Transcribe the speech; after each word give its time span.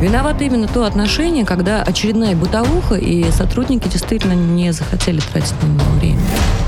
Виновато 0.00 0.44
именно 0.44 0.66
то 0.66 0.84
отношение, 0.84 1.44
когда 1.44 1.82
очередная 1.82 2.34
бытовуха, 2.34 2.94
и 2.94 3.30
сотрудники 3.30 3.86
действительно 3.88 4.32
не 4.32 4.72
захотели 4.72 5.20
тратить 5.20 5.54
на 5.62 5.66
него 5.66 5.90
время. 5.98 6.20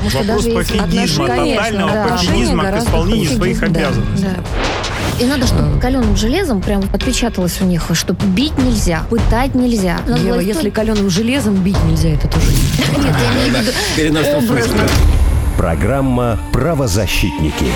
Вопрос 0.04 0.44
даже 0.44 0.50
пофигизма, 0.50 1.26
тотального 1.26 1.92
да. 1.92 2.08
пофигизма 2.08 2.64
к 2.64 2.78
исполнению 2.78 3.30
своих 3.30 3.60
да, 3.60 3.66
обязанностей. 3.66 4.26
Да. 4.26 5.22
И 5.22 5.26
надо, 5.26 5.46
чтобы 5.46 5.80
каленым 5.80 6.16
железом 6.16 6.60
прям 6.60 6.82
отпечаталось 6.92 7.60
у 7.60 7.64
них, 7.64 7.84
что 7.92 8.12
бить 8.12 8.58
нельзя, 8.58 9.02
пытать 9.08 9.54
нельзя. 9.54 10.00
Ева, 10.06 10.40
если 10.40 10.68
каленым 10.68 11.08
железом 11.08 11.54
бить 11.54 11.82
нельзя, 11.84 12.10
это 12.10 12.28
тоже 12.28 12.48
нет. 12.50 12.98
Нет, 13.04 13.14
я 13.18 13.48
имею 13.48 13.64
в 13.64 14.56
виду. 14.56 14.88
Программа 15.56 16.38
«Правозащитники». 16.52 17.66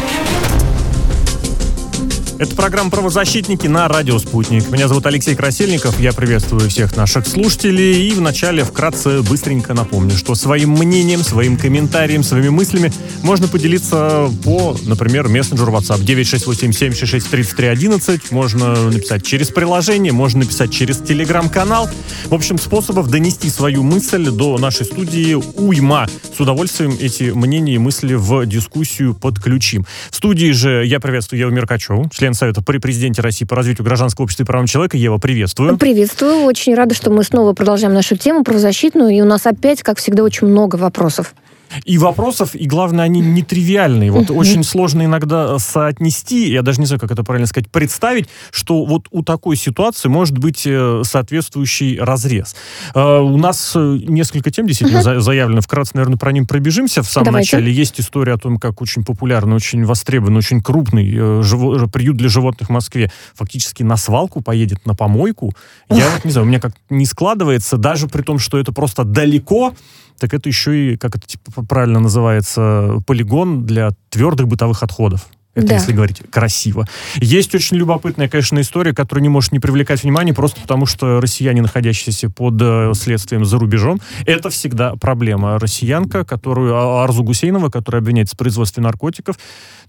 Это 2.38 2.54
программа 2.54 2.90
«Правозащитники» 2.90 3.66
на 3.66 3.88
радио 3.88 4.18
«Спутник». 4.18 4.70
Меня 4.70 4.88
зовут 4.88 5.06
Алексей 5.06 5.34
Красильников. 5.34 5.98
Я 5.98 6.12
приветствую 6.12 6.68
всех 6.68 6.94
наших 6.94 7.26
слушателей. 7.26 8.10
И 8.10 8.12
вначале 8.12 8.62
вкратце 8.62 9.22
быстренько 9.22 9.72
напомню, 9.72 10.14
что 10.14 10.34
своим 10.34 10.72
мнением, 10.72 11.20
своим 11.20 11.56
комментарием, 11.56 12.22
своими 12.22 12.50
мыслями 12.50 12.92
можно 13.22 13.48
поделиться 13.48 14.30
по, 14.44 14.76
например, 14.84 15.28
мессенджеру 15.28 15.72
WhatsApp 15.72 16.04
968-766-3311. 16.04 18.20
Можно 18.32 18.90
написать 18.90 19.24
через 19.24 19.48
приложение, 19.48 20.12
можно 20.12 20.40
написать 20.40 20.70
через 20.70 20.98
телеграм-канал. 20.98 21.88
В 22.26 22.34
общем, 22.34 22.58
способов 22.58 23.08
донести 23.08 23.48
свою 23.48 23.82
мысль 23.82 24.26
до 24.26 24.58
нашей 24.58 24.84
студии 24.84 25.32
уйма. 25.32 26.06
С 26.36 26.40
удовольствием 26.40 26.94
эти 27.00 27.30
мнения 27.30 27.76
и 27.76 27.78
мысли 27.78 28.12
в 28.12 28.44
дискуссию 28.44 29.14
подключим. 29.14 29.86
В 30.10 30.16
студии 30.16 30.52
же 30.52 30.84
я 30.84 31.00
приветствую 31.00 31.40
Еву 31.40 31.50
Меркачеву, 31.50 32.10
член 32.26 32.34
Совета 32.34 32.60
при 32.60 32.78
президенте 32.78 33.22
России 33.22 33.44
по 33.44 33.54
развитию 33.54 33.84
гражданского 33.84 34.24
общества 34.24 34.42
и 34.42 34.46
правам 34.46 34.66
человека. 34.66 34.96
Ева, 34.96 35.18
приветствую. 35.18 35.78
Приветствую. 35.78 36.42
Очень 36.42 36.74
рада, 36.74 36.92
что 36.92 37.10
мы 37.10 37.22
снова 37.22 37.52
продолжаем 37.52 37.94
нашу 37.94 38.16
тему 38.16 38.42
правозащитную. 38.42 39.10
И 39.10 39.20
у 39.20 39.24
нас 39.24 39.46
опять, 39.46 39.84
как 39.84 39.98
всегда, 39.98 40.24
очень 40.24 40.48
много 40.48 40.74
вопросов 40.74 41.34
и 41.84 41.98
вопросов, 41.98 42.54
и 42.54 42.66
главное, 42.66 43.04
они 43.04 43.20
нетривиальные. 43.20 44.10
Вот 44.10 44.30
очень 44.30 44.62
сложно 44.64 45.04
иногда 45.04 45.58
соотнести, 45.58 46.50
я 46.50 46.62
даже 46.62 46.80
не 46.80 46.86
знаю, 46.86 47.00
как 47.00 47.10
это 47.10 47.24
правильно 47.24 47.46
сказать, 47.46 47.70
представить, 47.70 48.28
что 48.50 48.84
вот 48.84 49.08
у 49.10 49.22
такой 49.22 49.56
ситуации 49.56 50.08
может 50.08 50.38
быть 50.38 50.62
э, 50.66 51.02
соответствующий 51.04 51.98
разрез. 51.98 52.56
Э, 52.94 53.18
у 53.18 53.36
нас 53.36 53.72
э, 53.74 53.98
несколько 54.08 54.50
тем 54.50 54.66
действительно 54.66 55.20
заявлено. 55.20 55.60
Вкратце, 55.60 55.92
наверное, 55.94 56.18
про 56.18 56.32
ним 56.32 56.46
пробежимся. 56.46 57.02
В 57.02 57.10
самом 57.10 57.26
Давайте. 57.26 57.56
начале 57.56 57.72
есть 57.72 58.00
история 58.00 58.34
о 58.34 58.38
том, 58.38 58.58
как 58.58 58.80
очень 58.80 59.04
популярный, 59.04 59.56
очень 59.56 59.84
востребованный, 59.84 60.38
очень 60.38 60.60
крупный 60.60 61.06
приют 61.88 62.16
для 62.16 62.28
животных 62.28 62.68
в 62.68 62.72
Москве 62.72 63.10
фактически 63.34 63.82
на 63.82 63.96
свалку 63.96 64.40
поедет, 64.40 64.86
на 64.86 64.94
помойку. 64.94 65.54
Я 65.90 66.06
не 66.24 66.30
знаю, 66.30 66.46
у 66.46 66.48
меня 66.48 66.60
как 66.60 66.72
не 66.90 67.06
складывается, 67.06 67.76
даже 67.76 68.08
при 68.08 68.22
том, 68.22 68.38
что 68.38 68.58
это 68.58 68.72
просто 68.72 69.04
далеко, 69.04 69.74
так 70.18 70.34
это 70.34 70.48
еще 70.48 70.92
и, 70.92 70.96
как 70.96 71.16
это 71.16 71.26
типа, 71.26 71.64
правильно 71.64 72.00
называется, 72.00 72.98
полигон 73.06 73.66
для 73.66 73.90
твердых 74.10 74.48
бытовых 74.48 74.82
отходов. 74.82 75.26
Это 75.56 75.68
да. 75.68 75.74
если 75.76 75.92
говорить 75.92 76.22
красиво. 76.30 76.86
Есть 77.16 77.54
очень 77.54 77.78
любопытная, 77.78 78.28
конечно, 78.28 78.60
история, 78.60 78.92
которая 78.92 79.22
не 79.22 79.30
может 79.30 79.52
не 79.52 79.58
привлекать 79.58 80.02
внимания, 80.02 80.34
просто 80.34 80.60
потому 80.60 80.84
что 80.84 81.18
россияне, 81.18 81.62
находящиеся 81.62 82.28
под 82.28 82.60
э, 82.60 82.92
следствием 82.94 83.46
за 83.46 83.58
рубежом, 83.58 83.98
это 84.26 84.50
всегда 84.50 84.96
проблема. 84.96 85.58
Россиянка, 85.58 86.26
которую 86.26 86.76
а, 86.76 87.04
Арзу 87.04 87.24
Гусейнова, 87.24 87.70
которая 87.70 88.02
обвиняется 88.02 88.34
в 88.36 88.38
производстве 88.38 88.82
наркотиков, 88.82 89.38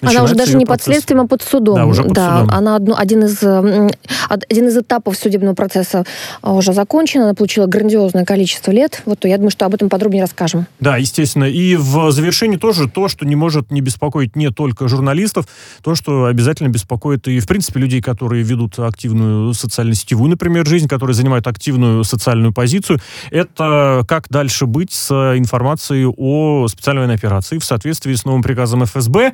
она 0.01 0.23
уже 0.23 0.35
даже 0.35 0.55
не 0.55 0.65
процесс... 0.65 0.85
под 0.85 0.93
следствием, 0.93 1.21
а 1.21 1.27
под 1.27 1.41
судом. 1.41 1.75
Да, 1.75 1.85
уже 1.85 2.03
под 2.03 2.13
да, 2.13 2.41
судом. 2.41 2.55
Она 2.55 2.75
одну, 2.75 2.95
один, 2.95 3.25
из, 3.25 3.43
один 3.43 4.67
из 4.67 4.77
этапов 4.77 5.17
судебного 5.17 5.55
процесса 5.55 6.05
а, 6.41 6.53
уже 6.53 6.71
закончен. 6.71 7.21
Она 7.21 7.33
получила 7.33 7.65
грандиозное 7.65 8.23
количество 8.23 8.71
лет. 8.71 9.01
Вот 9.05 9.25
я 9.25 9.35
думаю, 9.37 9.51
что 9.51 9.65
об 9.65 9.73
этом 9.73 9.89
подробнее 9.89 10.23
расскажем. 10.23 10.67
Да, 10.79 10.97
естественно. 10.97 11.45
И 11.45 11.75
в 11.75 12.11
завершении 12.11 12.57
тоже 12.57 12.87
то, 12.87 13.07
что 13.09 13.25
не 13.25 13.35
может 13.35 13.71
не 13.71 13.81
беспокоить 13.81 14.35
не 14.35 14.49
только 14.51 14.87
журналистов, 14.87 15.47
то, 15.81 15.95
что 15.95 16.25
обязательно 16.25 16.69
беспокоит 16.69 17.27
и, 17.27 17.39
в 17.39 17.47
принципе, 17.47 17.79
людей, 17.79 18.01
которые 18.01 18.43
ведут 18.43 18.79
активную 18.79 19.53
социально-сетевую, 19.53 20.31
например, 20.31 20.65
жизнь, 20.67 20.87
которые 20.87 21.13
занимают 21.13 21.47
активную 21.47 22.03
социальную 22.03 22.53
позицию, 22.53 22.99
это 23.31 24.03
как 24.07 24.29
дальше 24.29 24.65
быть 24.65 24.91
с 24.91 25.11
информацией 25.37 26.05
о 26.05 26.67
специальной 26.67 27.01
военной 27.01 27.15
операции 27.15 27.57
в 27.57 27.65
соответствии 27.65 28.13
с 28.13 28.25
новым 28.25 28.41
приказом 28.41 28.83
ФСБ. 28.85 29.33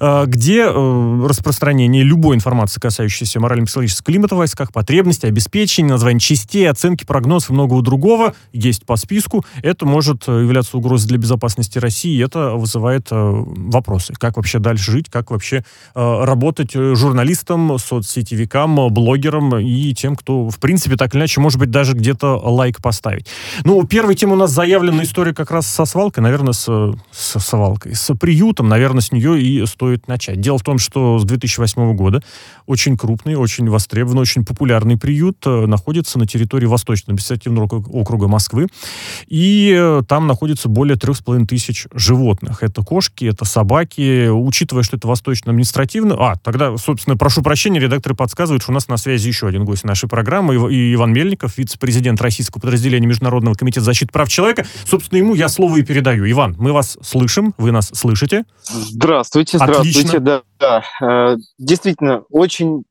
Э, 0.00 0.24
где 0.26 0.62
э, 0.62 1.26
распространение 1.26 2.02
любой 2.02 2.36
информации, 2.36 2.80
касающейся 2.80 3.40
морально-психологического 3.40 4.04
климата 4.04 4.34
в 4.34 4.38
войсках, 4.38 4.72
потребностей, 4.72 5.28
обеспечения, 5.28 5.90
названия 5.90 6.20
частей, 6.20 6.68
оценки, 6.68 7.04
прогнозов 7.04 7.50
и 7.50 7.52
многого 7.52 7.82
другого 7.82 8.34
есть 8.52 8.84
по 8.84 8.96
списку. 8.96 9.44
Это 9.62 9.86
может 9.86 10.24
э, 10.28 10.32
являться 10.32 10.76
угрозой 10.76 11.08
для 11.08 11.18
безопасности 11.18 11.78
России, 11.78 12.16
и 12.16 12.22
это 12.22 12.50
вызывает 12.50 13.08
вопросы. 13.10 14.14
Как 14.14 14.36
вообще 14.36 14.58
дальше 14.58 14.90
жить, 14.92 15.10
как 15.10 15.30
вообще 15.30 15.61
работать 15.94 16.72
журналистам, 16.72 17.78
соцсетевикам, 17.78 18.92
блогерам 18.92 19.58
и 19.58 19.94
тем, 19.94 20.16
кто, 20.16 20.48
в 20.48 20.58
принципе, 20.58 20.96
так 20.96 21.14
или 21.14 21.20
иначе, 21.20 21.40
может 21.40 21.58
быть, 21.58 21.70
даже 21.70 21.92
где-то 21.94 22.40
лайк 22.42 22.80
поставить. 22.80 23.26
Ну, 23.64 23.84
первая 23.86 24.14
тема 24.14 24.34
у 24.34 24.36
нас 24.36 24.50
заявлена 24.50 25.02
история 25.02 25.34
как 25.34 25.50
раз 25.50 25.66
со 25.66 25.84
свалкой, 25.84 26.22
наверное, 26.22 26.52
с, 26.52 26.66
с 27.10 27.40
свалкой, 27.40 27.94
с 27.94 28.14
приютом, 28.14 28.68
наверное, 28.68 29.00
с 29.00 29.12
нее 29.12 29.40
и 29.40 29.64
стоит 29.66 30.08
начать. 30.08 30.40
Дело 30.40 30.58
в 30.58 30.62
том, 30.62 30.78
что 30.78 31.18
с 31.18 31.24
2008 31.24 31.94
года 31.94 32.22
очень 32.66 32.96
крупный, 32.96 33.34
очень 33.34 33.68
востребованный, 33.68 34.22
очень 34.22 34.44
популярный 34.44 34.96
приют 34.96 35.38
э, 35.46 35.66
находится 35.66 36.18
на 36.18 36.26
территории 36.26 36.66
Восточного 36.66 37.14
административного 37.14 37.66
округа 37.66 38.28
Москвы. 38.28 38.68
И 39.28 39.74
э, 39.76 40.02
там 40.06 40.26
находится 40.26 40.68
более 40.68 40.96
трех 40.96 41.16
с 41.16 41.20
половиной 41.20 41.46
тысяч 41.46 41.86
животных. 41.92 42.62
Это 42.62 42.82
кошки, 42.82 43.24
это 43.24 43.44
собаки. 43.44 44.28
Учитывая, 44.28 44.82
что 44.82 44.96
это 44.96 45.08
Восточно-административный... 45.52 46.16
А, 46.18 46.36
тогда, 46.36 46.76
собственно, 46.76 47.16
прошу 47.16 47.42
прощения, 47.42 47.78
редакторы 47.78 48.14
подсказывают, 48.14 48.62
что 48.62 48.72
у 48.72 48.74
нас 48.74 48.88
на 48.88 48.96
связи 48.96 49.28
еще 49.28 49.46
один 49.46 49.64
гость 49.64 49.84
нашей 49.84 50.08
программы, 50.08 50.72
и 50.72 50.94
Иван 50.94 51.12
Мельников, 51.12 51.58
вице-президент 51.58 52.20
российского 52.20 52.60
подразделения 52.60 53.06
Международного 53.06 53.54
комитета 53.54 53.84
защиты 53.84 54.12
прав 54.12 54.28
человека. 54.28 54.66
Собственно, 54.84 55.18
ему 55.18 55.34
я 55.34 55.48
слово 55.48 55.78
и 55.78 55.82
передаю. 55.82 56.30
Иван, 56.30 56.56
мы 56.58 56.72
вас 56.72 56.98
слышим, 57.02 57.54
вы 57.58 57.72
нас 57.72 57.90
слышите? 57.94 58.44
Здравствуйте, 58.64 59.58
здравствуйте. 59.58 60.00
Здравствуйте, 60.00 60.18
да. 60.20 60.42
да. 60.58 61.32
Э, 61.32 61.36
действительно, 61.58 62.22
очень 62.30 62.84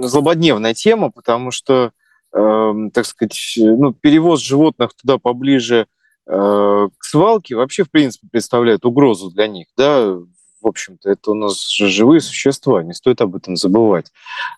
злободневная 0.00 0.74
тема, 0.74 1.10
потому 1.10 1.50
что, 1.50 1.92
э, 2.34 2.72
так 2.92 3.06
сказать, 3.06 3.54
ну, 3.56 3.92
перевоз 3.92 4.42
животных 4.42 4.90
туда 5.00 5.18
поближе 5.18 5.86
э, 6.26 6.88
к 6.98 7.04
свалке 7.04 7.56
вообще, 7.56 7.84
в 7.84 7.90
принципе, 7.90 8.28
представляет 8.30 8.84
угрозу 8.84 9.30
для 9.30 9.46
них. 9.46 9.66
Да? 9.76 10.18
В 10.60 10.66
общем-то, 10.66 11.10
это 11.10 11.30
у 11.30 11.34
нас 11.34 11.68
живые 11.70 12.20
существа, 12.20 12.82
не 12.82 12.92
стоит 12.92 13.20
об 13.20 13.36
этом 13.36 13.56
забывать. 13.56 14.12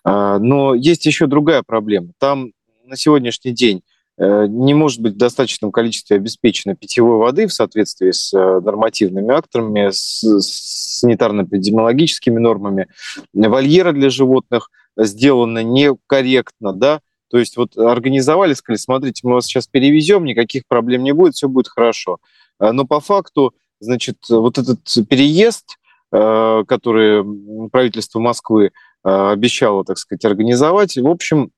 Э, 0.05 0.37
но 0.39 0.73
есть 0.73 1.05
еще 1.05 1.27
другая 1.27 1.63
проблема. 1.63 2.09
Там 2.19 2.51
на 2.85 2.97
сегодняшний 2.97 3.51
день 3.51 3.83
Э, 4.21 4.45
не 4.47 4.75
может 4.75 5.01
быть 5.01 5.13
в 5.13 5.17
достаточном 5.17 5.71
количестве 5.71 6.17
обеспечено 6.17 6.75
питьевой 6.75 7.17
воды 7.17 7.47
в 7.47 7.53
соответствии 7.53 8.11
с 8.11 8.31
э, 8.33 8.59
нормативными 8.59 9.33
актами, 9.33 9.89
с 9.91 11.03
санитарно-эпидемиологическими 11.03 12.37
нормами. 12.37 12.87
Вольеры 13.33 13.93
для 13.93 14.11
животных 14.11 14.69
сделаны 14.95 15.63
некорректно, 15.63 16.73
да, 16.73 17.01
то 17.31 17.39
есть 17.39 17.57
вот 17.57 17.75
организовали, 17.77 18.53
сказали, 18.53 18.77
смотрите, 18.77 19.21
мы 19.23 19.35
вас 19.35 19.45
сейчас 19.45 19.65
перевезем, 19.65 20.25
никаких 20.25 20.67
проблем 20.67 21.03
не 21.03 21.13
будет, 21.13 21.33
все 21.33 21.47
будет 21.47 21.69
хорошо. 21.69 22.19
Э, 22.59 22.73
но 22.73 22.85
по 22.85 22.99
факту, 22.99 23.55
значит, 23.79 24.17
вот 24.29 24.59
этот 24.59 24.81
переезд, 25.09 25.77
который 26.11 27.69
правительство 27.69 28.19
Москвы 28.19 28.71
обещало, 29.01 29.85
так 29.85 29.97
сказать, 29.97 30.25
организовать, 30.25 30.97
в 30.97 31.07
общем, 31.07 31.51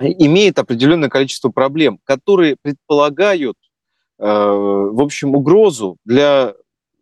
имеет 0.00 0.58
определенное 0.58 1.08
количество 1.08 1.50
проблем, 1.50 1.98
которые 2.04 2.56
предполагают, 2.60 3.56
э, 4.18 4.24
в 4.24 5.00
общем, 5.00 5.34
угрозу 5.34 5.96
для 6.04 6.54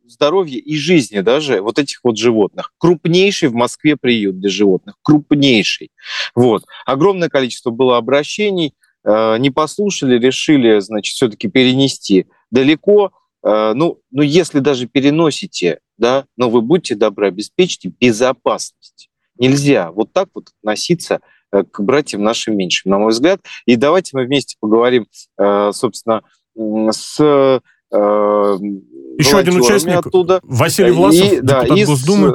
здоровья 0.06 0.58
и 0.58 0.76
жизни 0.76 1.20
даже 1.20 1.60
вот 1.60 1.78
этих 1.78 2.00
вот 2.02 2.16
животных. 2.16 2.72
Крупнейший 2.78 3.48
в 3.48 3.54
Москве 3.54 3.96
приют 3.96 4.40
для 4.40 4.50
животных, 4.50 4.96
крупнейший. 5.02 5.90
Вот. 6.34 6.64
Огромное 6.84 7.28
количество 7.28 7.70
было 7.70 7.96
обращений, 7.96 8.75
э, 9.04 9.37
не 9.38 9.50
послушали, 9.50 10.19
решили, 10.19 10.81
значит, 10.81 11.14
все-таки 11.14 11.48
перенести 11.48 12.26
далеко. 12.50 13.12
Э, 13.42 13.72
ну, 13.75 14.00
ну, 14.10 14.22
если 14.22 14.60
даже 14.60 14.87
переносите, 14.87 15.81
да, 15.98 16.26
но 16.37 16.50
вы 16.50 16.60
будьте 16.60 16.94
добры, 16.94 17.28
обеспечьте 17.28 17.92
безопасность. 18.00 19.10
Нельзя 19.38 19.90
вот 19.90 20.12
так 20.12 20.28
вот 20.34 20.48
относиться 20.60 21.20
Э, 21.52 21.64
к 21.64 21.81
братьям 21.81 22.22
нашим 22.22 22.56
меньшим, 22.56 22.90
на 22.90 22.98
мой 22.98 23.10
взгляд. 23.10 23.40
И 23.66 23.75
давайте 23.76 24.10
мы 24.16 24.25
вместе 24.25 24.56
поговорим, 24.60 25.06
э, 25.38 25.70
собственно, 25.72 26.22
с 26.54 27.60
еще 27.90 29.38
один 29.38 29.60
участник 29.60 29.96
оттуда. 29.96 30.40
Василий 30.44 30.92
Власов, 30.92 31.32
и, 31.32 31.40
да, 31.40 31.64
депутат 31.64 31.87
Госдумы. 31.87 32.34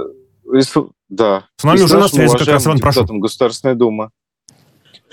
И, 0.54 0.62
да. 1.08 1.46
С 1.56 1.64
нами 1.64 1.82
уже 1.82 1.98
на 1.98 2.08
связи 2.10 2.38
как 2.38 2.48
раз 2.48 2.66
Иван, 2.66 2.80
прошу. 2.80 3.06
Государственной 3.06 3.76
Думы. 3.76 4.10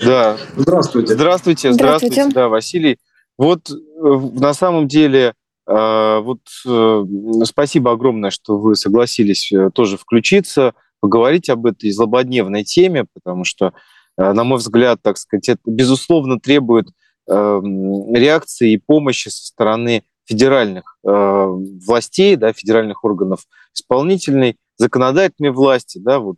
Да. 0.03 0.37
Здравствуйте. 0.57 1.13
Здравствуйте, 1.13 1.71
здравствуйте, 1.71 2.27
да, 2.29 2.49
Василий. 2.49 2.97
Вот 3.37 3.71
на 4.01 4.53
самом 4.53 4.89
деле, 4.89 5.33
вот 5.65 6.41
э, 6.67 7.05
спасибо 7.45 7.91
огромное, 7.93 8.31
что 8.31 8.57
вы 8.57 8.75
согласились 8.75 9.51
тоже 9.73 9.97
включиться, 9.97 10.73
поговорить 10.99 11.49
об 11.49 11.65
этой 11.65 11.91
злободневной 11.91 12.63
теме, 12.63 13.05
потому 13.13 13.43
что, 13.45 13.73
на 14.17 14.43
мой 14.43 14.57
взгляд, 14.57 14.99
так 15.01 15.17
сказать, 15.17 15.49
это, 15.49 15.61
безусловно, 15.65 16.39
требует 16.39 16.87
реакции 17.27 18.73
и 18.73 18.77
помощи 18.77 19.29
со 19.29 19.45
стороны 19.47 20.03
федеральных 20.25 20.97
властей, 21.03 22.35
да, 22.35 22.53
федеральных 22.53 23.03
органов 23.03 23.41
исполнительной, 23.73 24.57
законодательной 24.77 25.51
власти, 25.51 25.97
да, 25.97 26.19
вот 26.19 26.37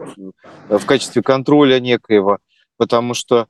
в 0.70 0.86
качестве 0.86 1.22
контроля 1.22 1.80
некоего, 1.80 2.40
потому 2.78 3.14
что, 3.14 3.48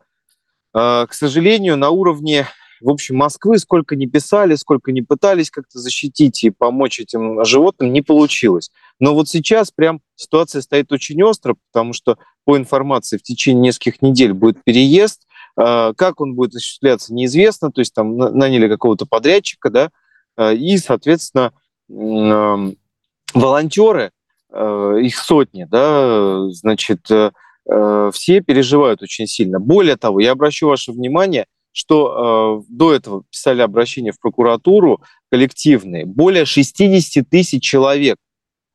к 0.74 1.10
сожалению, 1.12 1.78
на 1.78 1.90
уровне 1.92 2.46
в 2.82 2.90
общем, 2.90 3.16
Москвы 3.18 3.58
сколько 3.58 3.96
не 3.96 4.08
писали, 4.08 4.56
сколько 4.56 4.92
не 4.92 5.02
пытались 5.02 5.50
как-то 5.50 5.80
защитить 5.80 6.44
и 6.44 6.50
помочь 6.50 7.00
этим 7.00 7.44
животным, 7.46 7.94
не 7.94 8.02
получилось. 8.02 8.72
Но 9.00 9.14
вот 9.14 9.28
сейчас 9.28 9.72
прям 9.72 10.02
ситуация 10.16 10.62
стоит 10.62 10.92
очень 10.92 11.22
остро, 11.24 11.56
потому 11.72 11.94
что 11.94 12.18
по 12.44 12.58
информации 12.58 13.18
в 13.18 13.24
течение 13.24 13.62
нескольких 13.64 14.02
недель 14.02 14.34
будет 14.34 14.64
переезд. 14.64 15.26
А, 15.58 15.94
как 15.94 16.22
он 16.22 16.36
будет 16.36 16.56
осуществляться, 16.56 17.14
неизвестно. 17.14 17.72
То 17.72 17.82
есть 17.82 17.94
там 17.94 18.18
наняли 18.18 18.68
какого-то 18.68 19.06
подрядчика, 19.06 19.70
да, 19.70 19.90
а, 20.36 20.52
и, 20.52 20.78
соответственно, 20.78 21.54
волонтеры, 23.34 24.12
а, 24.52 24.96
их 24.96 25.18
сотни, 25.18 25.66
да, 25.70 26.50
значит, 26.50 27.12
э, 27.12 27.32
э, 27.70 28.12
все 28.14 28.42
переживают 28.42 29.02
очень 29.02 29.28
сильно. 29.28 29.60
Более 29.60 29.98
того, 29.98 30.20
я 30.20 30.32
обращу 30.32 30.68
ваше 30.68 30.92
внимание, 30.92 31.46
что 31.76 32.64
э, 32.64 32.66
до 32.70 32.94
этого 32.94 33.24
писали 33.30 33.62
обращения 33.62 34.14
в 34.14 34.20
прокуратуру 34.20 35.02
коллективные. 35.30 36.06
Более 36.06 36.46
60 36.46 37.28
тысяч 37.30 37.62
человек 37.64 38.16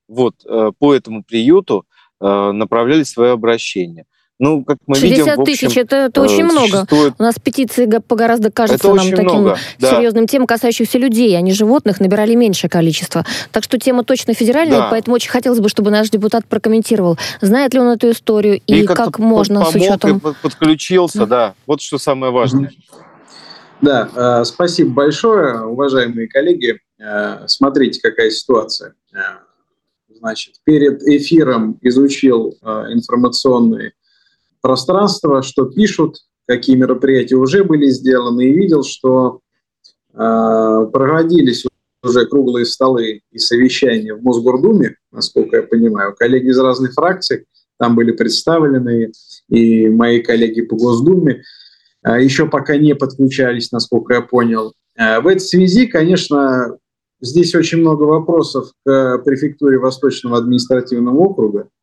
вот, 0.07 0.35
э, 0.45 0.73
по 0.79 0.95
этому 0.95 1.25
приюту 1.25 1.87
э, 2.21 2.53
направляли 2.53 3.05
свои 3.05 3.31
обращения. 3.31 4.05
Ну, 4.41 4.65
как 4.65 4.79
мы 4.87 4.95
60 4.95 5.27
видим, 5.27 5.45
тысяч, 5.45 5.77
это, 5.77 5.97
это 5.97 6.23
очень 6.23 6.41
э, 6.41 6.45
много. 6.45 6.87
У 7.19 7.23
нас 7.23 7.35
петиции 7.39 7.85
по 7.85 8.17
гораздо 8.17 8.51
кажется 8.51 8.89
это 8.89 8.95
нам 8.97 9.11
таким 9.11 9.41
много, 9.43 9.59
серьезным 9.79 10.25
да. 10.25 10.29
тем, 10.29 10.47
касающихся 10.47 10.97
людей, 10.97 11.37
а 11.37 11.43
не 11.43 11.53
животных, 11.53 12.01
набирали 12.01 12.35
меньшее 12.35 12.71
количество. 12.71 13.27
Так 13.53 13.65
что 13.65 13.79
тема 13.79 14.03
точно 14.03 14.33
федеральная, 14.33 14.79
да. 14.79 14.89
поэтому 14.91 15.17
очень 15.17 15.31
хотелось 15.31 15.61
бы, 15.61 15.69
чтобы 15.69 15.91
наш 15.91 16.09
депутат 16.09 16.47
прокомментировал, 16.47 17.19
знает 17.43 17.75
ли 17.75 17.81
он 17.81 17.89
эту 17.89 18.13
историю 18.13 18.63
и, 18.67 18.81
и 18.81 18.87
как 18.87 19.19
можно 19.19 19.63
с 19.67 19.75
учетом... 19.75 20.17
И 20.17 20.21
подключился, 20.43 21.27
да. 21.27 21.55
Вот 21.67 21.83
что 21.83 21.99
самое 21.99 22.33
важное. 22.33 22.73
Да, 23.83 24.09
э, 24.41 24.45
спасибо 24.47 24.91
большое, 24.91 25.67
уважаемые 25.67 26.29
коллеги. 26.29 26.81
Э, 26.99 27.47
смотрите, 27.47 28.01
какая 28.03 28.31
ситуация. 28.31 28.95
Значит, 30.09 30.55
перед 30.65 31.03
эфиром 31.03 31.79
изучил 31.83 32.57
информационные 32.63 33.93
пространство, 34.61 35.43
что 35.43 35.67
пишут, 35.67 36.17
какие 36.47 36.77
мероприятия 36.77 37.37
уже 37.37 37.65
были 37.65 37.87
сделаны, 37.87 38.49
и 38.49 38.55
видел, 38.55 38.83
что 38.83 39.41
э, 40.13 40.17
проводились 40.17 41.65
уже 42.03 42.27
круглые 42.27 42.67
столы 42.67 43.23
и 43.31 43.39
совещания 43.39 44.15
в 44.15 44.23
Мосгордуме, 44.23 44.97
насколько 45.13 45.57
я 45.57 45.63
понимаю. 45.63 46.15
Коллеги 46.19 46.49
из 46.49 46.59
разных 46.59 46.95
фракций 46.95 47.45
там 47.79 47.95
были 47.95 48.13
представлены, 48.13 49.13
и 49.49 49.89
мои 49.89 50.21
коллеги 50.21 50.63
по 50.63 50.77
Госдуме 50.77 51.43
э, 52.05 52.23
еще 52.23 52.47
пока 52.47 52.77
не 52.77 52.95
подключались, 52.95 53.73
насколько 53.73 54.15
я 54.15 54.21
понял. 54.21 54.75
Э, 54.97 55.21
в 55.21 55.27
этой 55.27 55.41
связи, 55.41 55.87
конечно, 55.87 56.77
здесь 57.21 57.55
очень 57.55 57.79
много 57.79 58.05
вопросов 58.05 58.73
к 58.85 59.19
префектуре 59.25 59.79
Восточного 59.79 60.39
административного 60.39 61.17
округа, 61.17 61.61
а, 61.61 61.80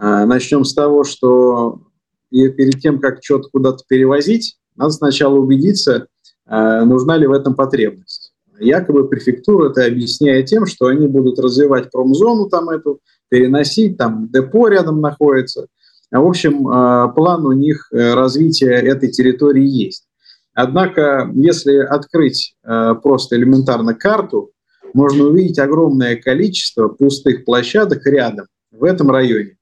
Начнем 0.00 0.64
с 0.64 0.72
того, 0.72 1.04
что 1.04 1.82
перед 2.30 2.80
тем, 2.80 3.00
как 3.00 3.22
что-то 3.22 3.50
куда-то 3.52 3.84
перевозить, 3.86 4.56
надо 4.76 4.92
сначала 4.92 5.34
убедиться, 5.34 6.06
а, 6.46 6.84
нужна 6.84 7.16
ли 7.16 7.26
в 7.26 7.32
этом 7.32 7.54
потребность. 7.54 8.32
Якобы 8.58 9.08
префектура 9.08 9.70
это 9.70 9.84
объясняет 9.86 10.46
тем, 10.46 10.66
что 10.66 10.86
они 10.86 11.06
будут 11.06 11.38
развивать 11.38 11.90
промзону 11.90 12.48
там 12.48 12.68
эту, 12.70 13.00
переносить, 13.28 13.96
там 13.96 14.28
депо 14.32 14.68
рядом 14.68 15.00
находится. 15.00 15.66
В 16.10 16.26
общем, 16.26 16.66
а, 16.68 17.08
план 17.08 17.46
у 17.46 17.52
них 17.52 17.88
э, 17.92 18.14
развития 18.14 18.72
этой 18.72 19.10
территории 19.10 19.64
есть. 19.64 20.06
Однако, 20.52 21.30
если 21.34 21.76
открыть 21.76 22.56
просто 22.62 23.36
элементарно 23.36 23.94
карту, 23.94 24.50
можно 24.92 25.24
увидеть 25.26 25.60
огромное 25.60 26.16
количество 26.16 26.88
пустых 26.88 27.44
площадок 27.44 28.04
рядом, 28.04 28.46
в 28.72 28.82
этом 28.82 29.10
районе. 29.10 29.56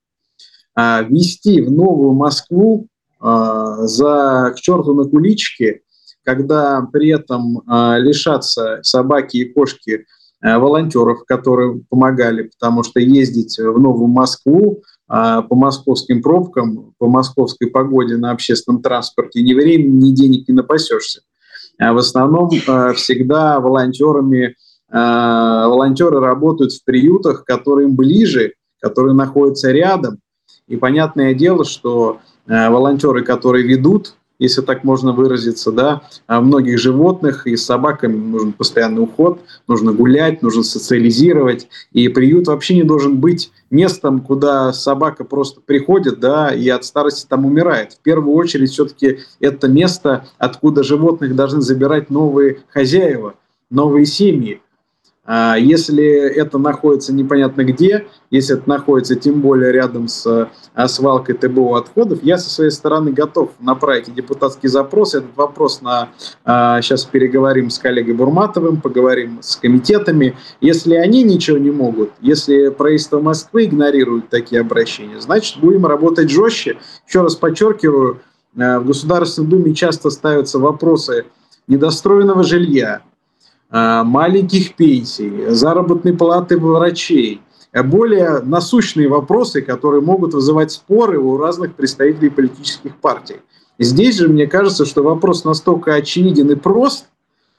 А, 0.81 1.03
вести 1.03 1.61
в 1.61 1.73
Новую 1.73 2.13
Москву 2.13 2.87
а, 3.19 3.85
за 3.89 4.53
к 4.55 4.61
черту 4.61 4.95
на 4.95 5.11
куличке, 5.11 5.81
когда 6.23 6.87
при 6.93 7.09
этом 7.09 7.63
а, 7.67 7.99
лишатся 7.99 8.79
собаки 8.83 9.39
и 9.39 9.53
кошки 9.53 10.07
волонтеров, 10.41 11.25
которые 11.27 11.81
помогали, 11.89 12.43
потому 12.43 12.85
что 12.85 13.01
ездить 13.01 13.59
в 13.59 13.77
Новую 13.81 14.07
Москву 14.07 14.85
по 15.09 15.49
московским 15.51 16.23
пробкам, 16.23 16.95
по 16.99 17.09
московской 17.09 17.69
погоде 17.69 18.17
на 18.17 18.31
общественном 18.31 18.81
транспорте 18.81 19.43
ни 19.43 19.53
времени, 19.53 20.11
ни 20.11 20.13
денег 20.13 20.47
не 20.47 20.55
напасешься. 20.55 21.23
В 21.77 21.97
основном 21.97 22.51
всегда 22.51 23.59
волонтерами, 23.59 24.55
волонтеры 24.89 26.21
работают 26.21 26.73
в 26.73 26.85
приютах, 26.85 27.45
которые 27.45 27.89
им 27.89 27.97
ближе, 27.97 28.53
которые 28.81 29.17
находятся 29.17 29.73
рядом, 29.73 30.21
и 30.69 30.77
понятное 30.77 31.35
дело, 31.35 31.65
что 31.65 32.21
э, 32.47 32.69
волонтеры, 32.69 33.25
которые 33.25 33.67
ведут, 33.67 34.15
если 34.39 34.61
так 34.63 34.85
можно 34.85 35.13
выразиться, 35.13 35.73
да, 35.73 36.03
а 36.27 36.41
многих 36.41 36.79
животных 36.79 37.47
и 37.47 37.57
с 37.57 37.65
собаками 37.65 38.17
нужен 38.17 38.53
постоянный 38.53 39.03
уход, 39.03 39.41
нужно 39.67 39.93
гулять, 39.93 40.43
нужно 40.43 40.63
социализировать. 40.63 41.69
И 41.93 42.09
приют 42.09 42.47
вообще 42.47 42.77
не 42.77 42.85
должен 42.85 43.17
быть 43.17 43.51
местом, 43.71 44.21
куда 44.21 44.73
собака 44.73 45.25
просто 45.25 45.61
приходит, 45.61 46.21
да, 46.21 46.55
и 46.55 46.69
от 46.69 46.85
старости 46.85 47.27
там 47.27 47.47
умирает. 47.47 47.95
В 47.95 47.99
первую 48.01 48.37
очередь 48.37 48.71
все-таки 48.71 49.19
это 49.41 49.67
место, 49.67 50.27
откуда 50.39 50.85
животных 50.85 51.35
должны 51.35 51.61
забирать 51.61 52.09
новые 52.09 52.61
хозяева, 52.69 53.35
новые 53.71 54.07
семьи. 54.07 54.61
А 55.31 55.57
если 55.59 56.07
это 56.07 56.57
находится 56.57 57.13
непонятно 57.13 57.63
где, 57.63 58.07
если 58.31 58.57
это 58.57 58.67
находится 58.67 59.15
тем 59.15 59.43
более 59.43 59.73
рядом 59.73 60.09
с 60.09 60.49
а, 60.75 60.89
свалкой 60.89 61.35
ТБО 61.35 61.77
отходов, 61.77 62.21
я 62.23 62.39
со 62.39 62.49
своей 62.49 62.71
стороны 62.71 63.13
готов 63.13 63.51
направить 63.61 64.15
депутатский 64.15 64.71
запрос. 64.71 65.15
Этот 65.15 65.37
вопрос 65.37 65.83
на 65.83 66.09
сейчас 66.81 67.05
а, 67.05 67.09
переговорим 67.11 67.69
с 67.69 67.79
коллегой 67.79 68.15
Бурматовым, 68.15 68.81
поговорим 68.81 69.41
с 69.43 69.57
комитетами. 69.57 70.35
Если 70.63 70.95
они 70.95 71.23
ничего 71.25 71.59
не 71.59 71.71
могут, 71.71 72.11
если 72.23 72.71
правительство 72.71 73.21
Москвы 73.21 73.67
игнорирует 73.67 74.31
такие 74.31 74.63
обращения, 74.63 75.21
значит 75.21 75.61
будем 75.61 75.85
работать 75.85 76.31
жестче. 76.31 76.79
Еще 77.07 77.21
раз 77.21 77.37
подчеркиваю, 77.37 78.23
в 78.55 78.85
Государственной 78.87 79.49
Думе 79.49 79.75
часто 79.75 80.09
ставятся 80.09 80.59
вопросы 80.59 81.27
недостроенного 81.67 82.45
жилья, 82.45 83.03
Э, 83.03 83.18
маленьких 83.71 84.75
пенсий, 84.75 85.51
заработной 85.51 86.15
платы 86.15 86.59
врачей, 86.59 87.41
э, 87.73 87.83
более 87.83 88.41
насущные 88.41 89.09
вопросы, 89.09 89.63
которые 89.63 90.01
могут 90.01 90.35
вызывать 90.35 90.73
споры 90.73 91.19
у 91.19 91.37
разных 91.37 91.75
представителей 91.75 92.31
политических 92.31 92.97
партий. 92.97 93.37
Здесь 93.79 94.17
же 94.17 94.29
мне 94.29 94.47
кажется, 94.47 94.87
что 94.87 95.03
вопрос 95.03 95.45
настолько 95.45 95.95
очевиден 95.95 96.51
и 96.51 96.55
прост– 96.55 97.07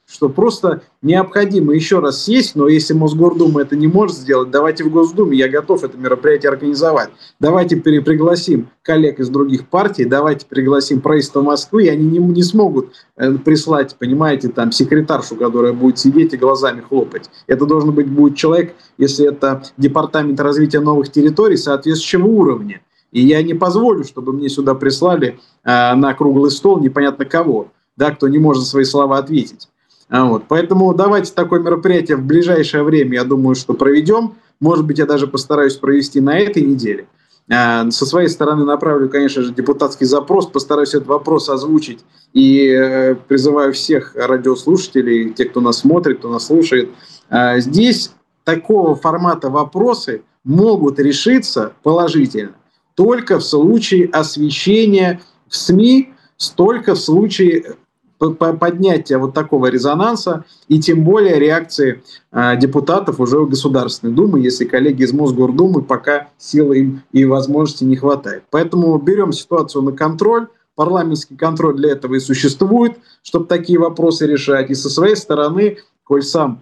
что 0.09 0.27
просто 0.27 0.81
необходимо 1.03 1.73
еще 1.73 1.99
раз 1.99 2.23
сесть, 2.23 2.55
но 2.55 2.67
если 2.67 2.93
Мосгордума 2.95 3.61
это 3.61 3.75
не 3.75 3.87
может 3.87 4.17
сделать, 4.17 4.49
давайте 4.49 4.83
в 4.83 4.91
Госдуме, 4.91 5.37
я 5.37 5.47
готов 5.47 5.83
это 5.83 5.97
мероприятие 5.97 6.49
организовать. 6.49 7.09
Давайте 7.39 7.77
пригласим 7.77 8.69
коллег 8.81 9.19
из 9.19 9.29
других 9.29 9.67
партий, 9.67 10.05
давайте 10.05 10.47
пригласим 10.47 11.01
правительство 11.01 11.41
Москвы, 11.41 11.85
и 11.85 11.89
они 11.89 12.05
не, 12.05 12.17
не 12.17 12.41
смогут 12.41 12.91
э, 13.17 13.33
прислать, 13.33 13.95
понимаете, 13.99 14.49
там 14.49 14.71
секретаршу, 14.71 15.35
которая 15.35 15.73
будет 15.73 15.99
сидеть 15.99 16.33
и 16.33 16.37
глазами 16.37 16.81
хлопать. 16.81 17.29
Это 17.45 17.67
должен 17.67 17.91
быть 17.91 18.09
будет 18.09 18.35
человек, 18.35 18.73
если 18.97 19.27
это 19.27 19.61
Департамент 19.77 20.39
развития 20.39 20.79
новых 20.79 21.11
территорий 21.11 21.57
соответствующего 21.57 22.25
уровня. 22.25 22.81
И 23.11 23.21
я 23.21 23.43
не 23.43 23.53
позволю, 23.53 24.03
чтобы 24.03 24.33
мне 24.33 24.49
сюда 24.49 24.73
прислали 24.73 25.39
э, 25.63 25.93
на 25.93 26.15
круглый 26.15 26.49
стол 26.49 26.79
непонятно 26.79 27.25
кого, 27.25 27.67
да, 27.95 28.09
кто 28.09 28.27
не 28.27 28.39
может 28.39 28.65
свои 28.65 28.85
слова 28.85 29.19
ответить. 29.19 29.69
А 30.09 30.25
вот. 30.25 30.45
Поэтому 30.47 30.93
давайте 30.93 31.31
такое 31.33 31.59
мероприятие 31.59 32.17
в 32.17 32.23
ближайшее 32.23 32.83
время, 32.83 33.15
я 33.15 33.23
думаю, 33.23 33.55
что 33.55 33.73
проведем. 33.73 34.35
Может 34.59 34.85
быть, 34.85 34.97
я 34.97 35.05
даже 35.05 35.27
постараюсь 35.27 35.75
провести 35.75 36.19
на 36.19 36.37
этой 36.37 36.63
неделе. 36.63 37.07
Э, 37.47 37.89
со 37.91 38.05
своей 38.05 38.27
стороны 38.27 38.65
направлю, 38.65 39.09
конечно 39.09 39.41
же, 39.43 39.53
депутатский 39.53 40.05
запрос, 40.05 40.47
постараюсь 40.47 40.93
этот 40.93 41.07
вопрос 41.07 41.49
озвучить 41.49 41.99
и 42.33 42.67
э, 42.67 43.15
призываю 43.15 43.73
всех 43.73 44.15
радиослушателей, 44.15 45.31
тех, 45.31 45.51
кто 45.51 45.61
нас 45.61 45.79
смотрит, 45.79 46.19
кто 46.19 46.29
нас 46.29 46.47
слушает, 46.47 46.89
э, 47.29 47.59
здесь 47.59 48.11
такого 48.43 48.95
формата 48.95 49.49
вопросы 49.49 50.23
могут 50.43 50.99
решиться 50.99 51.73
положительно 51.83 52.53
только 52.99 53.39
в 53.39 53.43
случае 53.43 54.09
освещения 54.09 55.21
в 55.47 55.55
СМИ, 55.55 56.13
столько 56.35 56.95
в 56.95 56.99
случае 56.99 57.77
поднятия 58.19 59.17
вот 59.17 59.33
такого 59.33 59.67
резонанса 59.67 60.43
и 60.67 60.79
тем 60.79 61.03
более 61.03 61.39
реакции 61.39 62.03
э, 62.31 62.57
депутатов 62.57 63.19
уже 63.19 63.39
в 63.39 63.49
Государственной 63.49 64.13
Думы, 64.13 64.41
если 64.41 64.65
коллеги 64.65 65.03
из 65.03 65.13
Мосгордумы 65.13 65.81
пока 65.81 66.27
силы 66.37 66.79
им 66.79 67.03
и 67.11 67.25
возможности 67.25 67.85
не 67.85 67.95
хватает. 67.95 68.43
Поэтому 68.51 68.97
берем 68.97 69.31
ситуацию 69.31 69.83
на 69.83 69.93
контроль, 69.93 70.47
парламентский 70.75 71.35
контроль 71.35 71.75
для 71.75 71.91
этого 71.91 72.15
и 72.15 72.19
существует, 72.19 72.97
чтобы 73.23 73.45
такие 73.45 73.79
вопросы 73.79 74.27
решать. 74.27 74.69
И 74.69 74.75
со 74.75 74.89
своей 74.89 75.15
стороны, 75.15 75.77
коль 76.03 76.23
сам 76.23 76.61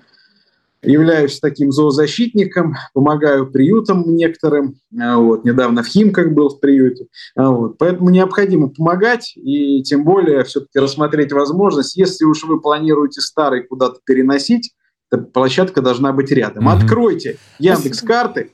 являюсь 0.82 1.40
таким 1.40 1.72
зоозащитником, 1.72 2.76
помогаю 2.94 3.52
приютам 3.52 4.04
некоторым. 4.16 4.76
А, 5.00 5.18
вот, 5.18 5.44
недавно 5.46 5.84
в 5.84 5.88
Химках 5.88 6.32
был 6.32 6.50
в 6.50 6.60
приюте. 6.60 7.08
А, 7.36 7.50
вот, 7.50 7.78
поэтому 7.78 8.10
необходимо 8.10 8.70
помогать 8.70 9.34
и 9.36 9.82
тем 9.84 10.04
более 10.04 10.44
все-таки 10.44 10.80
рассмотреть 10.80 11.32
возможность, 11.32 11.98
если 11.98 12.26
уж 12.26 12.44
вы 12.44 12.62
планируете 12.62 13.22
старый 13.22 13.64
куда-то 13.64 14.00
переносить, 14.06 14.74
то 15.10 15.18
площадка 15.18 15.82
должна 15.82 16.12
быть 16.12 16.32
рядом. 16.32 16.68
Mm-hmm. 16.68 16.84
Откройте 16.84 17.38
Яндекс 17.60 18.02
карты, 18.02 18.52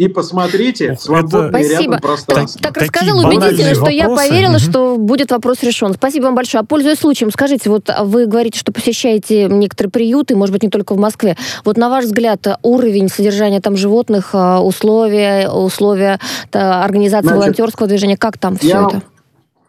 и 0.00 0.08
посмотрите 0.08 0.96
свободное 0.98 1.60
это... 1.60 1.82
рядом 1.82 2.00
пространство. 2.00 2.62
Так, 2.62 2.72
так 2.72 2.82
рассказал 2.84 3.18
убедительно, 3.18 3.74
что 3.74 3.90
я 3.90 4.08
поверила, 4.08 4.52
угу. 4.52 4.58
что 4.58 4.96
будет 4.96 5.30
вопрос 5.30 5.62
решен. 5.62 5.92
Спасибо 5.92 6.24
вам 6.24 6.34
большое. 6.34 6.62
А 6.62 6.64
пользуясь 6.64 7.00
случаем, 7.00 7.30
скажите, 7.30 7.68
вот 7.68 7.90
вы 8.04 8.24
говорите, 8.24 8.58
что 8.58 8.72
посещаете 8.72 9.44
некоторые 9.48 9.90
приюты, 9.90 10.36
может 10.36 10.54
быть, 10.54 10.62
не 10.62 10.70
только 10.70 10.94
в 10.94 10.98
Москве. 10.98 11.36
Вот 11.66 11.76
на 11.76 11.90
ваш 11.90 12.06
взгляд, 12.06 12.46
уровень 12.62 13.10
содержания 13.10 13.60
там 13.60 13.76
животных, 13.76 14.30
а, 14.32 14.62
условия, 14.62 15.50
условия 15.50 16.18
организации 16.50 17.26
Значит, 17.26 17.42
волонтерского 17.42 17.86
движения, 17.86 18.16
как 18.16 18.38
там 18.38 18.56
все 18.56 18.68
я... 18.68 18.86
это? 18.86 19.02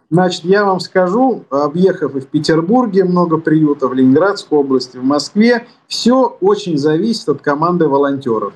Значит, 0.09 0.45
я 0.45 0.63
вам 0.63 0.79
скажу, 0.79 1.43
объехав 1.49 2.15
и 2.15 2.21
в 2.21 2.27
Петербурге 2.27 3.03
много 3.03 3.37
приютов, 3.37 3.91
в 3.91 3.93
Ленинградской 3.93 4.59
области, 4.59 4.95
в 4.95 5.03
Москве, 5.03 5.67
все 5.87 6.37
очень 6.39 6.77
зависит 6.77 7.27
от 7.27 7.41
команды 7.41 7.89
волонтеров. 7.89 8.53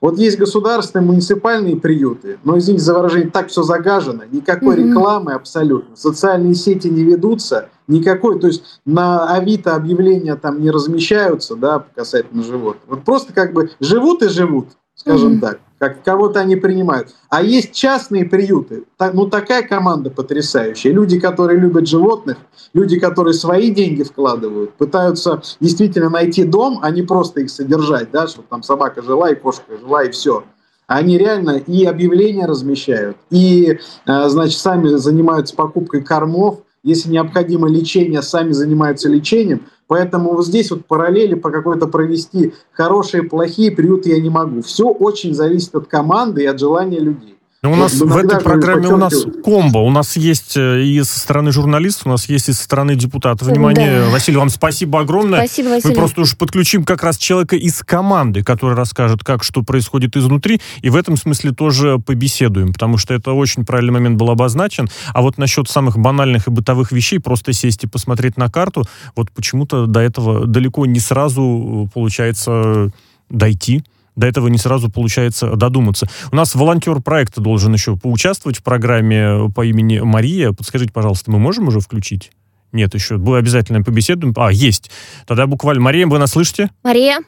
Вот 0.00 0.18
есть 0.18 0.38
государственные, 0.38 1.06
муниципальные 1.06 1.76
приюты, 1.76 2.38
но, 2.44 2.58
извините 2.58 2.84
за 2.84 2.94
выражение, 2.94 3.30
так 3.30 3.48
все 3.48 3.62
загажено, 3.62 4.24
никакой 4.30 4.76
mm-hmm. 4.76 4.88
рекламы 4.88 5.32
абсолютно, 5.32 5.96
социальные 5.96 6.54
сети 6.54 6.88
не 6.88 7.02
ведутся, 7.02 7.70
никакой, 7.88 8.38
то 8.38 8.46
есть 8.46 8.80
на 8.84 9.32
Авито 9.32 9.74
объявления 9.74 10.36
там 10.36 10.60
не 10.60 10.70
размещаются, 10.70 11.56
да, 11.56 11.86
касательно 11.94 12.42
животных. 12.42 12.84
Вот 12.86 13.04
просто 13.04 13.32
как 13.32 13.52
бы 13.52 13.70
живут 13.80 14.22
и 14.22 14.28
живут, 14.28 14.68
скажем 14.94 15.34
mm-hmm. 15.34 15.40
так 15.40 15.60
как 15.78 16.02
кого-то 16.02 16.40
они 16.40 16.56
принимают. 16.56 17.14
А 17.28 17.42
есть 17.42 17.72
частные 17.72 18.24
приюты. 18.24 18.84
Ну, 18.98 19.28
такая 19.28 19.62
команда 19.62 20.10
потрясающая. 20.10 20.92
Люди, 20.92 21.20
которые 21.20 21.58
любят 21.58 21.86
животных, 21.86 22.38
люди, 22.72 22.98
которые 22.98 23.34
свои 23.34 23.70
деньги 23.70 24.02
вкладывают, 24.02 24.72
пытаются 24.74 25.42
действительно 25.60 26.10
найти 26.10 26.44
дом, 26.44 26.80
а 26.82 26.90
не 26.90 27.02
просто 27.02 27.40
их 27.40 27.50
содержать, 27.50 28.10
да, 28.10 28.26
чтобы 28.26 28.48
там 28.48 28.62
собака 28.62 29.02
жила 29.02 29.30
и 29.30 29.34
кошка 29.34 29.76
жила, 29.78 30.04
и 30.04 30.10
все. 30.10 30.44
Они 30.86 31.18
реально 31.18 31.58
и 31.58 31.84
объявления 31.84 32.46
размещают, 32.46 33.16
и, 33.30 33.80
э, 34.06 34.28
значит, 34.28 34.58
сами 34.58 34.88
занимаются 34.88 35.56
покупкой 35.56 36.02
кормов, 36.02 36.60
если 36.86 37.10
необходимо 37.10 37.68
лечение, 37.68 38.22
сами 38.22 38.52
занимаются 38.52 39.08
лечением. 39.08 39.66
Поэтому 39.88 40.34
вот 40.34 40.46
здесь 40.46 40.70
вот 40.70 40.86
параллели 40.86 41.34
по 41.34 41.50
какой-то 41.50 41.88
провести 41.88 42.54
хорошие, 42.70 43.24
плохие 43.24 43.72
приюты 43.72 44.10
я 44.10 44.20
не 44.20 44.30
могу. 44.30 44.62
Все 44.62 44.84
очень 44.84 45.34
зависит 45.34 45.74
от 45.74 45.88
команды 45.88 46.44
и 46.44 46.46
от 46.46 46.60
желания 46.60 47.00
людей. 47.00 47.35
Но 47.66 47.72
у 47.72 47.76
нас 47.76 47.94
вот, 47.98 48.10
в 48.10 48.16
этой 48.16 48.40
программе 48.40 48.86
у 48.86 48.96
нас 48.96 49.26
комбо. 49.42 49.78
У 49.78 49.90
нас 49.90 50.16
есть 50.16 50.56
э, 50.56 50.82
и 50.82 51.02
со 51.02 51.18
стороны 51.18 51.50
журналистов, 51.50 52.06
у 52.06 52.10
нас 52.10 52.28
есть 52.28 52.48
и 52.48 52.52
со 52.52 52.62
стороны 52.62 52.94
депутатов. 52.94 53.48
Внимание, 53.48 54.02
да. 54.02 54.10
Василий, 54.10 54.36
вам 54.38 54.50
спасибо 54.50 55.00
огромное. 55.00 55.40
Спасибо, 55.44 55.70
Василий. 55.70 55.92
Мы 55.92 55.98
просто 55.98 56.20
уж 56.20 56.36
подключим 56.36 56.84
как 56.84 57.02
раз 57.02 57.18
человека 57.18 57.56
из 57.56 57.82
команды, 57.82 58.44
который 58.44 58.76
расскажет, 58.76 59.24
как 59.24 59.42
что 59.42 59.64
происходит 59.64 60.16
изнутри, 60.16 60.60
и 60.80 60.90
в 60.90 60.94
этом 60.94 61.16
смысле 61.16 61.50
тоже 61.50 61.98
побеседуем, 61.98 62.72
потому 62.72 62.98
что 62.98 63.14
это 63.14 63.32
очень 63.32 63.64
правильный 63.64 63.94
момент 63.94 64.16
был 64.16 64.30
обозначен. 64.30 64.88
А 65.12 65.20
вот 65.20 65.36
насчет 65.36 65.68
самых 65.68 65.98
банальных 65.98 66.46
и 66.46 66.52
бытовых 66.52 66.92
вещей, 66.92 67.18
просто 67.18 67.52
сесть 67.52 67.82
и 67.82 67.88
посмотреть 67.88 68.36
на 68.36 68.48
карту, 68.48 68.84
вот 69.16 69.32
почему-то 69.32 69.86
до 69.86 69.98
этого 69.98 70.46
далеко 70.46 70.86
не 70.86 71.00
сразу 71.00 71.90
получается 71.92 72.92
дойти 73.28 73.82
до 74.16 74.26
этого 74.26 74.48
не 74.48 74.58
сразу 74.58 74.90
получается 74.90 75.54
додуматься. 75.54 76.08
У 76.32 76.36
нас 76.36 76.54
волонтер 76.54 77.00
проекта 77.00 77.40
должен 77.40 77.72
еще 77.72 77.96
поучаствовать 77.96 78.58
в 78.58 78.62
программе 78.62 79.50
по 79.54 79.64
имени 79.64 80.00
Мария. 80.00 80.52
Подскажите, 80.52 80.92
пожалуйста, 80.92 81.30
мы 81.30 81.38
можем 81.38 81.68
уже 81.68 81.80
включить? 81.80 82.32
Нет, 82.72 82.94
еще. 82.94 83.14
Обязательно 83.14 83.82
побеседуем. 83.82 84.34
А, 84.36 84.50
есть. 84.50 84.90
Тогда 85.26 85.46
буквально. 85.46 85.82
Мария, 85.82 86.06
вы 86.06 86.18
нас 86.18 86.32
слышите? 86.32 86.70
Мария? 86.82 87.20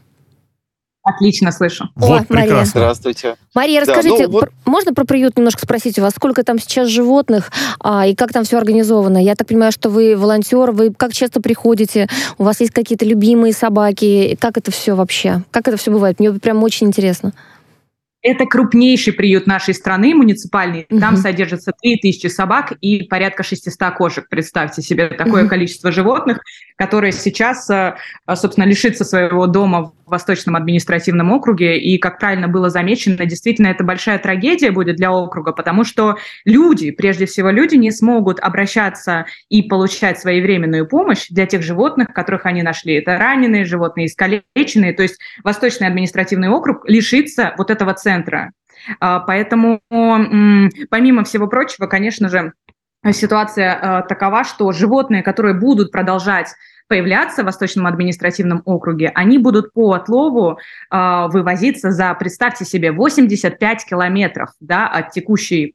Отлично 1.09 1.53
слышу. 1.53 1.89
Вот, 1.95 2.21
О, 2.21 2.25
прекрасно. 2.25 2.53
Мария. 2.53 2.65
Здравствуйте. 2.67 3.37
Мария, 3.55 3.81
расскажите, 3.81 4.19
да, 4.19 4.25
ну, 4.27 4.31
вот... 4.33 4.41
про, 4.41 4.71
можно 4.71 4.93
про 4.93 5.05
приют 5.07 5.39
немножко 5.39 5.63
спросить 5.63 5.99
у 5.99 6.03
вас? 6.03 6.13
Сколько 6.15 6.43
там 6.43 6.59
сейчас 6.59 6.89
животных 6.89 7.51
а, 7.81 8.07
и 8.07 8.15
как 8.15 8.33
там 8.33 8.45
все 8.45 8.59
организовано? 8.59 9.17
Я 9.17 9.35
так 9.35 9.49
понимаю, 9.49 9.73
что 9.73 9.89
вы 9.89 10.17
волонтер, 10.17 10.71
вы 10.73 10.93
как 10.93 11.15
часто 11.15 11.41
приходите? 11.41 12.09
У 12.37 12.45
вас 12.45 12.61
есть 12.61 12.73
какие-то 12.73 13.07
любимые 13.07 13.55
собаки? 13.55 14.37
Как 14.39 14.59
это 14.59 14.71
все 14.71 14.95
вообще? 14.95 15.43
Как 15.51 15.67
это 15.67 15.79
все 15.79 15.91
бывает? 15.91 16.21
Мне 16.21 16.33
прям 16.33 16.63
очень 16.63 16.89
интересно. 16.89 17.33
Это 18.21 18.47
крупнейший 18.47 19.13
приют 19.13 19.47
нашей 19.47 19.75
страны, 19.75 20.15
муниципальный. 20.15 20.87
Там 20.91 21.15
угу. 21.15 21.23
содержится 21.23 21.73
3000 21.81 22.27
собак 22.27 22.73
и 22.81 23.05
порядка 23.05 23.45
600 23.45 23.95
кошек. 23.97 24.29
Представьте 24.29 24.83
себе 24.83 25.09
такое 25.09 25.43
угу. 25.43 25.51
количество 25.51 25.93
животных, 25.93 26.41
которые 26.77 27.13
сейчас, 27.13 27.71
э, 27.71 27.95
собственно, 28.35 28.65
лишится 28.65 29.05
своего 29.05 29.47
дома 29.47 29.83
в 29.83 29.98
Восточном 30.11 30.57
административном 30.57 31.33
округе. 31.33 31.79
И, 31.79 31.99
как 31.99 32.19
правильно 32.19 32.49
было 32.49 32.71
замечено, 32.71 33.27
действительно, 33.27 33.69
это 33.69 33.85
большая 33.85 34.19
трагедия 34.19 34.71
будет 34.71 34.97
для 34.97 35.13
округа, 35.13 35.53
потому 35.53 35.85
что 35.85 36.17
люди, 36.45 36.91
прежде 36.91 37.27
всего 37.27 37.51
люди, 37.51 37.77
не 37.77 37.91
смогут 37.91 38.41
обращаться 38.41 39.27
и 39.49 39.63
получать 39.63 40.19
своевременную 40.19 40.87
помощь 40.87 41.29
для 41.29 41.47
тех 41.47 41.63
животных, 41.63 42.13
которых 42.13 42.47
они 42.47 42.63
нашли. 42.63 42.95
Это 42.95 43.19
раненые 43.19 43.65
животные, 43.65 44.07
искалеченные. 44.07 44.93
То 44.93 45.03
есть 45.03 45.19
Восточный 45.45 45.87
административный 45.87 46.49
округ 46.49 46.89
лишится 46.89 47.55
вот 47.59 47.71
этого 47.71 47.95
центра. 47.95 48.53
А, 49.01 49.21
поэтому, 49.21 49.81
помимо 49.89 51.25
всего 51.25 51.47
прочего, 51.47 51.87
конечно 51.87 52.29
же, 52.29 52.53
ситуация 53.13 53.75
а, 53.75 54.03
такова, 54.03 54.45
что 54.45 54.73
животные, 54.73 55.23
которые 55.23 55.55
будут 55.55 55.93
продолжать 55.93 56.49
появляться 56.89 57.43
в 57.43 57.47
Восточном 57.47 57.87
административном 57.87 58.63
округе, 58.65 59.13
они 59.15 59.39
будут 59.39 59.73
по 59.73 59.93
отлову 59.93 60.59
э, 60.91 61.27
вывозиться 61.29 61.91
за, 61.93 62.15
представьте 62.15 62.65
себе, 62.65 62.93
85 62.93 63.85
километров 63.85 64.51
да, 64.61 64.89
от 64.89 65.11
текущей 65.11 65.75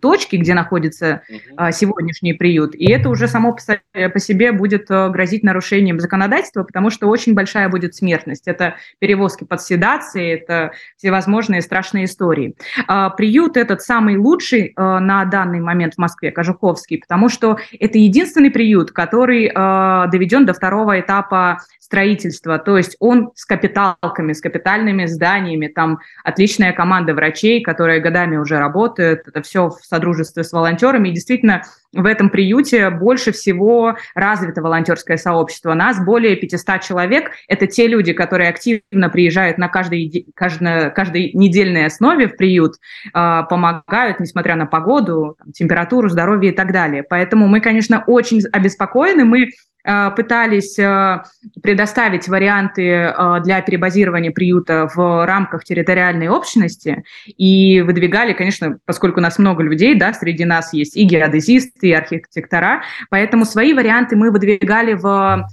точки, 0.00 0.36
где 0.36 0.54
находится 0.54 1.22
э, 1.30 1.72
сегодняшний 1.72 2.32
приют. 2.32 2.74
И 2.74 2.88
это 2.90 3.08
уже 3.08 3.26
само 3.26 3.52
по, 3.52 4.18
себе 4.20 4.52
будет 4.52 4.90
э, 4.90 5.08
грозить 5.10 5.42
нарушением 5.42 5.98
законодательства, 5.98 6.62
потому 6.62 6.90
что 6.90 7.08
очень 7.08 7.34
большая 7.34 7.68
будет 7.68 7.94
смертность. 7.94 8.46
Это 8.46 8.76
перевозки 9.00 9.44
под 9.44 9.60
седацией, 9.60 10.34
это 10.34 10.72
всевозможные 10.96 11.60
страшные 11.60 12.04
истории. 12.04 12.54
Э, 12.88 13.08
приют 13.16 13.56
этот 13.56 13.82
самый 13.82 14.16
лучший 14.16 14.72
э, 14.76 14.98
на 14.98 15.24
данный 15.24 15.60
момент 15.60 15.94
в 15.94 15.98
Москве, 15.98 16.30
Кожуховский, 16.30 16.98
потому 16.98 17.28
что 17.28 17.58
это 17.80 17.98
единственный 17.98 18.50
приют, 18.50 18.92
который 18.92 19.46
э, 19.46 20.10
доведен 20.10 20.46
до 20.46 20.52
до 20.52 20.54
второго 20.54 21.00
этапа 21.00 21.58
строительства. 21.80 22.58
То 22.58 22.76
есть 22.76 22.96
он 23.00 23.32
с 23.34 23.44
капиталками, 23.44 24.32
с 24.32 24.40
капитальными 24.40 25.06
зданиями. 25.06 25.66
Там 25.66 25.98
отличная 26.24 26.72
команда 26.72 27.14
врачей, 27.14 27.62
которые 27.62 28.00
годами 28.00 28.36
уже 28.36 28.58
работают. 28.58 29.28
Это 29.28 29.42
все 29.42 29.51
в 29.54 29.84
содружестве 29.84 30.44
с 30.44 30.52
волонтерами. 30.52 31.08
И 31.08 31.12
действительно, 31.12 31.62
в 31.92 32.06
этом 32.06 32.30
приюте 32.30 32.90
больше 32.90 33.32
всего 33.32 33.96
развито 34.14 34.62
волонтерское 34.62 35.16
сообщество. 35.16 35.74
Нас 35.74 36.02
более 36.04 36.36
500 36.36 36.80
человек. 36.80 37.32
Это 37.48 37.66
те 37.66 37.86
люди, 37.86 38.12
которые 38.12 38.48
активно 38.48 39.10
приезжают 39.10 39.58
на 39.58 39.68
каждой, 39.68 40.26
каждой, 40.34 40.90
каждой 40.92 41.32
недельной 41.34 41.86
основе 41.86 42.28
в 42.28 42.36
приют, 42.36 42.76
а, 43.12 43.42
помогают, 43.42 44.20
несмотря 44.20 44.56
на 44.56 44.66
погоду, 44.66 45.36
температуру, 45.54 46.08
здоровье 46.08 46.52
и 46.52 46.54
так 46.54 46.72
далее. 46.72 47.02
Поэтому 47.02 47.46
мы, 47.46 47.60
конечно, 47.60 48.02
очень 48.06 48.42
обеспокоены. 48.52 49.24
Мы 49.24 49.50
пытались 49.84 50.78
э, 50.78 51.22
предоставить 51.62 52.28
варианты 52.28 52.88
э, 52.88 53.40
для 53.42 53.60
перебазирования 53.62 54.30
приюта 54.30 54.88
в 54.94 55.26
рамках 55.26 55.64
территориальной 55.64 56.28
общности 56.28 57.04
и 57.26 57.80
выдвигали, 57.80 58.32
конечно, 58.32 58.78
поскольку 58.84 59.18
у 59.20 59.22
нас 59.22 59.38
много 59.38 59.62
людей, 59.62 59.94
да, 59.94 60.12
среди 60.12 60.44
нас 60.44 60.72
есть 60.72 60.96
и 60.96 61.04
геодезисты, 61.04 61.88
и 61.88 61.92
архитектора, 61.92 62.82
поэтому 63.10 63.44
свои 63.44 63.72
варианты 63.72 64.16
мы 64.16 64.30
выдвигали 64.30 64.94
в 64.94 65.48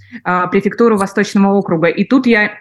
префектуру 0.51 0.97
Восточного 0.97 1.53
округа. 1.53 1.87
И 1.87 2.03
тут 2.03 2.27
я 2.27 2.51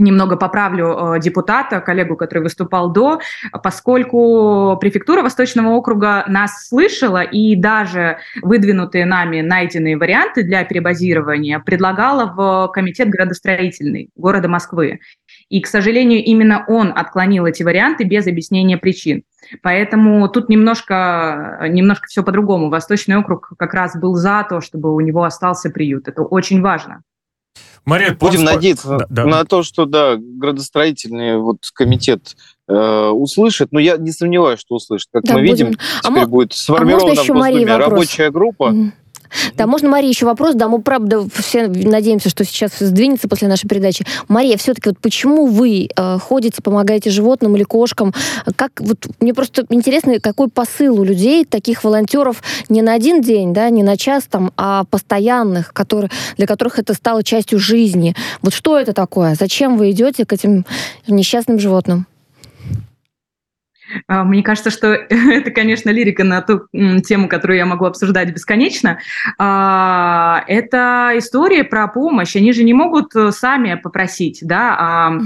немного 0.00 0.36
поправлю 0.36 1.14
э, 1.16 1.20
депутата, 1.20 1.80
коллегу, 1.80 2.16
который 2.16 2.42
выступал 2.42 2.90
до, 2.90 3.20
поскольку 3.62 4.76
префектура 4.80 5.22
Восточного 5.22 5.70
округа 5.70 6.24
нас 6.26 6.68
слышала 6.68 7.22
и 7.22 7.54
даже 7.56 8.18
выдвинутые 8.42 9.06
нами 9.06 9.40
найденные 9.40 9.96
варианты 9.96 10.42
для 10.42 10.64
перебазирования 10.64 11.58
предлагала 11.60 12.26
в 12.26 12.72
комитет 12.72 13.08
градостроительный 13.08 14.10
города 14.16 14.48
Москвы. 14.48 15.00
И, 15.48 15.60
к 15.60 15.66
сожалению, 15.66 16.24
именно 16.24 16.64
он 16.68 16.92
отклонил 16.94 17.46
эти 17.46 17.62
варианты 17.62 18.04
без 18.04 18.26
объяснения 18.26 18.78
причин. 18.78 19.22
Поэтому 19.62 20.28
тут 20.28 20.48
немножко, 20.48 21.66
немножко 21.68 22.06
все 22.06 22.22
по-другому. 22.22 22.70
Восточный 22.70 23.16
округ 23.16 23.52
как 23.58 23.74
раз 23.74 23.96
был 23.96 24.14
за 24.14 24.46
то, 24.48 24.60
чтобы 24.60 24.94
у 24.94 25.00
него 25.00 25.24
остался 25.24 25.70
приют. 25.70 26.08
Это 26.08 26.22
очень 26.22 26.60
важно. 26.60 27.02
Мария, 27.84 28.16
Будем 28.18 28.44
надеяться 28.44 28.88
да, 28.88 29.06
да. 29.08 29.24
на 29.24 29.44
то, 29.44 29.62
что 29.62 29.84
да, 29.84 30.16
градостроительный 30.16 31.38
вот 31.38 31.58
комитет 31.74 32.36
э, 32.68 33.08
услышит, 33.08 33.72
но 33.72 33.80
я 33.80 33.96
не 33.96 34.12
сомневаюсь, 34.12 34.60
что 34.60 34.76
услышит. 34.76 35.08
Как 35.12 35.24
да, 35.24 35.34
мы 35.34 35.40
будем. 35.40 35.68
видим, 35.68 35.80
а 36.02 36.08
теперь 36.08 36.22
а 36.22 36.26
будет 36.26 36.52
сформирована 36.52 37.20
а 37.20 37.24
в 37.24 37.28
Госдуме 37.28 37.76
рабочая 37.76 38.30
группа. 38.30 38.64
Угу 38.64 38.92
да, 39.56 39.66
можно, 39.66 39.88
Мария, 39.88 40.10
еще 40.10 40.26
вопрос? 40.26 40.54
Да, 40.54 40.68
мы, 40.68 40.80
правда, 40.80 41.26
все 41.34 41.68
надеемся, 41.68 42.28
что 42.28 42.44
сейчас 42.44 42.72
сдвинется 42.78 43.28
после 43.28 43.48
нашей 43.48 43.68
передачи. 43.68 44.04
Мария, 44.28 44.56
все-таки 44.56 44.90
вот 44.90 44.98
почему 44.98 45.46
вы 45.46 45.88
э, 45.94 46.18
ходите, 46.18 46.62
помогаете 46.62 47.10
животным 47.10 47.56
или 47.56 47.64
кошкам? 47.64 48.14
Как, 48.56 48.72
вот, 48.80 49.06
мне 49.20 49.34
просто 49.34 49.64
интересно, 49.68 50.20
какой 50.20 50.48
посыл 50.48 51.00
у 51.00 51.04
людей, 51.04 51.44
таких 51.44 51.84
волонтеров, 51.84 52.42
не 52.68 52.82
на 52.82 52.94
один 52.94 53.20
день, 53.20 53.52
да, 53.52 53.70
не 53.70 53.82
на 53.82 53.96
час, 53.96 54.24
там, 54.28 54.52
а 54.56 54.84
постоянных, 54.84 55.72
которые, 55.72 56.10
для 56.36 56.46
которых 56.46 56.78
это 56.78 56.94
стало 56.94 57.22
частью 57.22 57.58
жизни. 57.58 58.14
Вот 58.42 58.54
что 58.54 58.78
это 58.78 58.92
такое? 58.92 59.34
Зачем 59.34 59.76
вы 59.76 59.90
идете 59.90 60.24
к 60.24 60.32
этим 60.32 60.64
несчастным 61.06 61.58
животным? 61.58 62.06
А, 64.06 64.24
мне 64.24 64.42
кажется, 64.42 64.70
что 64.70 64.88
это, 65.08 65.50
конечно, 65.50 65.90
лирика 65.90 66.24
на 66.24 66.42
ту 66.42 66.66
тему, 67.04 67.28
которую 67.28 67.56
я 67.58 67.66
могу 67.66 67.84
обсуждать 67.84 68.32
бесконечно. 68.32 68.98
А, 69.38 70.44
это 70.46 71.12
история 71.16 71.64
про 71.64 71.88
помощь. 71.88 72.36
Они 72.36 72.52
же 72.52 72.64
не 72.64 72.74
могут 72.74 73.14
э, 73.14 73.32
сами 73.32 73.74
попросить 73.74 74.40
да, 74.42 75.18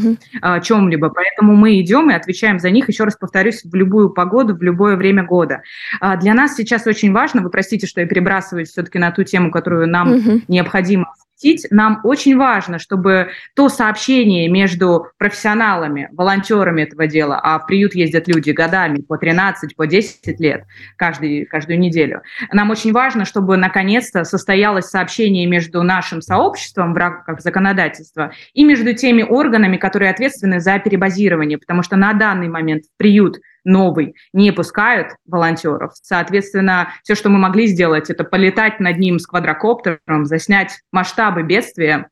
о, 0.43 0.57
о 0.57 0.61
чем-либо. 0.61 1.11
Поэтому 1.11 1.57
мы 1.57 1.81
идем 1.81 2.11
и 2.11 2.15
отвечаем 2.15 2.59
за 2.59 2.71
них, 2.71 2.89
еще 2.89 3.05
раз 3.05 3.17
повторюсь, 3.17 3.63
в 3.65 3.75
любую 3.75 4.11
погоду, 4.11 4.55
в 4.57 4.63
любое 4.63 4.97
время 4.97 5.25
года. 5.25 5.63
А, 6.01 6.17
для 6.17 6.35
нас 6.35 6.55
сейчас 6.55 6.87
очень 6.87 7.13
важно, 7.13 7.43
вы 7.43 7.51
простите, 7.51 7.87
что 7.87 8.01
я 8.01 8.07
перебрасываюсь 8.07 8.71
все-таки 8.71 8.99
на 8.99 9.11
ту 9.11 9.25
тему, 9.25 9.51
которую 9.51 9.89
нам 9.89 10.43
необходимо 10.49 11.07
осветить, 11.45 11.67
нам 11.71 12.01
очень 12.05 12.37
важно, 12.37 12.79
чтобы 12.79 13.31
то 13.55 13.69
сообщение 13.69 14.49
между 14.49 15.07
профессионалами, 15.19 16.09
волонтерами 16.13 16.83
этого 16.83 17.07
дела, 17.07 17.41
а 17.43 17.59
в 17.59 17.67
приют 17.67 17.95
ездят 17.95 18.29
люди 18.29 18.51
годами, 18.51 19.01
по 19.01 19.19
13, 19.19 19.77
по 19.77 19.87
10 19.87 20.41
лет, 20.41 20.65
каждый, 20.97 21.45
каждую 21.47 21.79
неделю, 21.79 22.23
нам 22.53 22.71
очень 22.71 22.93
важно, 22.93 23.25
чтобы 23.25 23.57
наконец-то 23.57 24.25
состоялось 24.25 24.87
сообщение 24.87 25.47
между 25.47 25.83
нашим 25.83 26.23
сообществом 26.23 26.95
в 26.95 26.97
рамках 26.97 27.41
законодательства 27.41 28.33
и 28.53 28.65
между 28.65 28.95
теми 28.95 29.23
органами, 29.23 29.77
которые 29.77 30.11
ответственны 30.11 30.61
за 30.61 30.79
перебазирование, 30.79 31.59
потому 31.59 31.83
что 31.83 31.97
на 31.97 32.13
данный 32.13 32.49
момент 32.49 32.85
в 32.85 32.97
приют 32.97 33.39
новый, 33.65 34.15
не 34.33 34.53
пускают 34.53 35.13
волонтеров. 35.27 35.93
Соответственно, 36.03 36.91
все, 37.03 37.15
что 37.15 37.29
мы 37.29 37.39
могли 37.39 37.67
сделать, 37.67 38.11
это 38.11 38.25
полетать 38.25 38.81
над 38.81 38.99
ним 38.99 39.19
с 39.19 39.27
квадрокоптером, 39.27 40.27
заснять 40.27 40.81
масштабы 40.93 41.43
бедствия 41.43 42.09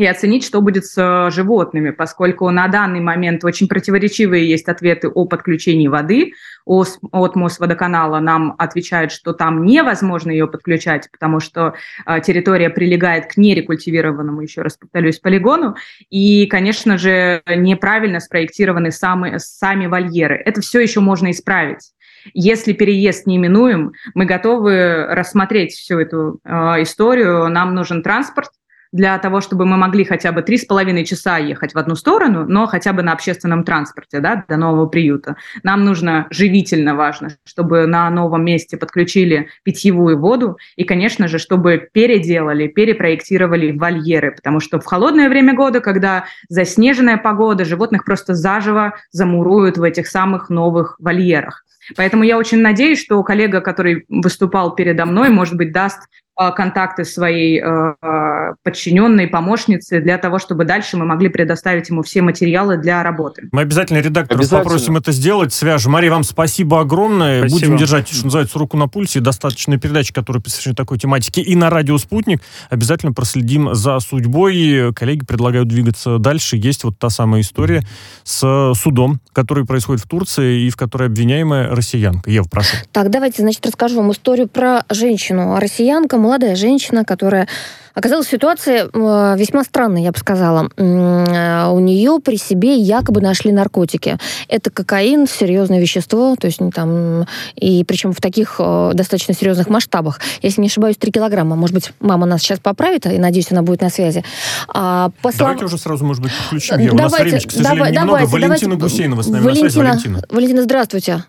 и 0.00 0.06
оценить, 0.06 0.46
что 0.46 0.62
будет 0.62 0.86
с 0.86 0.96
э, 0.96 1.30
животными, 1.30 1.90
поскольку 1.90 2.48
на 2.48 2.68
данный 2.68 3.00
момент 3.00 3.44
очень 3.44 3.68
противоречивые 3.68 4.48
есть 4.48 4.66
ответы 4.66 5.08
о 5.08 5.26
подключении 5.26 5.88
воды, 5.88 6.32
от 6.64 7.36
Мосводоканала 7.36 8.18
нам 8.18 8.54
отвечают, 8.56 9.12
что 9.12 9.34
там 9.34 9.62
невозможно 9.66 10.30
ее 10.30 10.46
подключать, 10.46 11.10
потому 11.12 11.38
что 11.38 11.74
э, 12.06 12.20
территория 12.22 12.70
прилегает 12.70 13.26
к 13.26 13.36
нерекультивированному, 13.36 14.40
еще 14.40 14.62
раз 14.62 14.78
повторюсь, 14.78 15.18
полигону, 15.18 15.76
и, 16.08 16.46
конечно 16.46 16.96
же, 16.96 17.42
неправильно 17.46 18.20
спроектированы 18.20 18.92
сами, 18.92 19.36
сами 19.36 19.84
вольеры. 19.84 20.36
Это 20.36 20.62
все 20.62 20.80
еще 20.80 21.00
можно 21.00 21.30
исправить. 21.30 21.92
Если 22.32 22.72
переезд 22.72 23.26
неминуем, 23.26 23.92
мы 24.14 24.24
готовы 24.24 25.06
рассмотреть 25.08 25.72
всю 25.72 25.98
эту 25.98 26.40
э, 26.42 26.82
историю. 26.82 27.50
Нам 27.50 27.74
нужен 27.74 28.02
транспорт, 28.02 28.50
для 28.92 29.18
того, 29.18 29.40
чтобы 29.40 29.66
мы 29.66 29.76
могли 29.76 30.04
хотя 30.04 30.32
бы 30.32 30.42
три 30.42 30.56
с 30.56 30.64
половиной 30.64 31.04
часа 31.04 31.38
ехать 31.38 31.74
в 31.74 31.78
одну 31.78 31.94
сторону, 31.94 32.44
но 32.46 32.66
хотя 32.66 32.92
бы 32.92 33.02
на 33.02 33.12
общественном 33.12 33.64
транспорте 33.64 34.20
да, 34.20 34.44
до 34.48 34.56
нового 34.56 34.86
приюта. 34.86 35.36
Нам 35.62 35.84
нужно 35.84 36.26
живительно 36.30 36.94
важно, 36.94 37.30
чтобы 37.44 37.86
на 37.86 38.10
новом 38.10 38.44
месте 38.44 38.76
подключили 38.76 39.48
питьевую 39.62 40.18
воду 40.18 40.58
и, 40.76 40.84
конечно 40.84 41.28
же, 41.28 41.38
чтобы 41.38 41.88
переделали, 41.92 42.66
перепроектировали 42.66 43.76
вольеры, 43.76 44.32
потому 44.32 44.60
что 44.60 44.80
в 44.80 44.84
холодное 44.84 45.28
время 45.28 45.54
года, 45.54 45.80
когда 45.80 46.24
заснеженная 46.48 47.16
погода, 47.16 47.64
животных 47.64 48.04
просто 48.04 48.34
заживо 48.34 48.94
замуруют 49.12 49.78
в 49.78 49.82
этих 49.82 50.06
самых 50.06 50.50
новых 50.50 50.96
вольерах. 50.98 51.64
Поэтому 51.96 52.22
я 52.24 52.38
очень 52.38 52.60
надеюсь, 52.60 53.02
что 53.02 53.22
коллега, 53.22 53.60
который 53.60 54.04
выступал 54.08 54.74
передо 54.74 55.06
мной, 55.06 55.30
может 55.30 55.56
быть, 55.56 55.72
даст 55.72 56.08
контакты 56.56 57.04
своей 57.04 57.62
э, 57.62 58.54
подчиненной, 58.62 59.28
помощницы, 59.28 60.00
для 60.00 60.16
того, 60.16 60.38
чтобы 60.38 60.64
дальше 60.64 60.96
мы 60.96 61.04
могли 61.04 61.28
предоставить 61.28 61.90
ему 61.90 62.02
все 62.02 62.22
материалы 62.22 62.78
для 62.78 63.02
работы. 63.02 63.48
Мы 63.52 63.60
обязательно 63.62 63.98
редактору 63.98 64.42
попросим 64.48 64.96
это 64.96 65.12
сделать, 65.12 65.52
свяжем. 65.52 65.92
Мария, 65.92 66.10
вам 66.10 66.24
спасибо 66.24 66.80
огромное. 66.80 67.40
Спасибо. 67.40 67.60
Будем 67.60 67.76
держать, 67.76 68.08
что 68.08 68.24
называется, 68.24 68.58
руку 68.58 68.76
на 68.76 68.88
пульсе. 68.88 69.20
Достаточно 69.20 69.78
передачи, 69.78 70.12
которые 70.12 70.42
посвящены 70.42 70.74
такой 70.74 70.98
тематике. 70.98 71.42
И 71.42 71.54
на 71.56 71.68
радио 71.68 71.98
«Спутник» 71.98 72.40
обязательно 72.70 73.12
проследим 73.12 73.74
за 73.74 74.00
судьбой. 74.00 74.92
Коллеги 74.94 75.24
предлагают 75.24 75.68
двигаться 75.68 76.18
дальше. 76.18 76.56
Есть 76.56 76.84
вот 76.84 76.98
та 76.98 77.10
самая 77.10 77.42
история 77.42 77.82
с 78.24 78.72
судом, 78.74 79.20
который 79.32 79.66
происходит 79.66 80.02
в 80.02 80.08
Турции 80.08 80.62
и 80.66 80.70
в 80.70 80.76
которой 80.76 81.08
обвиняемая 81.08 81.74
россиянка. 81.74 82.30
Ева, 82.30 82.46
прошу. 82.50 82.76
Так, 82.92 83.10
давайте, 83.10 83.42
значит, 83.42 83.66
расскажу 83.66 83.96
вам 83.96 84.12
историю 84.12 84.48
про 84.48 84.84
женщину. 84.90 85.58
Россиянка, 85.58 86.16
молодая 86.30 86.54
женщина, 86.54 87.04
которая 87.04 87.48
оказалась 87.92 88.28
в 88.28 88.30
ситуации 88.30 88.82
э, 88.84 89.36
весьма 89.36 89.64
странной, 89.64 90.04
я 90.04 90.12
бы 90.12 90.18
сказала. 90.18 90.70
Э, 90.76 91.66
у 91.72 91.80
нее 91.80 92.20
при 92.24 92.36
себе 92.36 92.76
якобы 92.76 93.20
нашли 93.20 93.50
наркотики. 93.50 94.16
Это 94.46 94.70
кокаин, 94.70 95.26
серьезное 95.26 95.80
вещество, 95.80 96.36
то 96.36 96.46
есть 96.46 96.60
там, 96.72 97.26
и 97.56 97.82
причем 97.82 98.12
в 98.12 98.20
таких 98.20 98.56
э, 98.60 98.92
достаточно 98.94 99.34
серьезных 99.34 99.68
масштабах. 99.68 100.20
Если 100.40 100.60
не 100.60 100.68
ошибаюсь, 100.68 100.96
3 100.98 101.10
килограмма. 101.10 101.56
Может 101.56 101.74
быть, 101.74 101.92
мама 101.98 102.26
нас 102.26 102.42
сейчас 102.42 102.60
поправит, 102.60 103.06
и 103.06 103.18
надеюсь, 103.18 103.50
она 103.50 103.62
будет 103.62 103.80
на 103.80 103.90
связи. 103.90 104.22
А, 104.68 105.10
по 105.22 105.30
слов... 105.30 105.38
Давайте 105.38 105.64
уже 105.64 105.78
сразу, 105.78 106.04
может 106.04 106.22
быть, 106.22 106.32
подключим. 106.32 106.76
Давайте, 106.76 106.94
У 106.94 106.96
нас 106.96 107.12
времени, 107.12 107.38
к 107.40 107.50
сожалению, 107.50 107.76
давай, 107.76 107.90
немного. 107.90 108.06
Давайте, 108.06 108.32
Валентина 108.32 108.76
давайте. 108.76 108.96
Гусейнова 108.96 109.22
с 109.22 109.26
нами 109.26 109.42
Валентина, 109.42 109.64
на 109.64 109.70
связи. 109.70 109.84
Валентина. 109.84 110.22
Валентина, 110.30 110.62
здравствуйте. 110.62 111.24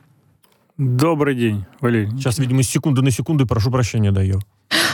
Добрый 0.77 1.35
день, 1.35 1.65
Валерий. 1.79 2.11
Сейчас, 2.11 2.37
видимо, 2.37 2.61
с 2.61 2.67
секунды 2.69 3.01
на 3.01 3.09
секунду, 3.09 3.47
прошу 3.47 3.71
прощения, 3.71 4.11
даю. 4.11 4.41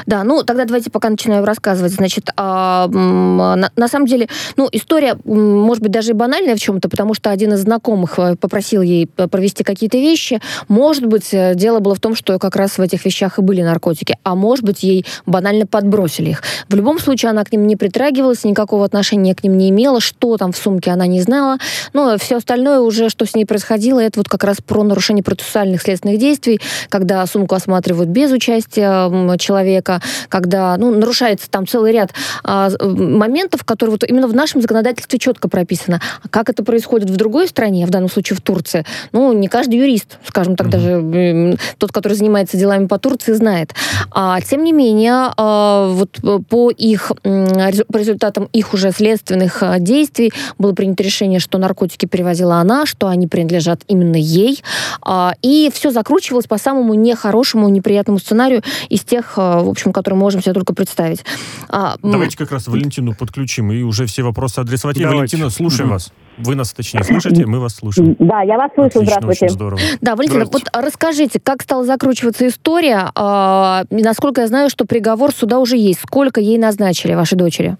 Да, 0.07 0.23
ну 0.23 0.41
тогда 0.43 0.63
давайте 0.63 0.89
пока 0.89 1.09
начинаю 1.09 1.45
рассказывать. 1.45 1.91
Значит, 1.91 2.29
а, 2.37 2.87
на, 2.87 3.69
на 3.75 3.87
самом 3.89 4.07
деле, 4.07 4.29
ну, 4.55 4.69
история, 4.71 5.17
может 5.25 5.83
быть, 5.83 5.91
даже 5.91 6.11
и 6.11 6.13
банальная 6.13 6.55
в 6.55 6.59
чем-то, 6.59 6.87
потому 6.87 7.13
что 7.13 7.29
один 7.29 7.53
из 7.53 7.59
знакомых 7.59 8.17
э, 8.17 8.37
попросил 8.37 8.81
ей 8.81 9.07
провести 9.07 9.65
какие-то 9.65 9.97
вещи. 9.97 10.39
Может 10.69 11.05
быть, 11.05 11.33
э, 11.33 11.55
дело 11.55 11.79
было 11.79 11.93
в 11.93 11.99
том, 11.99 12.15
что 12.15 12.39
как 12.39 12.55
раз 12.55 12.77
в 12.77 12.81
этих 12.81 13.03
вещах 13.03 13.37
и 13.37 13.41
были 13.41 13.61
наркотики, 13.61 14.17
а 14.23 14.35
может 14.35 14.63
быть, 14.63 14.81
ей 14.81 15.05
банально 15.25 15.67
подбросили 15.67 16.29
их. 16.29 16.43
В 16.69 16.75
любом 16.75 16.99
случае, 16.99 17.31
она 17.31 17.43
к 17.43 17.51
ним 17.51 17.67
не 17.67 17.75
притрагивалась, 17.75 18.45
никакого 18.45 18.85
отношения 18.85 19.35
к 19.35 19.43
ним 19.43 19.57
не 19.57 19.69
имела, 19.69 19.99
что 19.99 20.37
там 20.37 20.53
в 20.53 20.57
сумке 20.57 20.91
она 20.91 21.05
не 21.05 21.19
знала. 21.19 21.57
Но 21.91 22.17
все 22.17 22.37
остальное 22.37 22.79
уже, 22.79 23.09
что 23.09 23.25
с 23.25 23.35
ней 23.35 23.45
происходило, 23.45 23.99
это 23.99 24.21
вот 24.21 24.29
как 24.29 24.45
раз 24.45 24.57
про 24.65 24.83
нарушение 24.83 25.23
процессуальных 25.23 25.81
следственных 25.81 26.17
действий, 26.17 26.61
когда 26.87 27.25
сумку 27.25 27.55
осматривают 27.55 28.09
без 28.09 28.31
участия 28.31 29.37
человека, 29.37 29.96
когда 30.29 30.77
ну, 30.77 30.91
нарушается 30.91 31.49
там 31.49 31.67
целый 31.67 31.91
ряд 31.91 32.11
а, 32.43 32.69
моментов, 32.81 33.63
которые 33.63 33.91
вот 33.91 34.03
именно 34.03 34.27
в 34.27 34.33
нашем 34.33 34.61
законодательстве 34.61 35.19
четко 35.19 35.49
прописано. 35.49 36.01
А 36.23 36.27
как 36.27 36.49
это 36.49 36.63
происходит 36.63 37.09
в 37.09 37.15
другой 37.15 37.47
стране, 37.47 37.85
в 37.85 37.89
данном 37.89 38.09
случае 38.09 38.37
в 38.37 38.41
Турции, 38.41 38.85
ну, 39.11 39.33
не 39.33 39.47
каждый 39.47 39.79
юрист, 39.79 40.17
скажем 40.25 40.55
так, 40.55 40.67
mm-hmm. 40.67 40.71
даже 40.71 41.57
тот, 41.77 41.91
который 41.91 42.13
занимается 42.13 42.57
делами 42.57 42.87
по 42.87 42.99
Турции, 42.99 43.33
знает. 43.33 43.73
А, 44.11 44.39
тем 44.41 44.63
не 44.63 44.73
менее, 44.73 45.31
а, 45.37 45.89
вот 45.89 46.19
по 46.49 46.69
их, 46.71 47.11
по 47.23 47.97
результатам 47.97 48.49
их 48.53 48.73
уже 48.73 48.91
следственных 48.91 49.63
а, 49.63 49.79
действий 49.79 50.31
было 50.57 50.73
принято 50.73 51.03
решение, 51.03 51.39
что 51.39 51.57
наркотики 51.57 52.05
перевозила 52.05 52.55
она, 52.55 52.85
что 52.85 53.07
они 53.07 53.27
принадлежат 53.27 53.81
именно 53.87 54.15
ей. 54.15 54.61
А, 55.01 55.33
и 55.41 55.71
все 55.73 55.91
закручивалось 55.91 56.45
по 56.45 56.57
самому 56.57 56.93
нехорошему, 56.93 57.69
неприятному 57.69 58.19
сценарию 58.19 58.63
из 58.89 59.01
тех, 59.01 59.37
в 59.37 59.69
общем, 59.77 59.93
которые 59.93 60.19
можем 60.19 60.41
себе 60.41 60.53
только 60.53 60.73
представить. 60.73 61.23
А, 61.69 61.95
Давайте 62.01 62.37
как 62.37 62.51
раз 62.51 62.67
Валентину 62.67 63.13
подключим 63.13 63.71
и 63.71 63.83
уже 63.83 64.05
все 64.07 64.23
вопросы 64.23 64.59
адресовать. 64.59 64.97
Давайте. 64.97 65.37
Валентина, 65.37 65.49
слушаем 65.49 65.91
вас. 65.91 66.11
Вы 66.37 66.55
нас, 66.55 66.73
точнее, 66.73 67.03
слышите, 67.03 67.45
мы 67.45 67.59
вас 67.59 67.75
слушаем. 67.75 68.15
Да, 68.19 68.41
я 68.41 68.57
вас 68.57 68.71
слышу, 68.73 68.99
Отлично, 68.99 69.17
здравствуйте. 69.19 69.45
Очень 69.45 69.53
здорово. 69.53 69.81
Да, 70.01 70.15
Валентина, 70.15 70.45
вот 70.45 70.63
расскажите, 70.73 71.39
как 71.39 71.61
стала 71.61 71.83
закручиваться 71.83 72.47
история? 72.47 73.11
А, 73.15 73.83
насколько 73.89 74.41
я 74.41 74.47
знаю, 74.47 74.69
что 74.69 74.85
приговор 74.85 75.31
суда 75.31 75.59
уже 75.59 75.77
есть. 75.77 76.01
Сколько 76.01 76.41
ей 76.41 76.57
назначили, 76.57 77.13
вашей 77.13 77.37
дочери? 77.37 77.77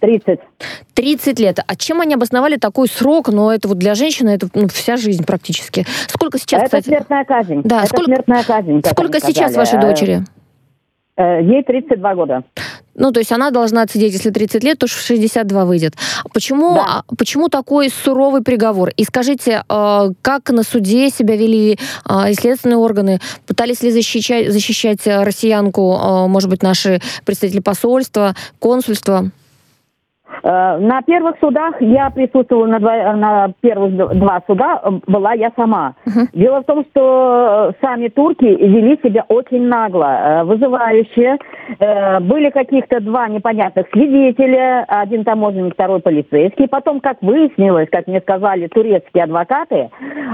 30. 0.00 0.40
30 0.94 1.40
лет. 1.40 1.58
А 1.66 1.76
чем 1.76 2.00
они 2.00 2.14
обосновали 2.14 2.56
такой 2.56 2.88
срок? 2.88 3.28
Ну, 3.28 3.50
это 3.50 3.68
вот 3.68 3.78
для 3.78 3.94
женщины 3.94 4.30
это 4.30 4.48
ну, 4.54 4.66
вся 4.68 4.96
жизнь 4.96 5.24
практически. 5.24 5.86
Сколько 6.08 6.38
сейчас, 6.38 6.62
это 6.62 6.78
кстати? 6.78 6.86
смертная 6.86 7.24
казнь. 7.24 7.60
Да, 7.64 7.80
это 7.80 7.88
сколько, 7.88 8.04
смертная 8.06 8.44
казнь. 8.44 8.82
Сколько 8.90 9.20
сейчас 9.20 9.54
вашей 9.54 9.78
э, 9.78 9.82
дочери? 9.82 10.24
Э, 11.20 11.42
ей 11.42 11.62
32 11.62 12.14
года. 12.14 12.44
Ну, 12.94 13.12
то 13.12 13.20
есть 13.20 13.30
она 13.30 13.50
должна 13.50 13.82
отсидеть, 13.82 14.14
если 14.14 14.30
30 14.30 14.64
лет, 14.64 14.78
то 14.78 14.86
62 14.86 15.64
выйдет. 15.66 15.94
Почему, 16.32 16.74
да. 16.74 17.02
А, 17.08 17.14
почему 17.16 17.48
такой 17.48 17.90
суровый 17.90 18.42
приговор? 18.42 18.90
И 18.96 19.04
скажите, 19.04 19.62
э, 19.68 20.08
как 20.22 20.50
на 20.50 20.62
суде 20.62 21.10
себя 21.10 21.36
вели 21.36 21.72
и 21.72 22.34
следственные 22.34 22.78
органы? 22.78 23.18
Пытались 23.46 23.82
ли 23.82 23.90
защищать, 23.90 24.50
защищать 24.50 25.06
россиянку, 25.06 26.26
может 26.28 26.48
быть, 26.48 26.62
наши 26.62 27.00
представители 27.24 27.60
посольства, 27.60 28.34
консульства? 28.58 29.30
Э, 30.42 30.78
на 30.78 31.02
первых 31.02 31.36
судах 31.40 31.80
я 31.80 32.10
присутствовала 32.10 32.66
на, 32.66 32.78
два, 32.78 33.12
на 33.14 33.52
первых 33.60 33.94
два 34.18 34.42
суда, 34.46 34.80
э, 34.82 34.90
была 35.06 35.32
я 35.34 35.52
сама. 35.56 35.94
Uh-huh. 36.06 36.28
Дело 36.32 36.62
в 36.62 36.64
том, 36.64 36.84
что 36.90 37.72
э, 37.72 37.84
сами 37.84 38.08
турки 38.08 38.44
вели 38.44 38.98
себя 39.02 39.24
очень 39.28 39.66
нагло, 39.66 40.42
вызывающе. 40.44 41.38
Были 42.22 42.50
каких-то 42.50 43.00
два 43.00 43.28
непонятных 43.28 43.86
свидетеля, 43.92 44.84
один 44.88 45.24
таможенник, 45.24 45.74
второй 45.74 46.00
полицейский. 46.00 46.68
Потом, 46.68 47.00
как 47.00 47.22
выяснилось, 47.22 47.88
как 47.90 48.06
мне 48.06 48.20
сказали 48.20 48.66
турецкие 48.66 49.24
адвокаты, 49.24 49.90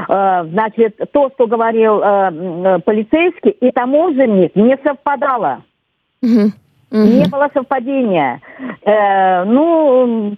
значит, 0.09 0.99
то, 1.12 1.31
что 1.35 1.47
говорил 1.47 2.01
полицейский 2.01 3.51
и 3.51 3.71
таможенник, 3.71 4.55
не 4.57 4.79
совпадало. 4.83 5.62
Uh-huh. 6.25 6.53
Угу. 6.90 7.01
Не 7.01 7.29
было 7.29 7.51
совпадения. 7.53 8.40
Э, 8.85 9.44
ну, 9.44 10.37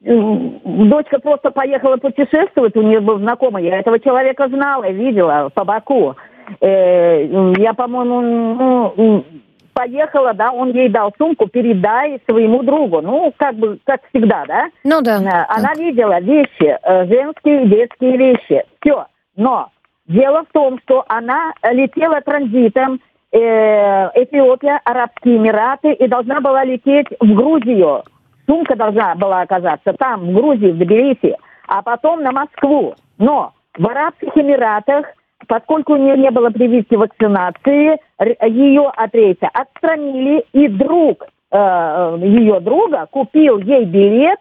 дочка 0.00 1.18
просто 1.18 1.50
поехала 1.50 1.96
путешествовать, 1.96 2.76
у 2.76 2.82
нее 2.82 3.00
был 3.00 3.18
знакомый, 3.18 3.64
я 3.64 3.78
этого 3.78 3.98
человека 3.98 4.48
знала, 4.48 4.88
видела 4.90 5.50
по 5.52 5.64
боку. 5.64 6.16
Э, 6.60 7.52
я, 7.58 7.74
по-моему, 7.74 8.20
ну, 8.20 9.24
поехала, 9.72 10.34
да, 10.34 10.52
он 10.52 10.72
ей 10.72 10.88
дал 10.88 11.12
сумку, 11.18 11.46
передай 11.48 12.20
своему 12.28 12.62
другу. 12.62 13.00
Ну, 13.00 13.32
как 13.36 13.56
бы, 13.56 13.78
как 13.84 14.00
всегда, 14.10 14.44
да? 14.46 14.68
Ну 14.84 15.00
да. 15.00 15.16
Э, 15.16 15.46
она 15.48 15.74
да. 15.74 15.82
видела 15.82 16.20
вещи, 16.20 16.78
э, 16.82 17.06
женские, 17.06 17.66
детские 17.66 18.16
вещи. 18.16 18.64
Все. 18.80 19.06
Но 19.36 19.70
дело 20.06 20.44
в 20.48 20.52
том, 20.52 20.78
что 20.84 21.04
она 21.08 21.52
летела 21.72 22.20
транзитом 22.20 23.00
Эфиопия, 23.32 24.80
Арабские 24.84 25.36
Эмираты 25.36 25.92
и 25.92 26.08
должна 26.08 26.40
была 26.40 26.64
лететь 26.64 27.06
в 27.20 27.34
Грузию. 27.34 28.02
Сумка 28.46 28.74
должна 28.74 29.14
была 29.14 29.42
оказаться 29.42 29.92
там, 29.92 30.20
в 30.26 30.32
Грузии, 30.32 30.72
в 30.72 30.78
Тбилиси, 30.78 31.36
а 31.68 31.82
потом 31.82 32.22
на 32.22 32.32
Москву. 32.32 32.94
Но 33.18 33.52
в 33.78 33.86
Арабских 33.86 34.36
Эмиратах, 34.36 35.06
поскольку 35.46 35.92
у 35.92 35.96
нее 35.96 36.16
не 36.16 36.30
было 36.32 36.50
прививки 36.50 36.96
вакцинации, 36.96 37.98
ее 38.18 38.88
от 38.88 39.14
рейса 39.14 39.48
отстранили, 39.52 40.44
и 40.52 40.66
друг 40.66 41.26
э, 41.52 42.18
ее 42.20 42.58
друга 42.58 43.06
купил 43.10 43.58
ей 43.58 43.84
билет 43.84 44.40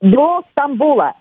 до 0.00 0.42
Стамбула. 0.50 1.14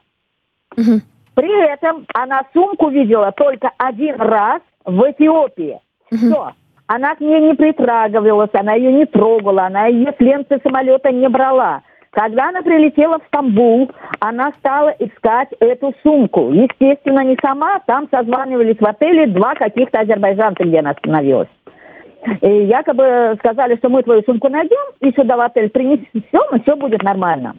Угу. 0.75 1.01
При 1.35 1.71
этом 1.71 2.07
она 2.13 2.41
сумку 2.53 2.89
видела 2.89 3.31
только 3.31 3.71
один 3.77 4.15
раз 4.15 4.61
в 4.83 5.11
Эфиопии. 5.11 5.79
Угу. 6.11 6.17
Все. 6.17 6.51
Она 6.87 7.15
к 7.15 7.19
ней 7.19 7.41
не 7.41 7.55
притрагивалась, 7.55 8.51
она 8.53 8.73
ее 8.73 8.91
не 8.91 9.05
трогала, 9.05 9.65
она 9.65 9.87
ее 9.87 10.13
с 10.17 10.19
ленты 10.19 10.59
самолета 10.63 11.11
не 11.11 11.27
брала. 11.27 11.81
Когда 12.11 12.49
она 12.49 12.61
прилетела 12.61 13.19
в 13.19 13.25
Стамбул, 13.27 13.91
она 14.19 14.51
стала 14.59 14.93
искать 14.99 15.49
эту 15.59 15.93
сумку. 16.01 16.51
Естественно, 16.51 17.21
не 17.25 17.37
сама, 17.43 17.79
там 17.87 18.07
созванивались 18.09 18.79
в 18.79 18.85
отеле 18.85 19.27
два 19.27 19.55
каких-то 19.55 19.99
азербайджанца, 19.99 20.63
где 20.63 20.79
она 20.79 20.91
остановилась. 20.91 21.49
И 22.41 22.47
якобы 22.47 23.35
сказали, 23.39 23.75
что 23.77 23.89
мы 23.89 24.03
твою 24.03 24.21
сумку 24.23 24.47
найдем 24.47 24.93
и 25.01 25.11
сюда 25.11 25.35
в 25.37 25.41
отель 25.41 25.69
принесем, 25.69 26.07
все, 26.13 26.47
ну 26.51 26.61
все 26.61 26.75
будет 26.75 27.03
нормально. 27.03 27.55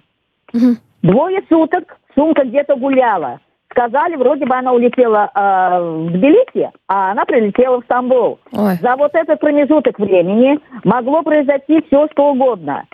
Угу. 0.55 0.77
Двое 1.03 1.43
суток 1.49 1.99
сумка 2.15 2.45
где-то 2.45 2.77
гуляла 2.77 3.41
сказали, 3.77 4.17
вроде 4.17 4.47
бы 4.47 4.55
она 4.55 4.73
улетела 4.73 5.31
э, 5.35 5.81
в 5.81 6.11
Тбилиси, 6.13 6.71
а 6.89 7.13
она 7.13 7.25
прилетела 7.25 7.81
в 7.81 7.85
Стамбул. 7.85 8.39
Ой. 8.53 8.75
За 8.81 8.97
вот 8.97 9.15
этот 9.15 9.39
промежуток 9.41 9.99
времени 9.99 10.59
могло 10.85 11.23
произойти 11.23 11.83
все, 11.87 12.09
что 12.13 12.31
угодно. 12.31 12.85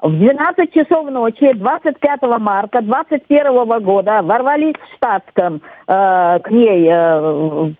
В 0.00 0.10
12 0.10 0.74
часов 0.74 1.10
ночи 1.10 1.52
25 1.54 2.22
марта 2.38 2.82
21 2.82 3.82
года 3.82 4.20
ворвались 4.22 4.74
в 4.74 4.96
штатском 4.96 5.62
э, 5.86 6.38
к 6.40 6.50
ней 6.50 6.88
э, 6.90 7.20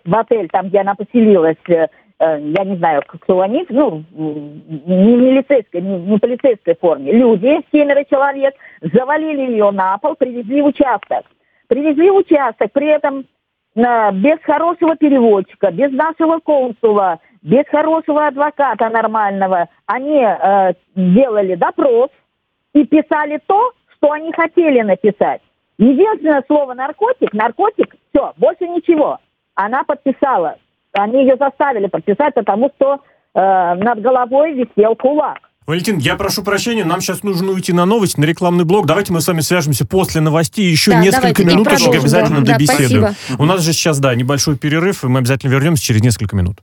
в 0.05 0.17
отель, 0.17 0.49
там, 0.49 0.69
где 0.69 0.81
она 0.81 0.95
поселилась, 0.95 1.57
э, 1.69 1.89
я 2.19 2.65
не 2.65 2.77
знаю, 2.77 3.03
кто 3.07 3.41
они, 3.43 3.67
ну, 3.69 4.03
не 4.17 5.17
милицейской, 5.17 5.83
не, 5.83 5.99
не 5.99 6.19
полицейской 6.19 6.75
форме. 6.81 7.13
Люди, 7.13 7.61
семеро 7.71 8.05
человек, 8.05 8.55
завалили 8.81 9.51
ее 9.53 9.71
на 9.71 9.99
пол, 9.99 10.15
привезли 10.15 10.63
в 10.63 10.67
участок. 10.67 11.27
Привезли 11.69 12.11
участок, 12.11 12.73
при 12.73 12.89
этом 12.89 13.27
э, 13.75 14.13
без 14.13 14.39
хорошего 14.43 14.97
переводчика, 14.97 15.71
без 15.71 15.91
нашего 15.93 16.39
консула, 16.39 17.19
без 17.43 17.67
хорошего 17.69 18.27
адвоката 18.27 18.89
нормального, 18.89 19.69
они 19.87 20.21
э, 20.25 20.73
делали 20.95 21.55
допрос 21.55 22.11
и 22.73 22.85
писали 22.85 23.41
то, 23.47 23.73
что 23.95 24.13
они 24.13 24.33
хотели 24.33 24.81
написать. 24.83 25.41
Единственное 25.79 26.43
слово 26.47 26.75
наркотик, 26.75 27.33
наркотик, 27.33 27.95
все, 28.11 28.33
больше 28.37 28.67
ничего. 28.69 29.19
Она 29.55 29.85
подписала. 29.85 30.57
Они 30.93 31.21
ее 31.23 31.37
заставили 31.37 31.87
подписать, 31.87 32.35
потому 32.35 32.71
что 32.77 33.01
э, 33.35 33.75
над 33.75 34.01
головой 34.01 34.53
висел 34.55 34.97
кулак. 34.97 35.41
Валентин, 35.67 35.99
я 35.99 36.15
прошу 36.15 36.45
прощения, 36.45 36.85
нам 36.85 37.01
сейчас 37.01 37.25
нужно 37.25 37.51
уйти 37.51 37.73
на 37.73 37.87
новость, 37.87 38.19
на 38.19 38.25
рекламный 38.25 38.65
блок. 38.65 38.87
Давайте 38.87 39.13
мы 39.13 39.21
с 39.21 39.27
вами 39.27 39.41
свяжемся 39.41 39.85
после 39.85 40.21
новостей. 40.21 40.71
Еще 40.71 40.93
да, 40.93 41.01
несколько 41.01 41.45
минуточек 41.45 41.93
обязательно 41.93 42.45
да, 42.45 42.53
добеседуем. 42.53 43.03
Да, 43.03 43.15
У 43.39 43.45
нас 43.45 43.63
же 43.63 43.73
сейчас, 43.73 43.99
да, 43.99 44.15
небольшой 44.15 44.57
перерыв, 44.57 45.03
и 45.03 45.09
мы 45.09 45.19
обязательно 45.19 45.51
вернемся 45.51 45.83
через 45.83 46.03
несколько 46.03 46.37
минут. 46.37 46.61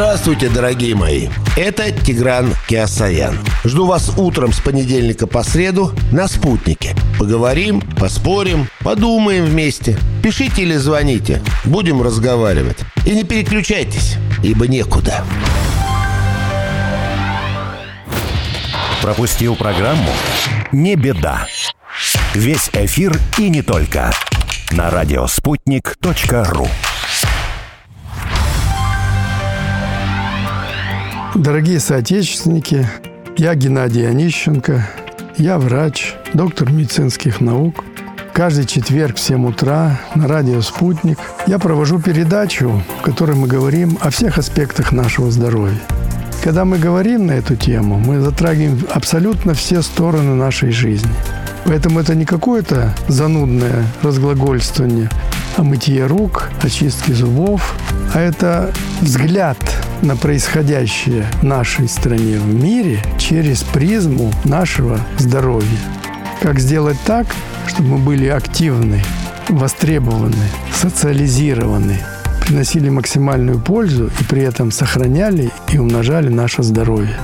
Здравствуйте, 0.00 0.48
дорогие 0.48 0.94
мои! 0.94 1.28
Это 1.58 1.92
Тигран 1.92 2.54
Киасаян. 2.66 3.38
Жду 3.64 3.84
вас 3.84 4.10
утром 4.16 4.50
с 4.50 4.58
понедельника 4.58 5.26
по 5.26 5.42
среду 5.42 5.92
на 6.10 6.26
«Спутнике». 6.26 6.96
Поговорим, 7.18 7.82
поспорим, 7.82 8.66
подумаем 8.82 9.44
вместе. 9.44 9.98
Пишите 10.22 10.62
или 10.62 10.76
звоните. 10.76 11.42
Будем 11.66 12.00
разговаривать. 12.00 12.78
И 13.04 13.10
не 13.10 13.24
переключайтесь, 13.24 14.16
ибо 14.42 14.66
некуда. 14.66 15.22
Пропустил 19.02 19.54
программу? 19.54 20.08
Не 20.72 20.96
беда. 20.96 21.46
Весь 22.32 22.70
эфир 22.72 23.20
и 23.36 23.50
не 23.50 23.60
только– 23.60 24.14
на 24.70 24.88
радиоспутник.ру. 24.88 26.68
Дорогие 31.36 31.78
соотечественники, 31.78 32.88
я 33.36 33.54
Геннадий 33.54 34.08
Онищенко, 34.08 34.84
я 35.36 35.58
врач, 35.58 36.14
доктор 36.34 36.72
медицинских 36.72 37.40
наук. 37.40 37.84
Каждый 38.32 38.64
четверг 38.64 39.16
в 39.16 39.20
7 39.20 39.46
утра 39.46 40.00
на 40.16 40.26
радио 40.26 40.60
«Спутник» 40.60 41.18
я 41.46 41.60
провожу 41.60 42.00
передачу, 42.00 42.82
в 42.98 43.02
которой 43.02 43.36
мы 43.36 43.46
говорим 43.46 43.96
о 44.00 44.10
всех 44.10 44.38
аспектах 44.38 44.90
нашего 44.90 45.30
здоровья. 45.30 45.78
Когда 46.42 46.64
мы 46.64 46.78
говорим 46.78 47.26
на 47.26 47.32
эту 47.32 47.54
тему, 47.54 47.98
мы 47.98 48.18
затрагиваем 48.20 48.84
абсолютно 48.92 49.54
все 49.54 49.82
стороны 49.82 50.34
нашей 50.34 50.72
жизни. 50.72 51.10
Поэтому 51.64 52.00
это 52.00 52.16
не 52.16 52.24
какое-то 52.24 52.92
занудное 53.06 53.84
разглагольствование 54.02 55.08
о 55.56 55.62
мытье 55.62 56.06
рук, 56.06 56.50
очистке 56.60 57.14
зубов, 57.14 57.76
а 58.14 58.20
это 58.20 58.72
взгляд 59.00 59.58
на 60.02 60.16
происходящее 60.16 61.26
в 61.40 61.42
нашей 61.42 61.88
стране, 61.88 62.38
в 62.38 62.46
мире 62.46 63.02
через 63.18 63.62
призму 63.62 64.32
нашего 64.44 64.98
здоровья. 65.18 65.78
Как 66.40 66.58
сделать 66.58 66.98
так, 67.04 67.26
чтобы 67.66 67.90
мы 67.90 67.98
были 67.98 68.26
активны, 68.28 69.02
востребованы, 69.48 70.36
социализированы, 70.72 71.98
приносили 72.46 72.88
максимальную 72.88 73.60
пользу 73.60 74.06
и 74.06 74.24
при 74.24 74.42
этом 74.42 74.70
сохраняли 74.70 75.50
и 75.72 75.78
умножали 75.78 76.28
наше 76.28 76.62
здоровье. 76.62 77.16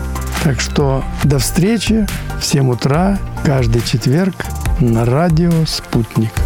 Так 0.44 0.60
что 0.60 1.02
до 1.24 1.38
встречи 1.38 2.06
в 2.40 2.44
7 2.44 2.70
утра 2.70 3.18
каждый 3.44 3.82
четверг 3.82 4.34
на 4.80 5.04
радио 5.04 5.64
«Спутник». 5.66 6.45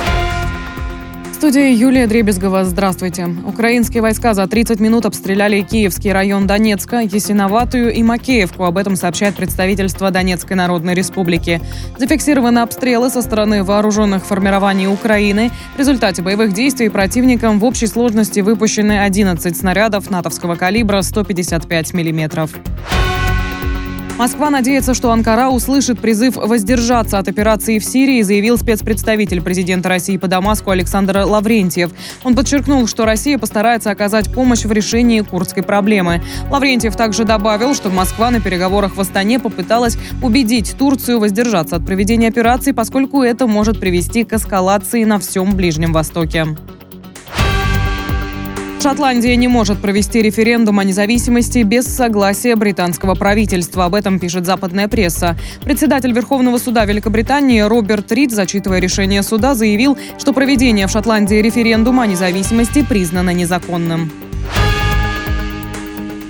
студии 1.41 1.73
Юлия 1.73 2.05
Дребезгова. 2.05 2.65
Здравствуйте. 2.65 3.27
Украинские 3.47 4.03
войска 4.03 4.35
за 4.35 4.45
30 4.45 4.79
минут 4.79 5.07
обстреляли 5.07 5.61
Киевский 5.61 6.11
район 6.11 6.45
Донецка, 6.45 6.99
Ясиноватую 6.99 7.91
и 7.91 8.03
Макеевку. 8.03 8.63
Об 8.63 8.77
этом 8.77 8.95
сообщает 8.95 9.33
представительство 9.33 10.11
Донецкой 10.11 10.55
Народной 10.55 10.93
Республики. 10.93 11.59
Зафиксированы 11.97 12.59
обстрелы 12.59 13.09
со 13.09 13.23
стороны 13.23 13.63
вооруженных 13.63 14.23
формирований 14.23 14.85
Украины. 14.85 15.49
В 15.75 15.79
результате 15.79 16.21
боевых 16.21 16.53
действий 16.53 16.89
противником 16.89 17.59
в 17.59 17.65
общей 17.65 17.87
сложности 17.87 18.41
выпущены 18.41 18.99
11 18.99 19.57
снарядов 19.57 20.11
натовского 20.11 20.53
калибра 20.53 21.01
155 21.01 21.95
миллиметров. 21.95 22.51
Москва 24.21 24.51
надеется, 24.51 24.93
что 24.93 25.11
Анкара 25.11 25.49
услышит 25.49 25.97
призыв 25.97 26.35
воздержаться 26.35 27.17
от 27.17 27.27
операции 27.27 27.79
в 27.79 27.83
Сирии, 27.83 28.21
заявил 28.21 28.55
спецпредставитель 28.55 29.41
президента 29.41 29.89
России 29.89 30.17
по 30.17 30.27
Дамаску 30.27 30.69
Александр 30.69 31.23
Лаврентьев. 31.25 31.89
Он 32.23 32.35
подчеркнул, 32.35 32.85
что 32.85 33.05
Россия 33.05 33.39
постарается 33.39 33.89
оказать 33.89 34.31
помощь 34.31 34.63
в 34.63 34.71
решении 34.71 35.21
курдской 35.21 35.63
проблемы. 35.63 36.21
Лаврентьев 36.51 36.95
также 36.95 37.23
добавил, 37.23 37.73
что 37.73 37.89
Москва 37.89 38.29
на 38.29 38.39
переговорах 38.39 38.95
в 38.95 39.01
Астане 39.01 39.39
попыталась 39.39 39.97
убедить 40.21 40.75
Турцию 40.77 41.19
воздержаться 41.19 41.77
от 41.77 41.83
проведения 41.83 42.27
операции, 42.27 42.73
поскольку 42.73 43.23
это 43.23 43.47
может 43.47 43.79
привести 43.79 44.23
к 44.23 44.33
эскалации 44.33 45.03
на 45.03 45.17
всем 45.17 45.55
Ближнем 45.55 45.93
Востоке. 45.93 46.45
Шотландия 48.81 49.35
не 49.35 49.47
может 49.47 49.79
провести 49.79 50.23
референдум 50.23 50.79
о 50.79 50.83
независимости 50.83 51.59
без 51.59 51.85
согласия 51.85 52.55
британского 52.55 53.13
правительства. 53.13 53.85
Об 53.85 53.93
этом 53.93 54.17
пишет 54.17 54.47
западная 54.47 54.87
пресса. 54.87 55.37
Председатель 55.63 56.11
Верховного 56.11 56.57
суда 56.57 56.83
Великобритании 56.85 57.59
Роберт 57.59 58.11
Рид, 58.11 58.31
зачитывая 58.31 58.79
решение 58.79 59.21
суда, 59.21 59.53
заявил, 59.53 59.99
что 60.17 60.33
проведение 60.33 60.87
в 60.87 60.91
Шотландии 60.91 61.35
референдума 61.35 62.03
о 62.03 62.07
независимости 62.07 62.83
признано 62.83 63.29
незаконным. 63.29 64.11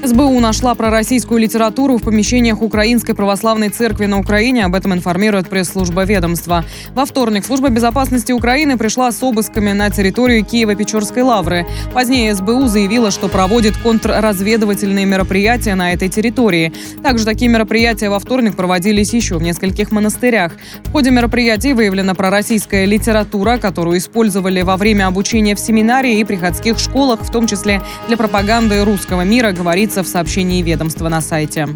СБУ 0.03 0.39
нашла 0.39 0.73
пророссийскую 0.73 1.39
литературу 1.39 1.97
в 1.97 2.01
помещениях 2.01 2.63
Украинской 2.63 3.13
православной 3.13 3.69
церкви 3.69 4.07
на 4.07 4.19
Украине. 4.19 4.65
Об 4.65 4.73
этом 4.73 4.93
информирует 4.93 5.47
пресс-служба 5.47 6.05
ведомства. 6.05 6.65
Во 6.95 7.05
вторник 7.05 7.45
служба 7.45 7.69
безопасности 7.69 8.31
Украины 8.31 8.79
пришла 8.79 9.11
с 9.11 9.21
обысками 9.21 9.73
на 9.73 9.91
территорию 9.91 10.43
Киева-Печорской 10.43 11.21
лавры. 11.21 11.67
Позднее 11.93 12.33
СБУ 12.33 12.65
заявила, 12.65 13.11
что 13.11 13.27
проводит 13.27 13.77
контрразведывательные 13.77 15.05
мероприятия 15.05 15.75
на 15.75 15.93
этой 15.93 16.09
территории. 16.09 16.73
Также 17.03 17.23
такие 17.23 17.51
мероприятия 17.51 18.09
во 18.09 18.17
вторник 18.17 18.55
проводились 18.55 19.13
еще 19.13 19.37
в 19.37 19.43
нескольких 19.43 19.91
монастырях. 19.91 20.53
В 20.83 20.91
ходе 20.91 21.11
мероприятий 21.11 21.73
выявлена 21.73 22.15
пророссийская 22.15 22.85
литература, 22.85 23.59
которую 23.59 23.99
использовали 23.99 24.63
во 24.63 24.77
время 24.77 25.05
обучения 25.05 25.53
в 25.53 25.59
семинарии 25.59 26.17
и 26.17 26.23
приходских 26.23 26.79
школах, 26.79 27.21
в 27.21 27.31
том 27.31 27.45
числе 27.45 27.83
для 28.07 28.17
пропаганды 28.17 28.83
русского 28.83 29.21
мира, 29.21 29.51
говорит 29.51 29.90
говорится 29.91 30.09
в 30.09 30.13
сообщении 30.13 30.61
ведомства 30.61 31.09
на 31.09 31.19
сайте. 31.19 31.67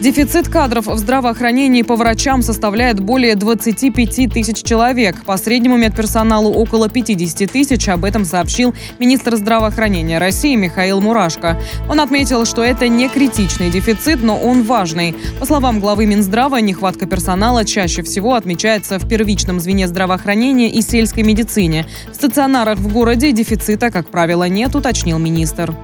Дефицит 0.00 0.48
кадров 0.48 0.86
в 0.86 0.98
здравоохранении 0.98 1.80
по 1.80 1.96
врачам 1.96 2.42
составляет 2.42 3.00
более 3.00 3.34
25 3.34 4.30
тысяч 4.30 4.62
человек. 4.62 5.24
По 5.24 5.38
среднему 5.38 5.78
медперсоналу 5.78 6.52
около 6.52 6.90
50 6.90 7.50
тысяч. 7.50 7.88
Об 7.88 8.04
этом 8.04 8.26
сообщил 8.26 8.74
министр 8.98 9.36
здравоохранения 9.36 10.18
России 10.18 10.54
Михаил 10.54 11.00
Мурашко. 11.00 11.58
Он 11.88 11.98
отметил, 12.00 12.44
что 12.44 12.62
это 12.62 12.88
не 12.88 13.08
критичный 13.08 13.70
дефицит, 13.70 14.22
но 14.22 14.38
он 14.38 14.64
важный. 14.64 15.16
По 15.40 15.46
словам 15.46 15.80
главы 15.80 16.04
Минздрава, 16.04 16.56
нехватка 16.60 17.06
персонала 17.06 17.64
чаще 17.64 18.02
всего 18.02 18.34
отмечается 18.34 18.98
в 18.98 19.08
первичном 19.08 19.60
звене 19.60 19.88
здравоохранения 19.88 20.70
и 20.70 20.82
сельской 20.82 21.22
медицине. 21.22 21.86
В 22.12 22.14
стационарах 22.14 22.78
в 22.78 22.92
городе 22.92 23.32
дефицита, 23.32 23.90
как 23.90 24.10
правило, 24.10 24.44
нет, 24.44 24.74
уточнил 24.74 25.18
министр. 25.18 25.74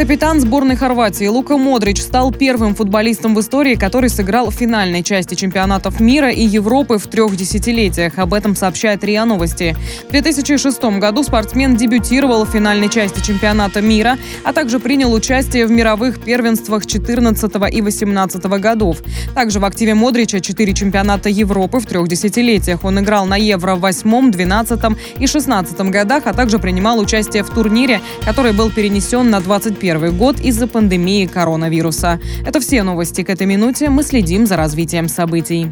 Капитан 0.00 0.40
сборной 0.40 0.76
Хорватии 0.76 1.26
Лука 1.26 1.58
Модрич 1.58 2.00
стал 2.00 2.32
первым 2.32 2.74
футболистом 2.74 3.34
в 3.34 3.40
истории, 3.40 3.74
который 3.74 4.08
сыграл 4.08 4.48
в 4.48 4.54
финальной 4.54 5.02
части 5.02 5.34
чемпионатов 5.34 6.00
мира 6.00 6.30
и 6.30 6.42
Европы 6.42 6.96
в 6.96 7.06
трех 7.06 7.36
десятилетиях. 7.36 8.18
Об 8.18 8.32
этом 8.32 8.56
сообщает 8.56 9.04
РИА 9.04 9.26
Новости. 9.26 9.76
В 10.08 10.10
2006 10.12 10.82
году 10.98 11.22
спортсмен 11.22 11.76
дебютировал 11.76 12.46
в 12.46 12.50
финальной 12.50 12.88
части 12.88 13.20
чемпионата 13.20 13.82
мира, 13.82 14.16
а 14.42 14.54
также 14.54 14.80
принял 14.80 15.12
участие 15.12 15.66
в 15.66 15.70
мировых 15.70 16.24
первенствах 16.24 16.86
14 16.86 17.52
и 17.70 17.82
18 17.82 18.42
годов. 18.58 19.02
Также 19.34 19.60
в 19.60 19.66
активе 19.66 19.92
Модрича 19.92 20.40
четыре 20.40 20.72
чемпионата 20.72 21.28
Европы 21.28 21.78
в 21.78 21.84
трех 21.84 22.08
десятилетиях. 22.08 22.84
Он 22.84 23.00
играл 23.00 23.26
на 23.26 23.36
Евро 23.36 23.74
в 23.74 23.80
8, 23.80 24.30
12 24.30 24.80
и 25.18 25.26
16 25.26 25.78
годах, 25.90 26.22
а 26.24 26.32
также 26.32 26.58
принимал 26.58 26.98
участие 27.00 27.42
в 27.42 27.50
турнире, 27.50 28.00
который 28.24 28.52
был 28.52 28.70
перенесен 28.70 29.28
на 29.28 29.40
21 29.40 29.89
2021 29.98 30.16
год 30.16 30.40
из-за 30.40 30.66
пандемии 30.66 31.26
коронавируса. 31.26 32.20
Это 32.46 32.60
все 32.60 32.82
новости 32.82 33.22
к 33.22 33.30
этой 33.30 33.46
минуте. 33.46 33.88
Мы 33.90 34.02
следим 34.02 34.46
за 34.46 34.56
развитием 34.56 35.08
событий. 35.08 35.70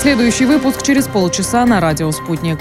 Следующий 0.00 0.44
выпуск 0.44 0.82
через 0.82 1.06
полчаса 1.06 1.64
на 1.64 1.80
радио 1.80 2.10
«Спутник». 2.10 2.58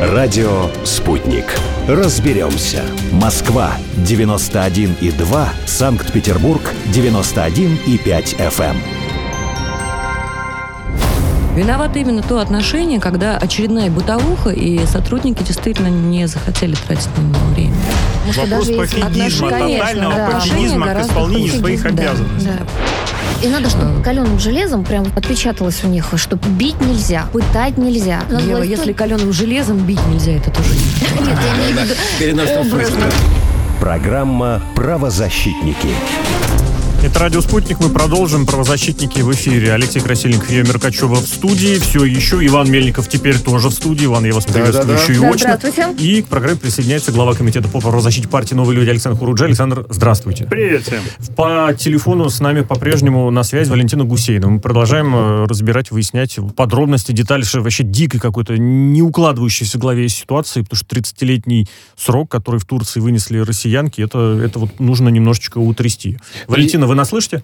Радио 0.00 0.68
«Спутник». 0.84 1.46
Разберемся. 1.88 2.84
Москва 3.10 3.72
91,2, 3.96 5.48
Санкт-Петербург 5.66 6.62
91,5 6.94 8.36
FM. 8.38 8.76
Виновато 11.56 11.98
именно 11.98 12.22
то 12.22 12.38
отношение, 12.38 13.00
когда 13.00 13.36
очередная 13.36 13.90
бытовуха, 13.90 14.50
и 14.50 14.86
сотрудники 14.86 15.42
действительно 15.42 15.88
не 15.88 16.28
захотели 16.28 16.76
тратить 16.76 17.10
на 17.16 17.22
него 17.22 17.46
время. 17.52 17.74
Вопрос 18.36 18.68
пофигизма, 18.68 19.50
тотального 19.50 20.14
да. 20.14 20.30
пофигизма 20.30 20.86
к 20.94 21.00
исполнению 21.00 21.52
своих 21.52 21.84
обязанностей. 21.84 22.48
Да. 22.48 23.11
И 23.42 23.48
надо, 23.48 23.70
чтобы 23.70 24.02
каленым 24.02 24.38
железом 24.38 24.84
прям 24.84 25.06
отпечаталось 25.16 25.82
у 25.84 25.88
них, 25.88 26.12
что 26.16 26.36
бить 26.36 26.80
нельзя, 26.80 27.26
пытать 27.32 27.78
нельзя. 27.78 28.20
Ева, 28.30 28.62
если 28.62 28.92
каленым 28.92 29.32
железом 29.32 29.78
бить 29.78 30.04
нельзя, 30.08 30.32
это 30.32 30.50
тоже 30.50 30.70
не 30.70 31.26
Нет, 31.26 31.38
я 31.46 31.66
виду 31.84 31.94
Программа 33.80 34.62
«Правозащитники». 34.76 35.88
Это 37.02 37.18
«Радио 37.18 37.40
Спутник». 37.40 37.80
Мы 37.80 37.88
продолжим. 37.88 38.46
Правозащитники 38.46 39.22
в 39.22 39.32
эфире. 39.32 39.72
Алексей 39.72 39.98
Красильников, 39.98 40.48
Ева 40.48 40.68
Меркачева 40.68 41.16
в 41.16 41.26
студии. 41.26 41.80
Все 41.80 42.04
еще. 42.04 42.36
Иван 42.46 42.70
Мельников 42.70 43.08
теперь 43.08 43.40
тоже 43.40 43.70
в 43.70 43.72
студии. 43.72 44.04
Иван, 44.04 44.24
я 44.24 44.32
вас 44.32 44.44
приветствую 44.44 44.86
да, 44.86 44.94
да, 44.94 45.02
еще 45.02 45.20
да. 45.20 45.26
и 45.26 45.32
очно. 45.32 45.58
Здравствуйте. 45.58 46.04
И 46.04 46.22
к 46.22 46.26
программе 46.28 46.56
присоединяется 46.60 47.10
глава 47.10 47.34
комитета 47.34 47.66
по 47.66 47.80
правозащите 47.80 48.28
партии 48.28 48.54
«Новые 48.54 48.76
люди» 48.78 48.90
Александр 48.90 49.18
Хуруджа. 49.18 49.46
Александр, 49.46 49.84
здравствуйте. 49.90 50.44
Привет 50.44 50.82
всем. 50.84 51.00
По 51.34 51.74
телефону 51.76 52.30
с 52.30 52.38
нами 52.38 52.60
по-прежнему 52.60 53.28
на 53.32 53.42
связь 53.42 53.66
Валентина 53.66 54.04
Гусейна. 54.04 54.48
Мы 54.48 54.60
продолжаем 54.60 55.12
э, 55.12 55.46
разбирать, 55.46 55.90
выяснять 55.90 56.38
подробности, 56.54 57.10
детали, 57.10 57.42
что 57.42 57.62
вообще 57.62 57.82
дикой 57.82 58.20
какой-то, 58.20 58.56
не 58.56 59.02
укладывающейся 59.02 59.76
в 59.76 59.80
голове 59.80 60.08
ситуации, 60.08 60.62
потому 60.62 60.76
что 60.76 60.94
30-летний 60.94 61.66
срок, 61.96 62.30
который 62.30 62.60
в 62.60 62.64
Турции 62.64 63.00
вынесли 63.00 63.38
россиянки, 63.38 64.00
это, 64.00 64.40
это 64.40 64.60
вот 64.60 64.78
нужно 64.78 65.08
немножечко 65.08 65.58
утрясти. 65.58 66.18
Валентина, 66.46 66.91
вы 66.92 66.96
нас 66.96 67.08
слышите? 67.08 67.42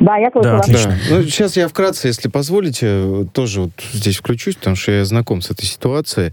Да, 0.00 0.16
я 0.16 0.30
слышу 0.30 0.48
да, 0.48 0.56
вас. 0.56 0.68
Отлично. 0.68 0.98
Да. 1.08 1.16
Ну, 1.16 1.22
сейчас 1.22 1.56
я 1.56 1.68
вкратце, 1.68 2.08
если 2.08 2.28
позволите, 2.28 3.26
тоже 3.32 3.62
вот 3.62 3.70
здесь 3.92 4.16
включусь, 4.16 4.56
потому 4.56 4.76
что 4.76 4.92
я 4.92 5.04
знаком 5.04 5.42
с 5.42 5.50
этой 5.50 5.64
ситуацией. 5.64 6.32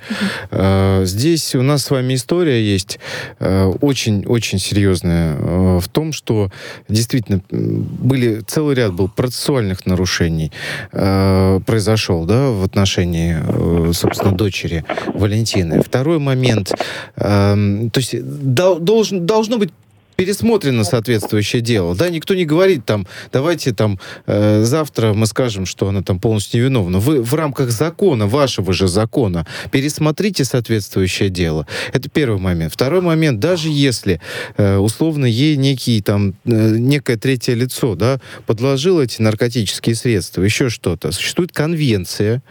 Uh-huh. 0.52 1.06
Здесь 1.06 1.56
у 1.56 1.62
нас 1.62 1.84
с 1.84 1.92
вами 1.92 2.16
история 2.16 2.64
есть 2.64 3.00
очень-очень 3.40 4.58
э, 4.58 4.62
серьезная 4.62 5.36
э, 5.36 5.80
в 5.80 5.88
том, 5.88 6.14
что 6.14 6.52
действительно 6.88 7.42
были 7.50 8.42
целый 8.42 8.76
ряд 8.76 8.94
был 8.94 9.08
процессуальных 9.08 9.86
нарушений 9.86 10.52
э, 10.92 11.60
произошел, 11.66 12.26
да, 12.26 12.50
в 12.50 12.64
отношении, 12.64 13.94
собственно, 13.94 14.36
дочери 14.36 14.84
Валентины. 15.14 15.82
Второй 15.82 16.20
момент, 16.20 16.72
то 17.16 17.90
есть 17.96 18.16
должен, 18.22 19.26
должно 19.26 19.58
быть 19.58 19.72
пересмотрено 20.20 20.84
соответствующее 20.84 21.62
дело. 21.62 21.96
Да, 21.96 22.10
никто 22.10 22.36
не 22.36 22.44
говорит 22.44 22.84
там, 22.84 23.08
давайте 23.32 23.74
там 23.74 23.98
э, 24.26 24.64
завтра 24.64 25.14
мы 25.14 25.26
скажем, 25.26 25.66
что 25.66 25.88
она 25.88 26.02
там 26.02 26.20
полностью 26.20 26.60
невиновна. 26.60 27.00
Вы 27.00 27.22
в 27.22 27.34
рамках 27.36 27.72
закона, 27.72 28.28
вашего 28.28 28.74
же 28.74 28.90
закона, 28.90 29.48
пересмотрите 29.72 30.44
соответствующее 30.44 31.30
дело. 31.30 31.66
Это 31.94 32.10
первый 32.10 32.38
момент. 32.38 32.74
Второй 32.74 33.00
момент, 33.00 33.40
даже 33.40 33.70
если 33.70 34.20
э, 34.58 34.76
условно 34.76 35.26
ей 35.26 35.56
некий 35.56 36.02
там, 36.02 36.34
э, 36.44 36.76
некое 36.78 37.16
третье 37.16 37.54
лицо, 37.54 37.96
да, 37.96 38.20
подложило 38.46 39.02
эти 39.02 39.22
наркотические 39.22 39.96
средства, 39.96 40.42
еще 40.42 40.68
что-то, 40.68 41.14
существует 41.14 41.54
конвенция, 41.54 42.44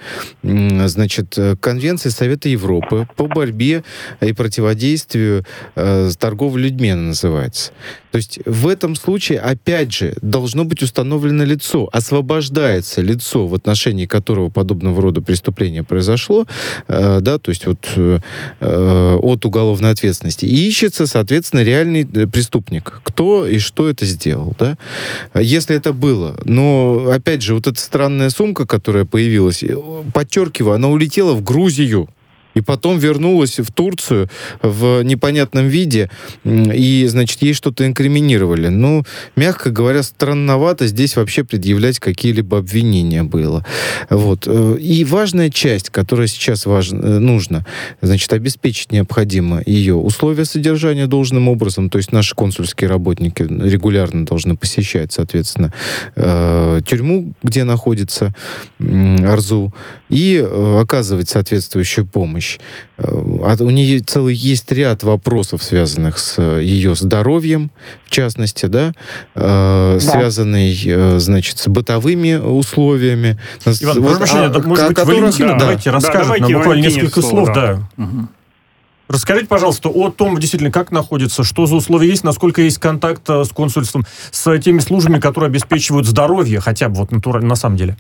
э, 0.42 0.88
значит, 0.88 1.37
конвенция 1.61 2.12
Совета 2.12 2.48
Европы 2.48 3.07
по 3.14 3.26
борьбе 3.26 3.85
и 4.22 4.33
противодействию 4.33 5.44
э, 5.76 6.11
торговли 6.18 6.62
людьми 6.62 6.88
она 6.88 7.02
называется 7.02 7.57
называется. 7.58 7.72
То 8.10 8.16
есть 8.16 8.38
в 8.46 8.66
этом 8.68 8.96
случае, 8.96 9.40
опять 9.40 9.92
же, 9.92 10.14
должно 10.22 10.64
быть 10.64 10.82
установлено 10.82 11.44
лицо, 11.44 11.88
освобождается 11.92 13.02
лицо, 13.02 13.46
в 13.46 13.54
отношении 13.54 14.06
которого 14.06 14.48
подобного 14.48 15.02
рода 15.02 15.20
преступление 15.20 15.82
произошло, 15.82 16.46
э, 16.88 17.18
да, 17.20 17.38
то 17.38 17.50
есть 17.50 17.66
вот 17.66 17.86
э 17.96 18.18
от 19.20 19.44
уголовной 19.44 19.90
ответственности, 19.90 20.46
и 20.46 20.68
ищется, 20.68 21.06
соответственно, 21.06 21.62
реальный 21.62 22.02
э, 22.02 22.26
преступник, 22.26 23.00
кто 23.04 23.46
и 23.46 23.58
что 23.58 23.88
это 23.88 24.06
сделал, 24.06 24.54
да. 24.58 24.76
Если 25.34 25.76
это 25.76 25.92
было, 25.92 26.36
но, 26.44 27.10
опять 27.12 27.42
же, 27.42 27.54
вот 27.54 27.66
эта 27.66 27.80
странная 27.80 28.30
сумка, 28.30 28.66
которая 28.66 29.04
появилась, 29.04 29.62
э, 29.62 29.76
подчеркиваю, 30.14 30.74
она 30.74 30.88
улетела 30.88 31.34
в 31.34 31.42
Грузию, 31.42 32.08
и 32.58 32.60
потом 32.60 32.98
вернулась 32.98 33.58
в 33.60 33.70
Турцию 33.72 34.28
в 34.62 35.02
непонятном 35.02 35.68
виде, 35.68 36.10
и, 36.44 37.06
значит, 37.08 37.40
ей 37.42 37.54
что-то 37.54 37.86
инкриминировали. 37.86 38.68
Ну, 38.68 39.04
мягко 39.36 39.70
говоря, 39.70 40.02
странновато 40.02 40.88
здесь 40.88 41.16
вообще 41.16 41.44
предъявлять 41.44 42.00
какие-либо 42.00 42.58
обвинения 42.58 43.22
было. 43.22 43.64
Вот. 44.10 44.44
Э, 44.46 44.76
и 44.80 45.04
важная 45.04 45.50
часть, 45.50 45.90
которая 45.90 46.26
сейчас 46.26 46.66
важна, 46.66 46.98
э, 46.98 47.18
нужно, 47.18 47.64
значит, 48.02 48.32
обеспечить 48.32 48.90
необходимо 48.90 49.62
ее 49.64 49.94
условия 49.94 50.44
содержания 50.44 51.06
должным 51.06 51.48
образом, 51.48 51.90
то 51.90 51.98
есть 51.98 52.10
наши 52.12 52.34
консульские 52.34 52.90
работники 52.90 53.42
регулярно 53.42 54.26
должны 54.26 54.56
посещать, 54.56 55.12
соответственно, 55.12 55.72
э, 56.16 56.80
тюрьму, 56.84 57.34
где 57.42 57.62
находится 57.62 58.34
Арзу, 58.80 59.72
и 60.08 60.44
оказывать 60.80 61.28
соответствующую 61.28 62.06
помощь 62.06 62.47
помощь. 62.48 62.58
Э, 62.98 63.64
у 63.64 63.70
нее 63.70 64.00
целый 64.00 64.34
есть 64.34 64.70
ряд 64.72 65.02
вопросов, 65.02 65.62
связанных 65.62 66.18
с 66.18 66.38
э, 66.38 66.62
ее 66.62 66.94
здоровьем, 66.94 67.70
в 68.04 68.11
частности, 68.11 68.66
да, 68.66 68.92
э, 69.34 69.94
да. 69.94 70.00
связанный, 70.00 71.18
значит, 71.18 71.58
с 71.58 71.68
бытовыми 71.68 72.37
условиями. 72.37 73.38
Иван, 73.64 74.00
вот, 74.00 74.18
прощения, 74.18 74.46
а, 74.46 74.61
может 74.61 74.88
быть, 74.88 74.96
которых, 74.96 75.20
Валентина, 75.20 75.52
да, 75.52 75.58
давайте 75.58 75.90
да, 75.90 75.96
расскажет 75.96 76.22
давайте 76.22 76.44
нам 76.44 76.52
буквально 76.54 76.82
несколько 76.82 77.22
слов. 77.22 77.48
Да. 77.48 77.54
да. 77.96 78.04
Угу. 78.04 78.28
Расскажите, 79.08 79.46
пожалуйста, 79.46 79.88
о 79.88 80.11
том, 80.11 80.37
действительно, 80.38 80.70
как 80.70 80.92
находится, 80.92 81.42
что 81.42 81.64
за 81.64 81.76
условия 81.76 82.08
есть, 82.08 82.24
насколько 82.24 82.61
есть 82.61 82.78
контакт 82.78 83.26
с 83.26 83.48
консульством, 83.48 84.04
с 84.30 84.58
теми 84.58 84.80
службами, 84.80 85.18
которые 85.18 85.48
обеспечивают 85.48 86.06
здоровье, 86.06 86.61
хотя 86.61 86.90
бы 86.90 86.96
вот 86.96 87.11
натурально, 87.11 87.48
на 87.48 87.54
самом 87.54 87.76
деле. 87.76 87.96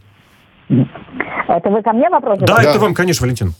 Это 0.68 1.70
вы 1.70 1.82
ко 1.82 1.92
мне 1.92 2.10
вопрос? 2.10 2.38
Да, 2.40 2.46
да, 2.46 2.62
это 2.62 2.78
вам, 2.78 2.94
конечно, 2.94 3.24
Валентин. 3.24 3.54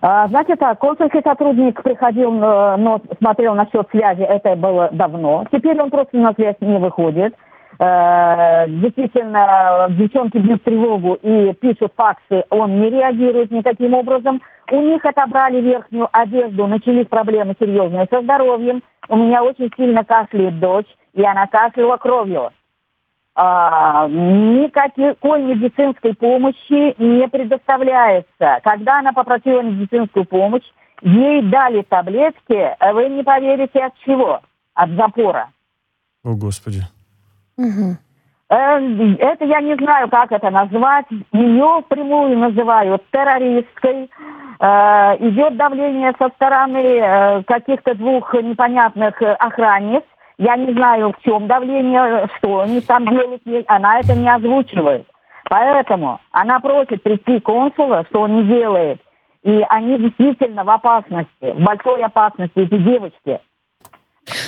А, 0.00 0.28
значит 0.28 0.58
так, 0.58 0.78
консульский 0.78 1.22
сотрудник 1.22 1.82
приходил, 1.82 2.32
э, 2.32 2.76
но 2.76 3.00
смотрел 3.18 3.54
насчет 3.54 3.88
связи, 3.90 4.22
это 4.22 4.56
было 4.56 4.88
давно. 4.92 5.44
Теперь 5.52 5.80
он 5.80 5.90
просто 5.90 6.16
на 6.16 6.32
связь 6.34 6.56
не 6.60 6.78
выходит. 6.78 7.34
Э, 7.78 8.66
действительно, 8.68 9.86
девчонки 9.90 10.38
бьют 10.38 10.62
тревогу 10.62 11.14
и 11.14 11.52
пишут 11.54 11.92
факсы, 11.96 12.44
он 12.50 12.80
не 12.80 12.90
реагирует 12.90 13.50
никаким 13.50 13.94
образом. 13.94 14.40
У 14.70 14.80
них 14.80 15.04
отобрали 15.04 15.60
верхнюю 15.60 16.08
одежду, 16.12 16.66
начались 16.66 17.06
проблемы 17.06 17.54
серьезные 17.58 18.06
со 18.10 18.22
здоровьем. 18.22 18.82
У 19.08 19.16
меня 19.16 19.42
очень 19.42 19.70
сильно 19.76 20.04
кашляет 20.04 20.58
дочь, 20.60 20.88
и 21.12 21.22
она 21.22 21.46
кашляла 21.46 21.96
кровью 21.96 22.50
а, 23.36 24.06
никакой 24.08 25.42
медицинской 25.42 26.14
помощи 26.14 26.94
не 27.00 27.26
предоставляется. 27.28 28.60
Когда 28.62 29.00
она 29.00 29.12
попросила 29.12 29.60
медицинскую 29.60 30.24
помощь, 30.24 30.64
ей 31.02 31.42
дали 31.42 31.82
таблетки, 31.82 32.76
а 32.78 32.92
вы 32.92 33.08
не 33.08 33.22
поверите 33.22 33.80
от 33.80 33.94
чего? 34.04 34.40
От 34.74 34.90
запора. 34.90 35.50
О, 36.24 36.34
Господи. 36.34 36.82
Угу. 37.56 37.96
Это 38.48 39.44
я 39.44 39.60
не 39.60 39.74
знаю, 39.76 40.08
как 40.08 40.30
это 40.30 40.50
назвать. 40.50 41.06
Ее 41.32 41.82
впрямую 41.84 42.38
называют 42.38 43.02
террористкой. 43.10 44.10
Э, 44.60 45.16
идет 45.18 45.56
давление 45.56 46.12
со 46.18 46.28
стороны 46.28 46.78
э, 46.78 47.42
каких-то 47.44 47.94
двух 47.94 48.32
непонятных 48.34 49.20
охранниц. 49.20 50.04
Я 50.38 50.56
не 50.56 50.72
знаю, 50.72 51.12
в 51.12 51.22
чем 51.22 51.46
давление, 51.46 52.28
что 52.36 52.60
они 52.60 52.80
там 52.80 53.06
делают, 53.06 53.42
она 53.68 54.00
это 54.00 54.14
не 54.14 54.28
озвучивает. 54.28 55.06
Поэтому 55.48 56.20
она 56.32 56.58
просит 56.60 57.02
прийти 57.02 57.38
консула, 57.40 58.04
что 58.08 58.22
он 58.22 58.36
не 58.36 58.44
делает. 58.44 59.00
И 59.42 59.64
они 59.68 59.98
действительно 59.98 60.64
в 60.64 60.70
опасности, 60.70 61.28
в 61.40 61.62
большой 61.62 62.02
опасности, 62.02 62.58
эти 62.58 62.78
девочки. 62.78 63.40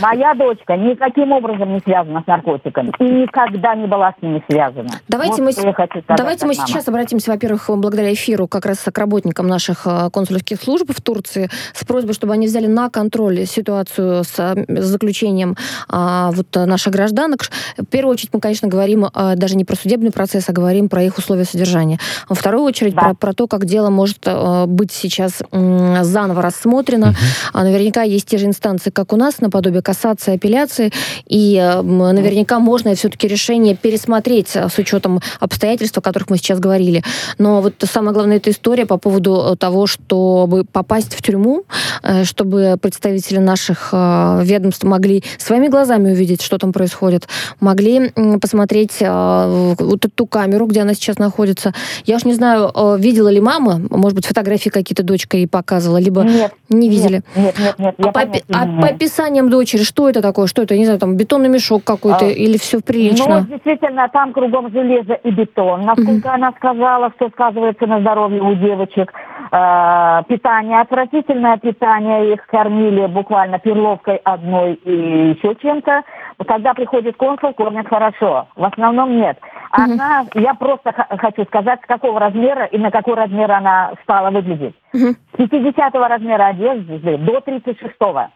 Моя 0.01 0.35
дочка 0.35 0.77
никаким 0.77 1.33
образом 1.33 1.73
не 1.75 1.81
связана 1.81 2.23
с 2.23 2.27
наркотиками 2.27 2.93
и 2.99 3.05
никогда 3.05 3.75
не 3.75 3.87
была 3.87 4.15
с 4.19 4.23
ними 4.23 4.43
связана. 4.49 4.89
Давайте 5.09 5.43
вот 5.43 5.57
мы, 5.57 5.73
сказать, 5.73 5.91
давайте 6.09 6.47
мы 6.47 6.55
сейчас 6.55 6.89
обратимся, 6.89 7.31
во-первых, 7.31 7.69
благодаря 7.69 8.13
эфиру 8.13 8.49
как 8.49 8.67
раз 8.67 8.79
к 8.79 8.99
работникам 8.99 9.47
наших 9.47 9.87
э, 9.87 10.11
консульских 10.11 10.61
служб 10.61 10.91
в 10.91 11.01
Турции 11.01 11.49
с 11.73 11.85
просьбой, 11.85 12.15
чтобы 12.15 12.33
они 12.33 12.47
взяли 12.47 12.67
на 12.67 12.91
контроль 12.91 13.47
ситуацию 13.47 14.25
с, 14.25 14.35
с 14.35 14.85
заключением 14.85 15.57
а, 15.89 16.31
вот 16.33 16.55
наших 16.55 16.93
гражданок. 16.93 17.41
В 17.77 17.87
первую 17.87 18.13
очередь 18.13 18.31
мы, 18.33 18.41
конечно, 18.41 18.69
говорим 18.69 19.07
а, 19.13 19.37
даже 19.37 19.57
не 19.57 19.65
про 19.65 19.77
судебный 19.77 20.11
процесс, 20.11 20.49
а 20.49 20.53
говорим 20.53 20.89
про 20.89 21.03
их 21.03 21.19
условия 21.19 21.45
содержания. 21.45 21.99
Во 22.29 22.35
вторую 22.35 22.65
очередь 22.65 22.95
да. 22.95 23.01
про, 23.01 23.15
про 23.15 23.33
то, 23.33 23.47
как 23.47 23.67
дело 23.67 23.91
может 23.91 24.19
а, 24.27 24.67
быть 24.67 24.93
сейчас 24.93 25.43
м, 25.53 26.03
заново 26.03 26.43
рассмотрено. 26.43 27.09
Угу. 27.09 27.17
А, 27.53 27.65
наверняка 27.65 28.03
есть 28.03 28.29
те 28.29 28.39
же 28.39 28.47
инстанции, 28.47 28.91
как 28.91 29.13
у 29.13 29.17
нас, 29.17 29.41
наподобие 29.41 29.66
наподобие 29.67 29.83
касации, 29.83 30.35
апелляции, 30.35 30.93
и 31.27 31.57
наверняка 31.83 32.59
можно 32.59 32.95
все-таки 32.95 33.29
решение 33.29 33.75
пересмотреть 33.75 34.55
э, 34.55 34.69
с 34.69 34.79
учетом 34.79 35.21
обстоятельств, 35.41 35.99
о 35.99 36.01
которых 36.01 36.31
мы 36.31 36.37
сейчас 36.37 36.61
говорили. 36.61 37.03
Но 37.39 37.61
вот 37.61 37.75
самое 37.81 38.13
главное, 38.13 38.37
эта 38.37 38.51
история 38.51 38.87
по 38.87 38.97
поводу 38.97 39.53
э, 39.53 39.57
того, 39.57 39.87
чтобы 39.87 40.65
попасть 40.65 41.15
в 41.15 41.23
тюрьму, 41.23 41.65
э, 42.03 42.25
чтобы 42.25 42.77
представители 42.81 43.39
наших 43.39 43.93
ведомств 43.93 44.85
могли 44.85 45.23
своими 45.39 45.69
глазами 45.69 46.13
увидеть, 46.13 46.43
что 46.43 46.59
там 46.59 46.73
происходит, 46.73 47.29
могли 47.61 48.11
посмотреть 48.41 49.01
вот 49.01 50.05
эту 50.05 50.27
камеру, 50.27 50.67
где 50.67 50.83
она 50.83 50.95
сейчас 50.95 51.19
находится. 51.19 51.73
Я 52.05 52.17
уж 52.17 52.25
не 52.25 52.35
знаю, 52.35 52.73
видела 52.99 53.29
ли 53.29 53.41
мама, 53.41 53.81
может 53.91 54.17
быть, 54.17 54.27
фотографии 54.27 54.71
какие-то 54.71 55.03
дочка 55.03 55.37
ей 55.37 55.47
показывала, 55.47 55.99
либо 55.99 56.23
нет, 56.23 56.53
не 56.69 56.89
видели. 56.89 57.23
Нет, 57.35 57.59
нет, 57.59 57.79
нет. 57.79 57.99
нет 57.99 58.09
а, 58.09 58.13
по, 58.13 58.21
а 58.21 58.81
по 58.81 58.89
описаниям 58.89 59.51
дочери, 59.57 59.83
что 59.83 60.09
это 60.09 60.21
такое, 60.21 60.47
что 60.47 60.63
это, 60.63 60.77
не 60.77 60.85
знаю, 60.85 61.01
там 61.01 61.17
бетонный 61.17 61.49
мешок 61.49 61.83
какой-то 61.85 62.27
а, 62.27 62.29
или 62.29 62.59
все 62.59 62.81
прилично? 62.81 63.41
Ну, 63.41 63.47
действительно, 63.47 64.09
там 64.09 64.33
кругом 64.33 64.71
железо 64.71 65.15
и 65.15 65.31
бетон, 65.31 65.83
насколько 65.83 66.29
mm-hmm. 66.29 66.35
она 66.35 66.53
сказала, 66.57 67.11
что 67.17 67.29
сказывается 67.31 67.87
на 67.87 68.01
здоровье 68.01 68.43
у 68.43 68.55
девочек. 68.55 69.13
Э, 69.53 70.23
питание, 70.29 70.81
отвратительное 70.81 71.57
питание, 71.57 72.35
их 72.35 72.47
кормили 72.47 73.07
буквально 73.07 73.59
перловкой 73.59 74.17
одной 74.25 74.75
и 74.75 75.31
еще 75.31 75.55
чем-то. 75.55 76.03
Когда 76.47 76.75
приходит 76.75 77.17
консул, 77.17 77.55
кормят 77.55 77.89
хорошо. 77.89 78.49
В 78.57 78.65
основном 78.65 79.17
нет. 79.17 79.39
Она, 79.71 80.27
угу. 80.31 80.41
я 80.41 80.55
просто 80.55 80.93
хочу 80.93 81.45
сказать, 81.45 81.81
с 81.83 81.87
какого 81.87 82.21
размера 82.21 82.67
и 82.67 82.79
на 82.79 82.91
какой 82.91 83.15
размер 83.15 83.51
она 83.51 83.93
стала 84.03 84.31
выглядеть. 84.31 84.75
Угу. 84.93 85.15
С 85.39 85.49
50 85.49 85.95
размера 85.95 86.47
одежды 86.49 87.19
до 87.19 87.41
36 87.41 87.95
-го. 88.01 88.29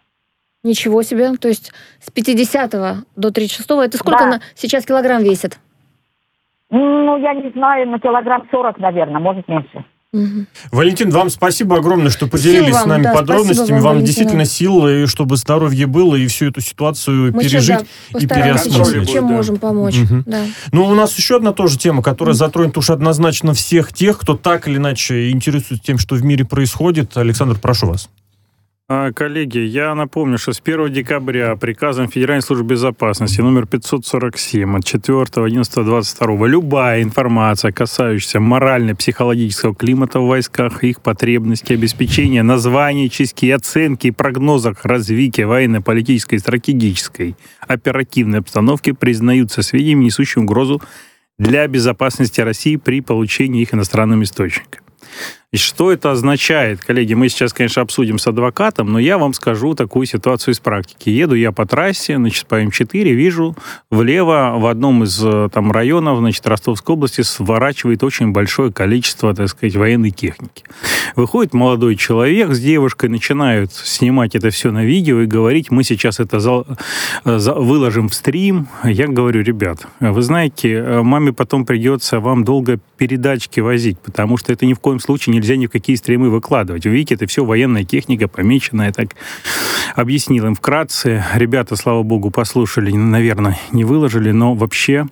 Ничего 0.63 1.01
себе. 1.01 1.33
То 1.37 1.47
есть 1.47 1.71
с 1.99 2.11
50 2.11 2.71
до 3.15 3.31
36 3.31 3.69
это 3.69 3.97
сколько 3.97 4.19
да. 4.19 4.25
она 4.25 4.41
сейчас 4.55 4.85
килограмм 4.85 5.23
весит? 5.23 5.59
Ну, 6.69 7.17
я 7.17 7.33
не 7.33 7.51
знаю, 7.51 7.89
на 7.89 7.99
килограмм 7.99 8.47
40, 8.49 8.77
наверное, 8.77 9.19
может 9.19 9.47
меньше. 9.47 9.83
Угу. 10.13 10.45
Валентин, 10.73 11.09
вам 11.09 11.29
спасибо 11.29 11.77
огромное, 11.77 12.09
что 12.09 12.27
поделились 12.27 12.73
вам, 12.73 12.83
с 12.83 12.85
нами 12.85 13.03
да, 13.03 13.13
подробностями. 13.13 13.79
Вам, 13.79 13.95
вам 13.95 14.03
действительно 14.03 14.43
силы, 14.43 15.07
чтобы 15.07 15.37
здоровье 15.37 15.87
было, 15.87 16.15
и 16.15 16.27
всю 16.27 16.49
эту 16.49 16.59
ситуацию 16.59 17.33
Мы 17.33 17.43
пережить 17.43 17.85
да, 18.11 18.19
и 18.19 18.27
переосмыслить. 18.27 19.09
Чем 19.09 19.27
да. 19.29 19.33
можем 19.33 19.57
помочь. 19.57 19.97
Угу. 19.97 20.23
Да. 20.25 20.43
Ну, 20.73 20.85
у 20.85 20.95
нас 20.95 21.17
еще 21.17 21.37
одна 21.37 21.53
тоже 21.53 21.77
тема, 21.77 22.03
которая 22.03 22.33
затронет 22.33 22.77
уж 22.77 22.89
однозначно 22.89 23.53
всех 23.53 23.93
тех, 23.93 24.19
кто 24.19 24.35
так 24.35 24.67
или 24.67 24.77
иначе 24.77 25.31
интересуется 25.31 25.81
тем, 25.81 25.97
что 25.97 26.15
в 26.15 26.25
мире 26.25 26.43
происходит. 26.43 27.15
Александр, 27.15 27.57
прошу 27.57 27.87
вас. 27.87 28.09
А, 28.93 29.13
коллеги, 29.13 29.59
я 29.59 29.95
напомню, 29.95 30.37
что 30.37 30.51
с 30.51 30.59
1 30.59 30.91
декабря 30.91 31.55
приказом 31.55 32.09
Федеральной 32.09 32.41
службы 32.41 32.71
безопасности 32.71 33.39
номер 33.39 33.65
547 33.65 34.75
от 34.75 34.83
4.11.22 34.83 36.47
любая 36.49 37.01
информация, 37.01 37.71
касающаяся 37.71 38.41
морально-психологического 38.41 39.73
климата 39.73 40.19
в 40.19 40.27
войсках, 40.27 40.83
их 40.83 40.99
потребностей, 40.99 41.75
обеспечения, 41.75 42.43
названий, 42.43 43.09
чистки, 43.09 43.49
оценки 43.49 44.07
и 44.07 44.11
прогнозах 44.11 44.83
развития 44.83 45.45
военно-политической, 45.45 46.39
стратегической, 46.39 47.37
оперативной 47.65 48.39
обстановки 48.39 48.91
признаются 48.91 49.61
сведениями, 49.61 50.03
несущими 50.03 50.43
угрозу 50.43 50.81
для 51.39 51.65
безопасности 51.67 52.41
России 52.41 52.75
при 52.75 52.99
получении 52.99 53.61
их 53.61 53.73
иностранным 53.73 54.23
источником. 54.23 54.81
И 55.53 55.57
что 55.57 55.91
это 55.91 56.11
означает, 56.11 56.79
коллеги, 56.79 57.13
мы 57.13 57.27
сейчас, 57.27 57.51
конечно, 57.51 57.81
обсудим 57.81 58.19
с 58.19 58.27
адвокатом, 58.27 58.89
но 58.89 58.99
я 58.99 59.17
вам 59.17 59.33
скажу 59.33 59.73
такую 59.73 60.05
ситуацию 60.05 60.53
из 60.53 60.61
практики. 60.61 61.09
Еду 61.09 61.35
я 61.35 61.51
по 61.51 61.65
трассе, 61.65 62.15
значит, 62.15 62.45
по 62.45 62.63
М4, 62.63 63.11
вижу 63.11 63.57
влево 63.89 64.53
в 64.57 64.65
одном 64.67 65.03
из 65.03 65.21
э, 65.21 65.49
там 65.51 65.73
районов, 65.73 66.19
значит, 66.19 66.47
Ростовской 66.47 66.95
области 66.95 67.19
сворачивает 67.19 68.01
очень 68.01 68.31
большое 68.31 68.71
количество, 68.71 69.35
так 69.35 69.49
сказать, 69.49 69.75
военной 69.75 70.11
техники. 70.11 70.63
Выходит 71.17 71.53
молодой 71.53 71.97
человек 71.97 72.53
с 72.53 72.59
девушкой, 72.61 73.09
начинают 73.09 73.73
снимать 73.73 74.35
это 74.35 74.51
все 74.51 74.71
на 74.71 74.85
видео 74.85 75.19
и 75.19 75.25
говорить, 75.25 75.69
мы 75.69 75.83
сейчас 75.83 76.21
это 76.21 76.39
за, 76.39 76.63
за, 77.25 77.55
выложим 77.55 78.07
в 78.07 78.13
стрим. 78.13 78.69
Я 78.85 79.09
говорю, 79.09 79.41
ребят, 79.41 79.85
вы 79.99 80.21
знаете, 80.21 80.75
э, 80.75 81.01
маме 81.01 81.33
потом 81.33 81.65
придется 81.65 82.21
вам 82.21 82.45
долго 82.45 82.79
передачки 82.95 83.59
возить, 83.59 83.99
потому 83.99 84.37
что 84.37 84.53
это 84.53 84.65
ни 84.65 84.73
в 84.73 84.79
коем 84.79 85.01
случае 85.01 85.33
не 85.33 85.40
нельзя 85.41 85.55
ни 85.55 85.65
в 85.65 85.71
какие 85.71 85.95
стримы 85.95 86.29
выкладывать. 86.29 86.85
Вы 86.85 86.91
видите, 86.91 87.15
это 87.15 87.25
все 87.25 87.43
военная 87.43 87.83
техника, 87.83 88.27
помеченная. 88.27 88.91
Так 88.91 89.15
объяснил 89.95 90.45
им 90.45 90.55
вкратце. 90.55 91.23
Ребята, 91.33 91.75
слава 91.75 92.03
богу, 92.03 92.31
послушали, 92.31 92.91
наверное, 92.91 93.57
не 93.71 93.83
выложили, 93.83 94.31
но 94.31 94.53
вообще 94.53 95.07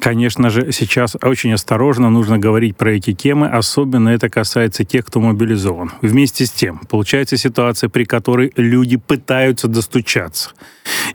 Конечно 0.00 0.48
же, 0.48 0.72
сейчас 0.72 1.14
очень 1.20 1.52
осторожно 1.52 2.08
нужно 2.08 2.38
говорить 2.38 2.74
про 2.74 2.92
эти 2.92 3.12
темы, 3.12 3.48
особенно 3.48 4.08
это 4.08 4.30
касается 4.30 4.82
тех, 4.82 5.04
кто 5.04 5.20
мобилизован. 5.20 5.92
Вместе 6.00 6.46
с 6.46 6.50
тем, 6.50 6.78
получается 6.88 7.36
ситуация, 7.36 7.90
при 7.90 8.04
которой 8.04 8.50
люди 8.56 8.96
пытаются 8.96 9.68
достучаться. 9.68 10.52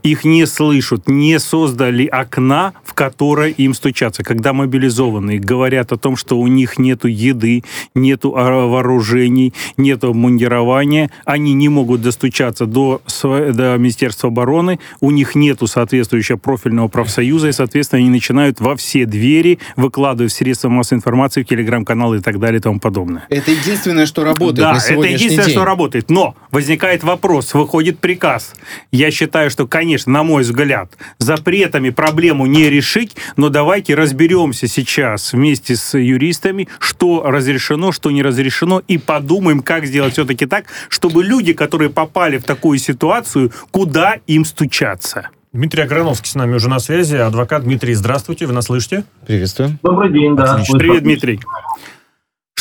Их 0.04 0.24
не 0.24 0.46
слышат, 0.46 1.08
не 1.08 1.40
создали 1.40 2.06
окна, 2.06 2.74
в 2.84 2.94
которое 2.94 3.50
им 3.50 3.74
стучаться. 3.74 4.24
Когда 4.24 4.54
мобилизованные 4.54 5.40
говорят 5.40 5.92
о 5.92 5.98
том, 5.98 6.16
что 6.16 6.40
у 6.40 6.48
них 6.48 6.78
нет 6.78 7.06
еды, 7.06 7.64
нет 7.94 8.24
вооружений, 8.24 9.54
нет 9.78 10.04
обмундирования, 10.04 11.12
они 11.26 11.54
не 11.54 11.70
могут 11.70 12.02
достучаться 12.02 12.66
до, 12.66 13.02
до 13.24 13.78
Министерства 13.78 14.30
обороны, 14.30 14.80
у 15.00 15.12
них 15.12 15.36
нет 15.36 15.60
соответствующего 15.66 16.38
профильного 16.38 16.88
профсоюза, 16.88 17.50
и, 17.50 17.52
соответственно, 17.52 18.00
они 18.02 18.10
начинают 18.10 18.60
во 18.60 18.76
все 18.76 19.06
двери, 19.06 19.60
выкладывая 19.76 20.30
в 20.30 20.32
средства 20.32 20.70
массовой 20.70 21.00
информации, 21.00 21.44
в 21.44 21.48
телеграм-каналы 21.48 22.18
и 22.18 22.20
так 22.20 22.40
далее 22.40 22.60
и 22.60 22.62
тому 22.62 22.80
подобное. 22.80 23.26
Это 23.30 23.52
единственное, 23.52 24.06
что 24.06 24.24
работает 24.24 24.56
да, 24.56 24.78
это 24.78 25.02
единственное, 25.02 25.46
день. 25.46 25.54
что 25.54 25.66
работает. 25.66 26.10
Но 26.10 26.36
возникает 26.52 27.04
вопрос, 27.04 27.54
выходит 27.54 28.00
приказ. 28.00 28.54
Я 28.92 29.12
считаю, 29.12 29.50
что, 29.50 29.65
конечно, 29.68 30.12
на 30.12 30.24
мой 30.24 30.44
взгляд, 30.44 30.92
запретами 31.18 31.90
проблему 31.90 32.46
не 32.46 32.70
решить, 32.70 33.16
но 33.38 33.50
давайте 33.50 33.96
разберемся 33.96 34.68
сейчас 34.68 35.34
вместе 35.34 35.76
с 35.76 35.98
юристами, 35.98 36.68
что 36.80 37.24
разрешено, 37.26 37.92
что 37.92 38.12
не 38.12 38.24
разрешено, 38.24 38.82
и 38.88 38.98
подумаем, 38.98 39.62
как 39.62 39.86
сделать 39.86 40.14
все-таки 40.14 40.46
так, 40.46 40.66
чтобы 40.90 41.24
люди, 41.24 41.54
которые 41.54 41.90
попали 41.90 42.38
в 42.38 42.44
такую 42.44 42.78
ситуацию, 42.80 43.52
куда 43.72 44.18
им 44.28 44.46
стучаться. 44.46 45.30
Дмитрий 45.54 45.84
Аграновский 45.84 46.30
с 46.30 46.36
нами 46.36 46.56
уже 46.56 46.68
на 46.68 46.80
связи. 46.80 47.16
Адвокат 47.16 47.64
Дмитрий, 47.64 47.94
здравствуйте, 47.94 48.46
вы 48.46 48.52
нас 48.52 48.66
слышите? 48.66 49.06
Приветствую. 49.26 49.80
Добрый 49.82 50.12
день, 50.12 50.36
да. 50.36 50.56
Отлично. 50.56 50.78
Привет, 50.78 51.04
Дмитрий. 51.04 51.40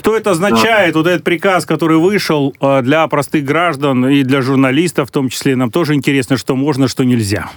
Что 0.05 0.19
это 0.19 0.33
означает, 0.33 0.93
да. 0.93 1.01
вот 1.01 1.07
этот 1.07 1.25
приказ, 1.25 1.65
который 1.65 1.97
вышел 1.97 2.53
э, 2.61 2.83
для 2.83 3.09
простых 3.09 3.43
граждан 3.43 4.07
и 4.07 4.23
для 4.23 4.43
журналистов 4.43 5.09
в 5.09 5.11
том 5.11 5.31
числе? 5.31 5.57
Нам 5.57 5.71
тоже 5.71 5.95
интересно, 5.95 6.37
что 6.37 6.55
можно, 6.55 6.89
что 6.89 7.05
нельзя. 7.05 7.49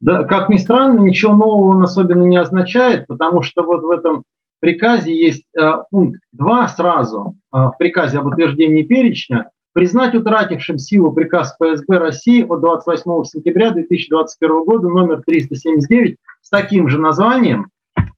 Да, 0.00 0.22
как 0.22 0.48
ни 0.48 0.58
странно, 0.58 1.00
ничего 1.00 1.34
нового 1.34 1.70
он 1.74 1.82
особенно 1.82 2.22
не 2.22 2.36
означает, 2.36 3.08
потому 3.08 3.42
что 3.42 3.64
вот 3.64 3.82
в 3.82 3.90
этом 3.90 4.22
приказе 4.60 5.12
есть 5.12 5.42
э, 5.60 5.72
пункт 5.90 6.20
2 6.34 6.68
сразу, 6.68 7.34
э, 7.52 7.56
в 7.56 7.74
приказе 7.80 8.18
об 8.18 8.26
утверждении 8.26 8.84
перечня, 8.84 9.50
признать 9.72 10.14
утратившим 10.14 10.78
силу 10.78 11.10
приказ 11.10 11.56
ФСБ 11.60 11.98
России 11.98 12.44
от 12.48 12.60
28 12.60 13.24
сентября 13.24 13.72
2021 13.72 14.64
года 14.64 14.88
номер 14.88 15.22
379 15.26 16.16
с 16.42 16.48
таким 16.48 16.88
же 16.88 17.00
названием. 17.00 17.70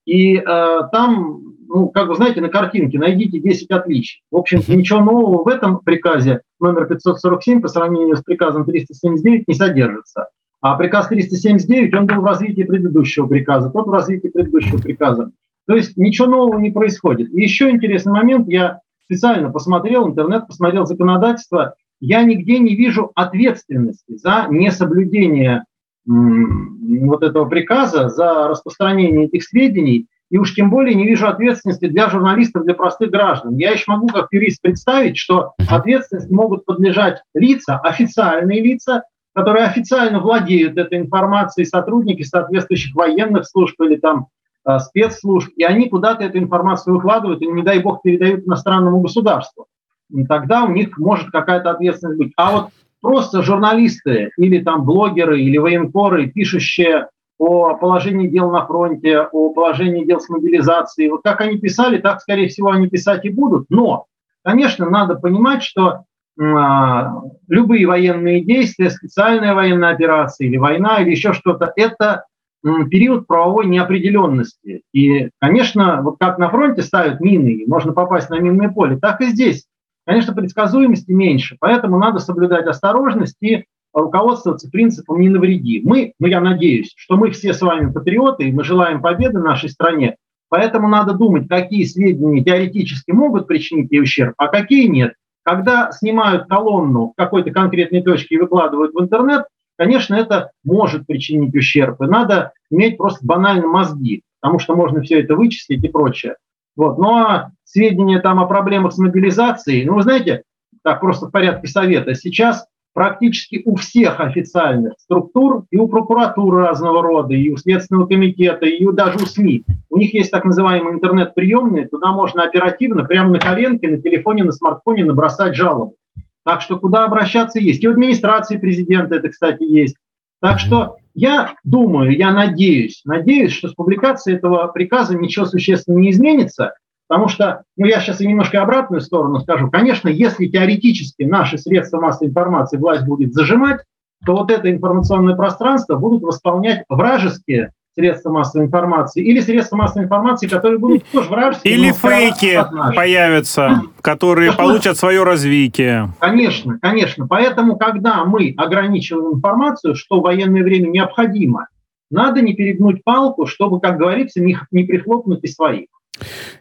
И 0.04 0.36
э, 0.36 0.78
там, 0.92 1.51
ну, 1.68 1.88
как 1.88 2.08
вы 2.08 2.14
знаете, 2.16 2.40
на 2.40 2.48
картинке 2.48 2.98
найдите 2.98 3.38
10 3.38 3.70
отличий. 3.70 4.22
В 4.30 4.36
общем, 4.36 4.60
ничего 4.68 5.00
нового 5.00 5.42
в 5.42 5.48
этом 5.48 5.80
приказе 5.80 6.42
номер 6.60 6.86
547 6.86 7.60
по 7.60 7.68
сравнению 7.68 8.16
с 8.16 8.22
приказом 8.22 8.64
379 8.64 9.48
не 9.48 9.54
содержится. 9.54 10.28
А 10.60 10.76
приказ 10.76 11.08
379, 11.08 11.94
он 11.94 12.06
был 12.06 12.20
в 12.20 12.24
развитии 12.24 12.62
предыдущего 12.62 13.26
приказа, 13.26 13.70
тот 13.70 13.86
в 13.86 13.90
развитии 13.90 14.28
предыдущего 14.28 14.78
приказа. 14.78 15.32
То 15.66 15.74
есть 15.74 15.96
ничего 15.96 16.28
нового 16.28 16.58
не 16.58 16.70
происходит. 16.70 17.32
И 17.34 17.42
еще 17.42 17.70
интересный 17.70 18.12
момент, 18.12 18.48
я 18.48 18.80
специально 19.04 19.50
посмотрел 19.50 20.08
интернет, 20.08 20.46
посмотрел 20.46 20.86
законодательство, 20.86 21.74
я 22.00 22.22
нигде 22.22 22.58
не 22.58 22.74
вижу 22.74 23.12
ответственности 23.14 24.16
за 24.16 24.46
несоблюдение 24.50 25.64
вот 26.04 27.22
этого 27.22 27.44
приказа, 27.46 28.08
за 28.08 28.48
распространение 28.48 29.26
этих 29.26 29.44
сведений, 29.44 30.08
и 30.32 30.38
уж 30.38 30.54
тем 30.54 30.70
более 30.70 30.96
не 30.96 31.06
вижу 31.06 31.28
ответственности 31.28 31.86
для 31.86 32.10
журналистов, 32.10 32.64
для 32.64 32.74
простых 32.74 33.10
граждан. 33.10 33.56
Я 33.56 33.70
еще 33.70 33.84
могу 33.86 34.08
как 34.08 34.26
юрист 34.32 34.60
представить, 34.60 35.16
что 35.16 35.52
ответственность 35.68 36.30
могут 36.30 36.64
подлежать 36.64 37.22
лица, 37.34 37.78
официальные 37.78 38.60
лица, 38.60 39.04
которые 39.32 39.66
официально 39.66 40.18
владеют 40.18 40.76
этой 40.76 40.98
информацией, 40.98 41.66
сотрудники 41.66 42.22
соответствующих 42.22 42.96
военных 42.96 43.46
служб 43.46 43.80
или 43.80 43.96
там 43.96 44.26
Э, 44.64 44.78
спецслужб, 44.78 45.50
и 45.56 45.64
они 45.64 45.88
куда-то 45.88 46.22
эту 46.22 46.38
информацию 46.38 46.94
выкладывают 46.94 47.42
и, 47.42 47.46
не 47.48 47.62
дай 47.62 47.80
бог, 47.80 48.02
передают 48.02 48.46
иностранному 48.46 49.00
государству. 49.00 49.66
И 50.10 50.24
тогда 50.24 50.62
у 50.64 50.70
них 50.70 50.96
может 50.98 51.30
какая-то 51.30 51.70
ответственность 51.70 52.18
быть. 52.18 52.32
А 52.36 52.52
вот 52.52 52.68
просто 53.00 53.42
журналисты 53.42 54.30
или 54.36 54.62
там 54.62 54.84
блогеры 54.84 55.40
или 55.40 55.58
военкоры, 55.58 56.28
пишущие 56.28 57.08
о 57.44 57.74
положении 57.74 58.28
дел 58.28 58.52
на 58.52 58.64
фронте, 58.64 59.18
о 59.18 59.50
положении 59.50 60.04
дел 60.04 60.20
с 60.20 60.28
мобилизацией, 60.28 61.10
вот 61.10 61.22
как 61.24 61.40
они 61.40 61.58
писали, 61.58 61.98
так, 61.98 62.20
скорее 62.20 62.46
всего, 62.46 62.70
они 62.70 62.88
писать 62.88 63.24
и 63.24 63.30
будут. 63.30 63.66
Но, 63.68 64.06
конечно, 64.44 64.88
надо 64.88 65.16
понимать, 65.16 65.64
что 65.64 66.04
а, 66.40 67.20
любые 67.48 67.84
военные 67.88 68.44
действия, 68.44 68.90
специальная 68.90 69.54
военная 69.54 69.90
операция 69.90 70.46
или 70.46 70.56
война 70.56 70.98
или 71.02 71.10
еще 71.10 71.32
что-то, 71.32 71.72
это 71.74 72.26
период 72.62 73.26
правовой 73.26 73.66
неопределенности. 73.66 74.82
И, 74.92 75.30
конечно, 75.40 76.00
вот 76.00 76.18
как 76.20 76.38
на 76.38 76.48
фронте 76.48 76.82
ставят 76.82 77.18
мины, 77.18 77.64
можно 77.66 77.92
попасть 77.92 78.30
на 78.30 78.38
минное 78.38 78.68
поле, 78.68 79.00
так 79.00 79.20
и 79.20 79.26
здесь. 79.26 79.66
Конечно, 80.06 80.32
предсказуемости 80.32 81.10
меньше, 81.10 81.56
поэтому 81.58 81.98
надо 81.98 82.20
соблюдать 82.20 82.66
осторожность 82.66 83.36
и 83.40 83.64
руководствоваться 83.92 84.70
принципом 84.70 85.20
«не 85.20 85.28
навреди». 85.28 85.82
Мы, 85.84 86.12
ну 86.18 86.26
я 86.26 86.40
надеюсь, 86.40 86.92
что 86.96 87.16
мы 87.16 87.30
все 87.30 87.52
с 87.52 87.60
вами 87.60 87.92
патриоты, 87.92 88.44
и 88.44 88.52
мы 88.52 88.64
желаем 88.64 89.02
победы 89.02 89.38
нашей 89.38 89.68
стране, 89.68 90.16
поэтому 90.48 90.88
надо 90.88 91.14
думать, 91.14 91.48
какие 91.48 91.84
сведения 91.84 92.42
теоретически 92.42 93.10
могут 93.10 93.46
причинить 93.46 93.90
ей 93.90 94.02
ущерб, 94.02 94.34
а 94.38 94.48
какие 94.48 94.86
нет. 94.86 95.14
Когда 95.44 95.90
снимают 95.90 96.46
колонну 96.46 97.08
в 97.08 97.12
какой-то 97.16 97.50
конкретной 97.50 98.02
точке 98.02 98.36
и 98.36 98.38
выкладывают 98.38 98.94
в 98.94 99.00
интернет, 99.00 99.44
конечно, 99.76 100.14
это 100.14 100.52
может 100.64 101.06
причинить 101.06 101.54
ущерб. 101.54 102.00
И 102.00 102.06
надо 102.06 102.52
иметь 102.70 102.96
просто 102.96 103.26
банально 103.26 103.66
мозги, 103.66 104.22
потому 104.40 104.58
что 104.60 104.76
можно 104.76 105.02
все 105.02 105.20
это 105.20 105.34
вычислить 105.34 105.82
и 105.82 105.88
прочее. 105.88 106.36
Вот. 106.76 106.98
Ну 106.98 107.16
а 107.16 107.50
сведения 107.64 108.20
там 108.20 108.38
о 108.40 108.46
проблемах 108.46 108.92
с 108.92 108.98
мобилизацией, 108.98 109.84
ну 109.84 109.94
вы 109.94 110.02
знаете, 110.02 110.42
так 110.82 111.00
просто 111.00 111.26
в 111.26 111.30
порядке 111.30 111.66
совета, 111.68 112.14
сейчас 112.14 112.66
практически 112.92 113.62
у 113.64 113.76
всех 113.76 114.20
официальных 114.20 114.94
структур, 114.98 115.64
и 115.70 115.76
у 115.76 115.88
прокуратуры 115.88 116.60
разного 116.60 117.02
рода, 117.02 117.34
и 117.34 117.48
у 117.50 117.56
Следственного 117.56 118.06
комитета, 118.06 118.66
и 118.66 118.84
у, 118.84 118.92
даже 118.92 119.16
у 119.16 119.26
СМИ, 119.26 119.64
у 119.90 119.98
них 119.98 120.14
есть 120.14 120.30
так 120.30 120.44
называемые 120.44 120.94
интернет-приемные, 120.94 121.88
туда 121.88 122.12
можно 122.12 122.42
оперативно, 122.44 123.04
прямо 123.04 123.30
на 123.30 123.38
коленке, 123.38 123.88
на 123.88 124.00
телефоне, 124.00 124.44
на 124.44 124.52
смартфоне 124.52 125.04
набросать 125.04 125.56
жалобу. 125.56 125.96
Так 126.44 126.60
что 126.60 126.78
куда 126.78 127.04
обращаться 127.04 127.60
есть. 127.60 127.84
И 127.84 127.88
у 127.88 127.92
администрации 127.92 128.56
президента 128.56 129.14
это, 129.14 129.28
кстати, 129.28 129.62
есть. 129.62 129.96
Так 130.40 130.58
что 130.58 130.96
я 131.14 131.54
думаю, 131.62 132.16
я 132.16 132.32
надеюсь, 132.32 133.02
надеюсь, 133.04 133.52
что 133.52 133.68
с 133.68 133.74
публикацией 133.74 134.38
этого 134.38 134.66
приказа 134.68 135.16
ничего 135.16 135.46
существенно 135.46 135.98
не 135.98 136.10
изменится, 136.10 136.74
Потому 137.12 137.28
что, 137.28 137.64
ну 137.76 137.84
я 137.84 138.00
сейчас 138.00 138.22
и 138.22 138.26
немножко 138.26 138.62
обратную 138.62 139.02
сторону 139.02 139.38
скажу. 139.40 139.70
Конечно, 139.70 140.08
если 140.08 140.46
теоретически 140.46 141.24
наши 141.24 141.58
средства 141.58 142.00
массовой 142.00 142.30
информации 142.30 142.78
власть 142.78 143.04
будет 143.04 143.34
зажимать, 143.34 143.80
то 144.24 144.32
вот 144.34 144.50
это 144.50 144.72
информационное 144.72 145.36
пространство 145.36 145.96
будут 145.96 146.22
восполнять 146.22 146.84
вражеские 146.88 147.72
средства 147.94 148.30
массовой 148.30 148.64
информации 148.64 149.22
или 149.22 149.40
средства 149.40 149.76
массовой 149.76 150.04
информации, 150.04 150.46
которые 150.46 150.78
будут 150.78 151.04
тоже 151.12 151.28
вражеские. 151.28 151.74
Или 151.74 151.92
фейки 151.92 152.58
появятся, 152.96 153.82
которые 154.00 154.52
получат 154.52 154.96
свое 154.96 155.22
развитие. 155.22 156.14
Конечно, 156.18 156.78
конечно. 156.80 157.26
Поэтому, 157.26 157.76
когда 157.76 158.24
мы 158.24 158.54
ограничиваем 158.56 159.34
информацию, 159.34 159.96
что 159.96 160.20
в 160.20 160.22
военное 160.22 160.62
время 160.62 160.88
необходимо, 160.88 161.68
надо 162.10 162.40
не 162.40 162.54
перегнуть 162.54 163.04
палку, 163.04 163.44
чтобы, 163.44 163.80
как 163.80 163.98
говорится, 163.98 164.40
не, 164.40 164.56
не 164.70 164.84
прихлопнуть 164.84 165.40
и 165.42 165.48
своих. 165.48 165.88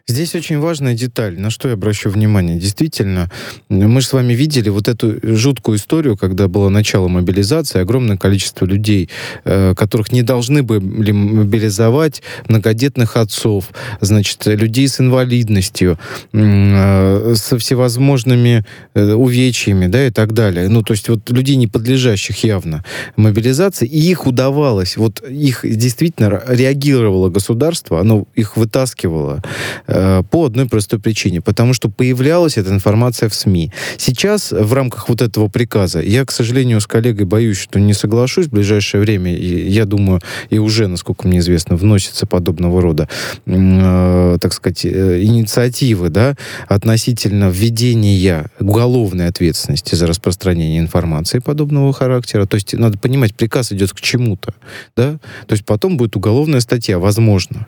Здесь 0.08 0.34
очень 0.34 0.58
важная 0.58 0.94
деталь, 0.94 1.38
на 1.38 1.50
что 1.50 1.68
я 1.68 1.74
обращу 1.74 2.10
внимание. 2.10 2.58
Действительно, 2.58 3.30
мы 3.68 4.00
же 4.00 4.06
с 4.08 4.12
вами 4.12 4.32
видели 4.34 4.68
вот 4.68 4.88
эту 4.88 5.18
жуткую 5.22 5.78
историю, 5.78 6.16
когда 6.16 6.48
было 6.48 6.68
начало 6.68 7.08
мобилизации, 7.08 7.80
огромное 7.80 8.16
количество 8.16 8.66
людей, 8.66 9.08
э, 9.44 9.74
которых 9.74 10.12
не 10.12 10.22
должны 10.22 10.62
были 10.62 11.12
мобилизовать, 11.12 12.22
многодетных 12.48 13.16
отцов, 13.16 13.70
значит, 14.00 14.44
людей 14.46 14.88
с 14.88 15.00
инвалидностью, 15.00 15.98
э, 16.32 17.34
со 17.36 17.58
всевозможными 17.58 18.64
э, 18.94 19.12
увечьями, 19.12 19.86
да, 19.86 20.06
и 20.06 20.10
так 20.10 20.32
далее. 20.32 20.68
Ну, 20.68 20.82
то 20.82 20.92
есть 20.92 21.08
вот 21.08 21.30
людей, 21.30 21.56
не 21.56 21.68
подлежащих 21.68 22.44
явно 22.44 22.84
мобилизации, 23.16 23.86
и 23.86 23.98
их 23.98 24.26
удавалось, 24.26 24.96
вот 24.96 25.22
их 25.28 25.60
действительно 25.62 26.42
реагировало 26.46 27.28
государство, 27.28 28.00
оно 28.00 28.26
их 28.34 28.56
вытаскивало 28.56 29.42
по 29.86 30.44
одной 30.46 30.66
простой 30.66 30.98
причине, 30.98 31.40
потому 31.40 31.74
что 31.74 31.88
появлялась 31.88 32.56
эта 32.56 32.70
информация 32.70 33.28
в 33.28 33.34
СМИ. 33.34 33.72
Сейчас 33.96 34.52
в 34.52 34.72
рамках 34.72 35.08
вот 35.08 35.22
этого 35.22 35.48
приказа, 35.48 36.00
я, 36.00 36.24
к 36.24 36.30
сожалению, 36.30 36.80
с 36.80 36.86
коллегой 36.86 37.26
боюсь, 37.26 37.58
что 37.58 37.80
не 37.80 37.94
соглашусь 37.94 38.46
в 38.46 38.50
ближайшее 38.50 39.00
время, 39.00 39.34
и 39.34 39.70
я 39.70 39.84
думаю, 39.84 40.20
и 40.50 40.58
уже, 40.58 40.86
насколько 40.86 41.26
мне 41.26 41.38
известно, 41.38 41.76
вносится 41.76 42.26
подобного 42.26 42.80
рода, 42.80 43.08
э, 43.46 44.38
так 44.40 44.52
сказать, 44.52 44.84
э, 44.84 45.22
инициативы, 45.22 46.08
да, 46.08 46.36
относительно 46.68 47.50
введения 47.50 48.50
уголовной 48.60 49.28
ответственности 49.28 49.94
за 49.94 50.06
распространение 50.06 50.80
информации 50.80 51.38
подобного 51.38 51.92
характера. 51.92 52.46
То 52.46 52.56
есть 52.56 52.74
надо 52.74 52.98
понимать, 52.98 53.34
приказ 53.34 53.72
идет 53.72 53.92
к 53.92 54.00
чему-то, 54.00 54.54
да, 54.96 55.18
то 55.46 55.52
есть 55.52 55.64
потом 55.64 55.96
будет 55.96 56.16
уголовная 56.16 56.60
статья, 56.60 56.98
возможно. 56.98 57.66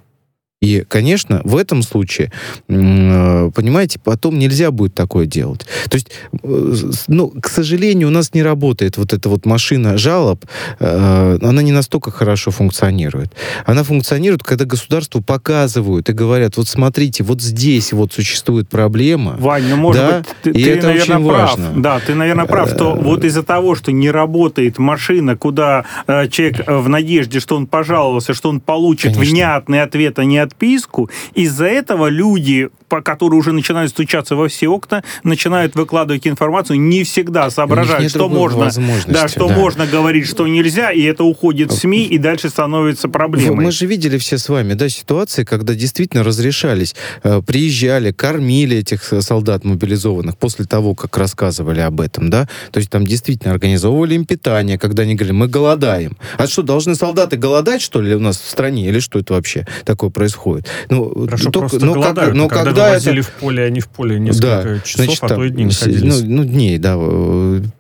И, 0.63 0.83
конечно, 0.89 1.43
в 1.45 1.57
этом 1.57 1.83
случае, 1.83 2.33
э, 2.69 3.51
понимаете, 3.55 4.01
потом 4.03 4.39
нельзя 4.39 4.71
будет 4.71 4.95
такое 4.95 5.27
делать. 5.27 5.67
То 5.91 5.97
есть, 5.97 6.11
э, 6.43 6.75
ну, 7.09 7.35
к 7.41 7.49
сожалению, 7.49 8.09
у 8.09 8.11
нас 8.11 8.33
не 8.33 8.43
работает 8.43 8.97
вот 8.97 9.13
эта 9.13 9.29
вот 9.29 9.45
машина 9.45 9.99
жалоб, 9.99 10.47
э, 10.81 11.39
она 11.43 11.61
не 11.61 11.73
настолько 11.73 12.11
хорошо 12.11 12.51
функционирует. 12.51 13.33
Она 13.67 13.83
функционирует, 13.83 14.43
когда 14.43 14.65
государству 14.65 15.21
показывают 15.21 16.09
и 16.09 16.13
говорят, 16.13 16.57
вот 16.57 16.67
смотрите, 16.67 17.25
вот 17.25 17.43
здесь 17.43 17.93
вот 17.93 18.15
существует 18.15 18.69
проблема. 18.69 19.37
Ваня, 19.39 19.71
ну, 19.71 19.77
может 19.77 20.03
да, 20.03 20.19
быть, 20.19 20.29
ты, 20.43 20.51
и 20.51 20.65
ты 20.65 20.71
это 20.71 20.87
наверное, 20.87 21.19
очень 21.19 21.29
прав. 21.29 21.59
Важно. 21.59 21.83
Да, 21.83 22.01
ты, 22.01 22.15
наверное, 22.15 22.47
прав, 22.47 22.71
что 22.71 22.95
вот 22.95 23.25
из-за 23.25 23.43
того, 23.43 23.75
что 23.75 23.93
не 23.93 24.11
работает 24.11 24.79
машина, 24.79 25.37
куда 25.37 25.85
человек 26.07 26.67
в 26.67 26.89
надежде, 26.89 27.41
что 27.41 27.57
он 27.57 27.67
пожаловался, 27.67 28.33
что 28.33 28.49
он 28.49 28.61
получит 28.61 29.13
Конечно. 29.13 29.35
внятный 29.35 29.83
ответ, 29.83 30.19
а 30.19 30.25
не 30.25 30.39
отписку. 30.45 31.11
Из-за 31.35 31.67
этого 31.67 32.09
люди 32.09 32.71
которые 33.03 33.39
уже 33.39 33.53
начинают 33.53 33.91
стучаться 33.91 34.37
во 34.37 34.49
все 34.49 34.69
окна, 34.69 35.03
начинают 35.23 35.75
выкладывать 35.75 36.27
информацию, 36.27 36.81
не 36.81 37.05
всегда 37.05 37.51
соображают, 37.51 38.11
что 38.11 38.29
можно, 38.29 38.71
да, 39.07 39.29
что 39.29 39.49
да. 39.49 39.55
можно 39.55 39.87
говорить, 39.87 40.27
что 40.27 40.47
нельзя, 40.47 40.91
и 40.91 41.03
это 41.03 41.25
уходит 41.25 41.73
в 41.73 41.77
СМИ, 41.77 42.05
и 42.05 42.19
дальше 42.19 42.49
становится 42.49 43.09
проблемой. 43.09 43.65
Мы 43.67 43.73
же 43.73 43.87
видели 43.87 44.19
все 44.19 44.39
с 44.39 44.49
вами, 44.49 44.75
да, 44.75 44.89
ситуации, 44.89 45.45
когда 45.45 45.75
действительно 45.75 46.23
разрешались, 46.23 46.95
э, 47.23 47.41
приезжали, 47.47 48.13
кормили 48.13 48.79
этих 48.79 49.03
солдат 49.21 49.65
мобилизованных 49.65 50.37
после 50.37 50.65
того, 50.67 50.95
как 50.95 51.17
рассказывали 51.17 51.81
об 51.81 52.01
этом, 52.01 52.31
да, 52.31 52.49
то 52.71 52.79
есть 52.79 52.91
там 52.91 53.07
действительно 53.07 53.53
организовывали 53.53 54.15
им 54.15 54.25
питание, 54.25 54.79
когда 54.79 55.05
они 55.05 55.15
говорили, 55.15 55.37
мы 55.37 55.49
голодаем. 55.49 56.17
А 56.37 56.47
что, 56.47 56.63
должны 56.63 56.95
солдаты 56.95 57.37
голодать, 57.37 57.83
что 57.83 58.01
ли, 58.01 58.15
у 58.15 58.21
нас 58.21 58.39
в 58.39 58.49
стране, 58.49 58.89
или 58.89 59.01
что 59.01 59.19
это 59.19 59.35
вообще 59.35 59.67
такое 59.85 60.11
происходит? 60.11 60.69
Ну, 60.91 61.25
Хорошо, 61.25 61.51
только, 61.51 61.79
ну, 61.79 62.03
как, 62.03 62.35
ну, 62.35 62.49
когда 62.49 62.75
когда 62.75 62.84
вывозили 62.87 63.21
это... 63.21 63.29
в 63.29 63.33
поле, 63.33 63.65
они 63.65 63.81
в 63.81 63.89
поле 63.89 64.19
несколько 64.19 64.63
да, 64.65 64.81
часов, 64.81 65.05
значит, 65.05 65.23
а 65.23 65.29
то 65.29 65.45
и 65.45 65.51
дней 65.51 65.65
находились. 65.67 66.23
Ну, 66.23 66.37
ну, 66.37 66.45
дней, 66.45 66.79
да. 66.79 66.95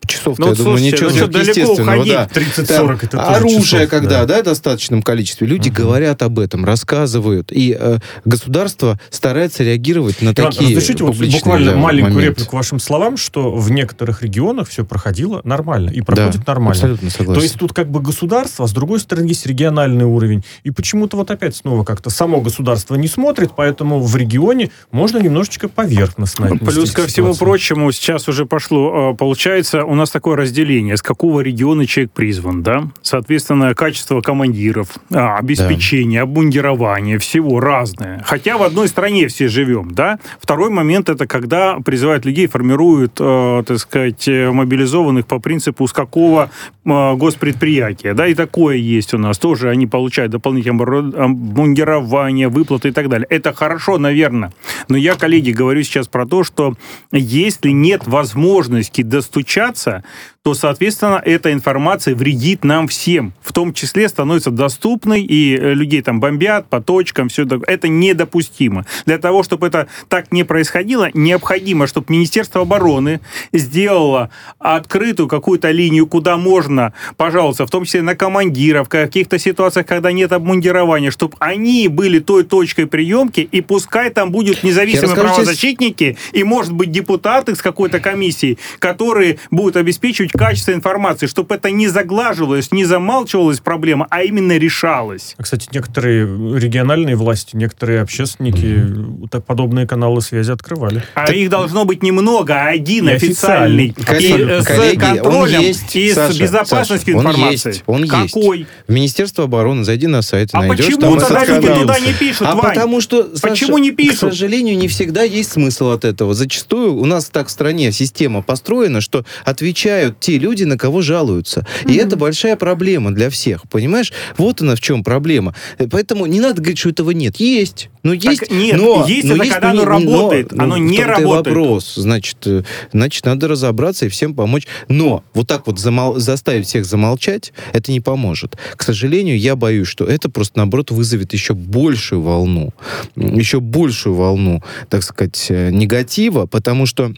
Часов, 0.06 0.38
ну, 0.38 0.48
я 0.48 0.54
думаю, 0.54 0.82
ничего 0.82 1.10
ну, 1.10 1.38
естественного. 1.38 1.82
Уходить, 1.82 2.12
да. 2.12 2.28
30-40 2.32 2.98
это 3.02 3.22
Оружие, 3.22 3.62
часов, 3.62 3.88
когда, 3.88 4.24
да. 4.24 4.36
да, 4.36 4.42
в 4.42 4.44
достаточном 4.44 5.02
количестве. 5.02 5.46
Люди 5.46 5.68
uh-huh. 5.68 5.72
говорят 5.72 6.22
об 6.22 6.38
этом, 6.38 6.64
рассказывают. 6.64 7.50
И 7.52 7.76
э, 7.78 7.98
государство 8.24 9.00
старается 9.10 9.64
реагировать 9.64 10.20
на 10.20 10.32
Иван, 10.32 10.52
такие 10.52 10.76
разрешите 10.76 11.04
вот 11.04 11.16
буквально 11.16 11.72
да, 11.72 11.76
маленькую 11.76 12.14
моменты. 12.14 12.40
реплику 12.40 12.56
вашим 12.56 12.78
словам, 12.78 13.16
что 13.16 13.54
в 13.54 13.70
некоторых 13.70 14.22
регионах 14.22 14.68
все 14.68 14.84
проходило 14.84 15.40
нормально 15.44 15.90
и 15.90 16.00
проходит 16.00 16.44
да, 16.44 16.52
нормально. 16.52 16.72
абсолютно 16.72 17.10
согласен. 17.10 17.34
То 17.34 17.42
есть 17.42 17.58
тут 17.58 17.72
как 17.72 17.90
бы 17.90 18.00
государство, 18.00 18.64
а 18.64 18.68
с 18.68 18.72
другой 18.72 19.00
стороны 19.00 19.26
есть 19.26 19.46
региональный 19.46 20.04
уровень. 20.04 20.44
И 20.64 20.70
почему-то 20.70 21.16
вот 21.16 21.30
опять 21.30 21.56
снова 21.56 21.84
как-то 21.84 22.10
само 22.10 22.40
государство 22.40 22.94
не 22.94 23.08
смотрит, 23.08 23.52
поэтому 23.56 24.00
в 24.02 24.16
регионе 24.16 24.70
можно 24.94 25.18
немножечко 25.18 25.68
поверхностно 25.68 26.56
Плюс 26.56 26.92
ко 26.92 27.06
всему 27.06 27.34
прочему, 27.34 27.90
сейчас 27.90 28.28
уже 28.28 28.46
пошло, 28.46 29.10
а, 29.10 29.14
получается, 29.14 29.84
у 29.84 29.94
нас 29.96 30.10
такое 30.10 30.36
разделение, 30.36 30.96
с 30.96 31.02
какого 31.02 31.40
региона 31.40 31.84
человек 31.84 32.12
призван, 32.12 32.62
да? 32.62 32.84
Соответственно, 33.02 33.74
качество 33.74 34.20
командиров, 34.20 34.88
а, 35.12 35.36
обеспечение, 35.36 36.20
да. 36.20 36.24
обмундирование, 36.24 37.18
всего 37.18 37.58
разное. 37.58 38.22
Хотя 38.24 38.56
в 38.56 38.62
одной 38.62 38.86
стране 38.86 39.26
все 39.26 39.48
живем, 39.48 39.90
да? 39.90 40.20
Второй 40.40 40.70
момент 40.70 41.08
это 41.08 41.26
когда 41.26 41.80
призывают 41.80 42.24
людей, 42.24 42.46
формируют, 42.46 43.16
э, 43.18 43.64
так 43.66 43.78
сказать, 43.78 44.28
мобилизованных 44.28 45.26
по 45.26 45.40
принципу 45.40 45.88
с 45.88 45.92
какого 45.92 46.50
э, 46.84 47.14
госпредприятия, 47.16 48.14
да, 48.14 48.28
и 48.28 48.34
такое 48.34 48.76
есть 48.76 49.12
у 49.12 49.18
нас. 49.18 49.38
Тоже 49.38 49.70
они 49.70 49.88
получают 49.88 50.30
дополнительное 50.30 51.24
обмундирование, 51.24 52.48
выплаты 52.48 52.90
и 52.90 52.92
так 52.92 53.08
далее. 53.08 53.26
Это 53.28 53.52
хорошо, 53.52 53.98
наверное. 53.98 54.52
Но 54.88 54.96
я, 54.96 55.14
коллеги, 55.14 55.50
говорю 55.50 55.82
сейчас 55.82 56.08
про 56.08 56.26
то, 56.26 56.44
что 56.44 56.74
если 57.12 57.70
нет 57.70 58.06
возможности 58.06 59.02
достучаться, 59.02 60.04
то, 60.44 60.52
соответственно, 60.52 61.22
эта 61.24 61.54
информация 61.54 62.14
вредит 62.14 62.64
нам 62.64 62.86
всем. 62.86 63.32
В 63.40 63.54
том 63.54 63.72
числе 63.72 64.06
становится 64.10 64.50
доступной, 64.50 65.22
и 65.22 65.56
э, 65.56 65.72
людей 65.72 66.02
там 66.02 66.20
бомбят 66.20 66.68
по 66.68 66.82
точкам, 66.82 67.30
все 67.30 67.44
это. 67.44 67.60
Это 67.66 67.88
недопустимо. 67.88 68.84
Для 69.06 69.16
того, 69.16 69.42
чтобы 69.42 69.68
это 69.68 69.88
так 70.10 70.32
не 70.32 70.44
происходило, 70.44 71.08
необходимо, 71.14 71.86
чтобы 71.86 72.08
Министерство 72.10 72.60
обороны 72.60 73.22
сделало 73.54 74.28
открытую 74.58 75.28
какую-то 75.28 75.70
линию, 75.70 76.06
куда 76.06 76.36
можно 76.36 76.92
пожалуйста, 77.16 77.66
в 77.66 77.70
том 77.70 77.86
числе 77.86 78.02
на 78.02 78.14
командиров, 78.14 78.88
в 78.88 78.90
каких-то 78.90 79.38
ситуациях, 79.38 79.86
когда 79.86 80.12
нет 80.12 80.30
обмундирования, 80.32 81.10
чтобы 81.10 81.36
они 81.40 81.88
были 81.88 82.18
той 82.18 82.44
точкой 82.44 82.86
приемки, 82.86 83.40
и 83.40 83.62
пускай 83.62 84.10
там 84.10 84.30
будут 84.30 84.62
независимые 84.62 85.14
правозащитники, 85.14 86.18
и, 86.32 86.44
может 86.44 86.72
быть, 86.72 86.90
депутаты 86.90 87.54
с 87.54 87.62
какой-то 87.62 87.98
комиссией, 87.98 88.58
которые 88.78 89.38
будут 89.50 89.76
обеспечивать 89.76 90.33
качество 90.36 90.72
информации, 90.72 91.26
чтобы 91.26 91.54
это 91.54 91.70
не 91.70 91.88
заглаживалось, 91.88 92.72
не 92.72 92.84
замалчивалась 92.84 93.60
проблема, 93.60 94.06
а 94.10 94.22
именно 94.22 94.56
решалась. 94.56 95.34
А, 95.38 95.42
кстати, 95.42 95.68
некоторые 95.72 96.24
региональные 96.58 97.16
власти, 97.16 97.56
некоторые 97.56 98.00
общественники 98.00 98.56
mm-hmm. 98.56 99.28
так 99.30 99.44
подобные 99.44 99.86
каналы 99.86 100.20
связи 100.20 100.50
открывали. 100.50 101.02
А 101.14 101.26
так... 101.26 101.36
их 101.36 101.50
должно 101.50 101.84
быть 101.84 102.02
немного, 102.02 102.54
а 102.54 102.68
один 102.68 103.08
и 103.08 103.12
официальный. 103.12 103.92
Коллеги, 103.92 104.40
и 104.40 104.64
коллеги, 104.64 104.96
с 104.96 105.00
контролем, 105.00 105.58
он 105.58 105.64
есть, 105.64 105.96
и 105.96 106.12
Саша, 106.12 106.32
с 106.32 106.38
безопасностью 106.38 107.14
Саша, 107.14 107.28
информации. 107.28 107.82
Он 107.86 108.02
есть, 108.02 108.12
он 108.12 108.28
Какой? 108.28 108.58
есть. 108.58 108.70
В 108.88 108.92
Министерство 108.92 109.44
обороны 109.44 109.84
зайди 109.84 110.06
на 110.06 110.22
сайт 110.22 110.50
а 110.52 110.60
найдешь. 110.60 110.86
А 110.86 110.96
почему 110.96 111.16
тогда 111.16 111.44
люди 111.44 111.68
туда 111.68 112.00
не 112.00 112.12
пишут, 112.12 112.46
А 112.46 112.54
Вань? 112.54 112.74
потому 112.74 113.00
что, 113.00 113.36
Саша, 113.36 113.48
почему 113.48 113.78
не 113.78 113.92
пишут? 113.92 114.16
К 114.16 114.32
сожалению, 114.32 114.76
не 114.76 114.88
всегда 114.88 115.22
есть 115.22 115.52
смысл 115.52 115.90
от 115.90 116.04
этого. 116.04 116.34
Зачастую 116.34 116.94
у 116.94 117.04
нас 117.04 117.26
так 117.26 117.48
в 117.48 117.50
стране 117.50 117.92
система 117.92 118.42
построена, 118.42 119.00
что 119.00 119.24
отвечают 119.44 120.18
те 120.24 120.38
люди, 120.38 120.64
на 120.64 120.78
кого 120.78 121.02
жалуются. 121.02 121.60
Mm-hmm. 121.60 121.92
И 121.92 121.96
это 121.96 122.16
большая 122.16 122.56
проблема 122.56 123.10
для 123.10 123.28
всех, 123.28 123.68
понимаешь? 123.68 124.10
Вот 124.38 124.62
она 124.62 124.74
в 124.74 124.80
чем 124.80 125.04
проблема. 125.04 125.54
Поэтому 125.90 126.24
не 126.24 126.40
надо 126.40 126.62
говорить, 126.62 126.78
что 126.78 126.88
этого 126.88 127.10
нет. 127.10 127.36
Есть. 127.36 127.90
Ну, 128.04 128.12
есть, 128.12 128.40
так, 128.40 128.50
нет, 128.50 128.76
но, 128.76 129.06
есть 129.06 129.24
но 129.26 129.34
это, 129.34 129.44
есть, 129.44 129.54
когда 129.54 129.70
оно 129.70 129.84
работает, 129.84 130.52
но, 130.52 130.64
оно 130.64 130.76
не 130.78 131.02
работает. 131.02 131.56
вопрос. 131.56 131.94
Значит, 131.94 132.36
э, 132.46 132.62
значит, 132.92 133.24
надо 133.24 133.48
разобраться 133.48 134.04
и 134.06 134.08
всем 134.10 134.34
помочь. 134.34 134.66
Но 134.88 135.24
вот 135.32 135.48
так 135.48 135.66
вот 135.66 135.78
замол... 135.78 136.18
заставить 136.18 136.66
всех 136.66 136.84
замолчать, 136.84 137.52
это 137.72 137.92
не 137.92 138.00
поможет. 138.00 138.56
К 138.76 138.82
сожалению, 138.82 139.38
я 139.38 139.56
боюсь, 139.56 139.88
что 139.88 140.04
это 140.04 140.28
просто, 140.28 140.58
наоборот, 140.58 140.90
вызовет 140.90 141.32
еще 141.32 141.54
большую 141.54 142.20
волну, 142.20 142.74
еще 143.16 143.60
большую 143.60 144.14
волну, 144.14 144.62
так 144.90 145.02
сказать, 145.02 145.46
э, 145.48 145.70
негатива, 145.70 146.44
потому 146.44 146.84
что 146.84 147.04
э, 147.10 147.14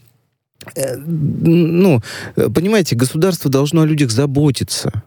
ну, 0.75 2.01
понимаете, 2.35 2.95
государство 2.95 3.49
должно 3.49 3.81
о 3.81 3.85
людях 3.85 4.11
заботиться 4.11 5.03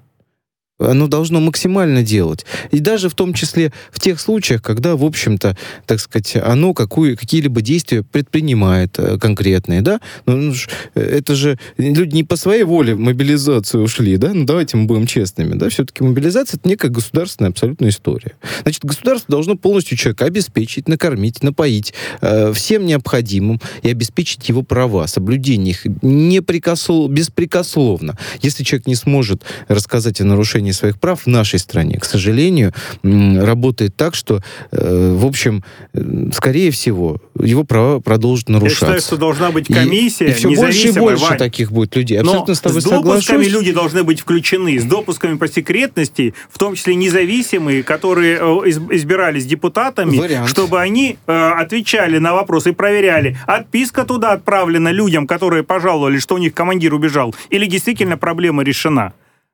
оно 0.80 1.06
должно 1.06 1.40
максимально 1.40 2.02
делать. 2.02 2.44
И 2.70 2.80
даже 2.80 3.08
в 3.08 3.14
том 3.14 3.34
числе 3.34 3.72
в 3.92 4.00
тех 4.00 4.20
случаях, 4.20 4.62
когда, 4.62 4.96
в 4.96 5.04
общем-то, 5.04 5.56
так 5.86 6.00
сказать, 6.00 6.36
оно 6.36 6.74
какую, 6.74 7.16
какие-либо 7.16 7.60
действия 7.60 8.02
предпринимает 8.02 8.98
э, 8.98 9.18
конкретные, 9.18 9.82
да? 9.82 10.00
Ну, 10.26 10.36
ну 10.36 10.54
это 10.94 11.34
же 11.34 11.58
люди 11.76 12.14
не 12.14 12.24
по 12.24 12.36
своей 12.36 12.64
воле 12.64 12.94
в 12.94 12.98
мобилизацию 12.98 13.84
ушли, 13.84 14.16
да? 14.16 14.32
Ну, 14.32 14.44
давайте 14.44 14.76
мы 14.76 14.86
будем 14.86 15.06
честными, 15.06 15.54
да? 15.54 15.68
Все-таки 15.68 16.02
мобилизация— 16.02 16.58
это 16.60 16.68
некая 16.68 16.88
государственная 16.88 17.50
абсолютная 17.50 17.90
история. 17.90 18.32
Значит, 18.62 18.84
государство 18.84 19.30
должно 19.30 19.56
полностью 19.56 19.96
человека 19.96 20.24
обеспечить, 20.24 20.88
накормить, 20.88 21.42
напоить 21.42 21.94
э, 22.20 22.52
всем 22.52 22.86
необходимым 22.86 23.60
и 23.82 23.90
обеспечить 23.90 24.48
его 24.48 24.62
права, 24.62 25.06
соблюдение 25.06 25.72
их 25.72 25.86
непрекослов... 26.02 27.10
беспрекословно. 27.10 28.16
Если 28.42 28.64
человек 28.64 28.86
не 28.86 28.94
сможет 28.94 29.42
рассказать 29.68 30.20
о 30.20 30.24
нарушении 30.24 30.69
нарушении 30.70 30.72
своих 30.72 30.98
прав 30.98 31.20
в 31.22 31.26
нашей 31.26 31.58
стране, 31.58 31.98
к 31.98 32.04
сожалению, 32.04 32.72
работает 33.02 33.94
так, 33.96 34.14
что, 34.14 34.40
э, 34.72 35.16
в 35.16 35.26
общем, 35.26 35.62
э, 35.94 36.30
скорее 36.32 36.70
всего, 36.70 37.18
его 37.40 37.64
права 37.64 38.00
продолжат 38.00 38.48
нарушаться. 38.48 38.86
Я 38.86 38.92
считаю, 38.92 39.00
что 39.00 39.16
должна 39.16 39.50
быть 39.50 39.66
комиссия 39.66 40.26
И, 40.26 40.30
и 40.30 40.32
все 40.32 40.48
больше 40.48 40.88
и 40.88 40.92
больше 40.92 41.24
Вань. 41.24 41.38
таких 41.38 41.72
будет 41.72 41.96
людей. 41.96 42.18
Абсолютно 42.20 42.48
Но 42.48 42.54
с 42.54 42.60
тобой 42.60 42.80
с 42.80 42.84
допусками 42.84 43.44
люди 43.44 43.72
должны 43.72 44.02
быть 44.02 44.20
включены, 44.20 44.78
с 44.78 44.84
допусками 44.84 45.36
по 45.36 45.48
секретности, 45.48 46.34
в 46.50 46.58
том 46.58 46.74
числе 46.74 46.94
независимые, 46.94 47.82
которые 47.82 48.38
э, 48.40 48.70
избирались 48.96 49.46
депутатами, 49.46 50.18
Вариант. 50.18 50.48
чтобы 50.48 50.80
они 50.80 51.16
отвечали 51.26 52.18
на 52.18 52.32
вопросы 52.32 52.70
и 52.70 52.72
проверяли, 52.72 53.36
отписка 53.46 54.04
туда 54.04 54.32
отправлена 54.32 54.92
людям, 54.92 55.26
которые 55.26 55.62
пожаловали, 55.62 56.18
что 56.18 56.34
у 56.34 56.38
них 56.38 56.54
командир 56.54 56.94
убежал, 56.94 57.34
или 57.50 57.66
действительно 57.66 58.16
проблема 58.16 58.62
решена. 58.62 59.12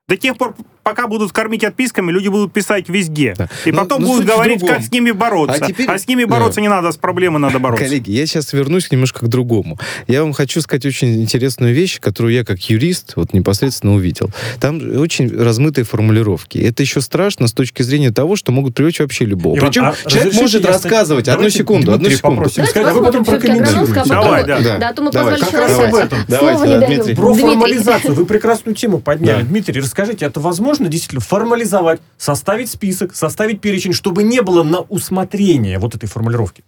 До 0.09 0.17
тех 0.17 0.39
пор, 0.39 0.55
пока 0.85 1.09
будут 1.09 1.33
кормить 1.33 1.65
отписками, 1.65 2.13
люди 2.13 2.29
будут 2.29 2.53
писать 2.53 2.89
везде. 2.89 3.35
Да. 3.37 3.49
И 3.65 3.73
но, 3.73 3.83
потом 3.83 4.03
но 4.03 4.07
будут 4.07 4.25
говорить, 4.25 4.65
как 4.65 4.81
с 4.81 4.93
ними 4.93 5.11
бороться. 5.11 5.65
А, 5.65 5.67
теперь... 5.67 5.91
а 5.91 5.99
с 5.99 6.07
ними 6.07 6.23
бороться 6.23 6.57
да. 6.57 6.63
не 6.63 6.69
надо, 6.69 6.93
с 6.93 6.97
проблемой 6.97 7.41
надо 7.41 7.59
бороться. 7.59 7.85
Коллеги, 7.85 8.13
я 8.13 8.25
сейчас 8.25 8.53
вернусь 8.53 8.89
немножко 8.93 9.27
к 9.27 9.29
другому. 9.29 9.81
Я 10.07 10.23
вам 10.23 10.33
хочу 10.33 10.61
сказать 10.61 10.87
очень 10.87 11.21
интересную 11.21 11.75
вещь, 11.75 11.99
которую 11.99 12.35
я 12.35 12.45
как 12.45 12.61
юрист 12.71 13.15
вот 13.17 13.33
непосредственно 13.33 13.97
увидел. 13.97 14.31
Там 14.61 14.77
очень 14.97 15.29
размытые 15.29 15.85
формулировки. 15.85 16.59
Это 16.59 16.85
еще 16.85 17.01
страшно 17.01 17.49
с 17.49 17.53
точки 17.53 17.83
зрения 17.83 18.13
того, 18.13 18.37
что 18.37 18.53
могут 18.53 18.77
привлечь 18.77 19.01
вообще 19.01 19.25
любого. 19.25 19.59
Иван, 19.59 19.71
Причем 19.71 19.87
а 19.87 20.09
человек 20.09 20.35
может 20.35 20.65
рассказывать. 20.65 21.27
Одну 21.27 21.51
секунду, 21.51 21.93
одну 21.93 22.11
секунду. 22.11 22.49
а 22.77 22.93
вы 22.93 23.03
потом 23.03 23.25
прокомментируете. 23.25 24.05
Давай, 24.07 24.45
да. 24.45 24.61
Да, 24.61 24.79
да, 24.79 24.93
то 24.93 25.03
мы 25.03 25.11
Давай. 25.11 25.35
Об 25.35 25.95
этом. 25.97 26.19
Давайте, 26.29 26.87
Дмитрий. 26.87 27.17
Про 27.17 27.35
формализацию. 27.35 28.15
Вы 28.15 28.25
прекрасную 28.25 28.77
тему 28.77 29.01
подняли. 29.01 29.43
Дмитрий, 29.43 29.81
расскажите, 29.81 29.96
это 29.99 30.41
возможно 30.41 30.89
действительно 30.89 31.21
формализовать, 31.21 32.01
составить 32.17 32.71
список, 32.71 33.15
составить 33.15 33.61
перечень, 33.61 33.93
чтобы 33.93 34.23
не 34.23 34.43
было 34.43 34.63
на 34.63 34.81
усмотрение 34.81 35.79
вот 35.79 35.95
этой 35.95 36.09
формулировки? 36.09 36.65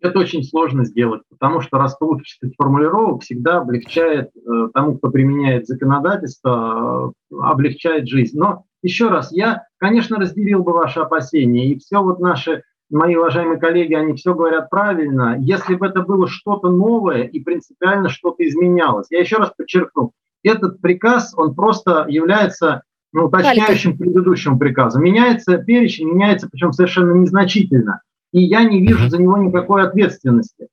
Это 0.00 0.18
очень 0.18 0.42
сложно 0.42 0.84
сделать, 0.84 1.22
потому 1.30 1.60
что 1.60 1.78
расплывчатость 1.78 2.56
формулировок 2.56 3.22
всегда 3.22 3.58
облегчает 3.58 4.30
э, 4.34 4.68
тому, 4.74 4.98
кто 4.98 5.10
применяет 5.10 5.68
законодательство, 5.68 7.12
э, 7.30 7.34
облегчает 7.40 8.08
жизнь. 8.08 8.36
Но 8.36 8.64
еще 8.82 9.08
раз, 9.08 9.30
я, 9.30 9.62
конечно, 9.78 10.18
разделил 10.18 10.64
бы 10.64 10.72
ваши 10.72 10.98
опасения, 10.98 11.68
и 11.68 11.78
все 11.78 12.02
вот 12.02 12.18
наши 12.18 12.64
мои 12.90 13.16
уважаемые 13.16 13.58
коллеги, 13.58 13.94
они 13.94 14.14
все 14.14 14.34
говорят 14.34 14.70
правильно, 14.70 15.36
если 15.38 15.74
бы 15.74 15.86
это 15.86 16.02
было 16.02 16.28
что-то 16.28 16.70
новое 16.70 17.22
и 17.22 17.40
принципиально 17.40 18.08
что-то 18.08 18.46
изменялось. 18.46 19.06
Я 19.10 19.20
еще 19.20 19.36
раз 19.36 19.52
подчеркну, 19.56 20.12
этот 20.42 20.80
приказ, 20.80 21.32
он 21.36 21.54
просто 21.54 22.06
является 22.08 22.82
ну, 23.12 23.26
уточняющим 23.26 23.96
предыдущим 23.96 24.58
приказом. 24.58 25.02
Меняется 25.02 25.58
перечень, 25.58 26.08
меняется 26.08 26.48
причем 26.50 26.72
совершенно 26.72 27.12
незначительно. 27.12 28.00
И 28.32 28.42
я 28.42 28.64
не 28.64 28.80
вижу 28.80 29.08
за 29.08 29.18
него 29.18 29.36
никакой 29.36 29.82
ответственности. 29.82 30.68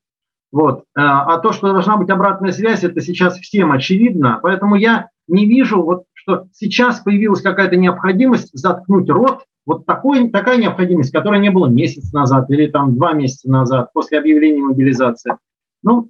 Вот. 0.52 0.86
А, 0.96 1.36
а 1.36 1.38
то, 1.40 1.52
что 1.52 1.72
должна 1.72 1.98
быть 1.98 2.10
обратная 2.10 2.52
связь, 2.52 2.84
это 2.84 3.02
сейчас 3.02 3.38
всем 3.38 3.72
очевидно. 3.72 4.40
Поэтому 4.42 4.76
я 4.76 5.10
не 5.28 5.46
вижу, 5.46 5.82
вот, 5.82 6.06
что 6.14 6.48
сейчас 6.54 7.02
появилась 7.02 7.42
какая-то 7.42 7.76
необходимость 7.76 8.50
заткнуть 8.54 9.10
рот. 9.10 9.44
Вот 9.66 9.86
такой, 9.86 10.30
такая 10.30 10.58
необходимость, 10.58 11.12
которая 11.12 11.40
не 11.40 11.52
было 11.52 11.68
месяц 11.68 12.12
назад 12.12 12.50
или 12.50 12.68
там 12.68 12.96
два 12.96 13.14
месяца 13.14 13.52
назад 13.52 13.92
после 13.94 14.18
объявления 14.18 14.64
мобилизации. 14.64 15.36
Ну, 15.84 16.10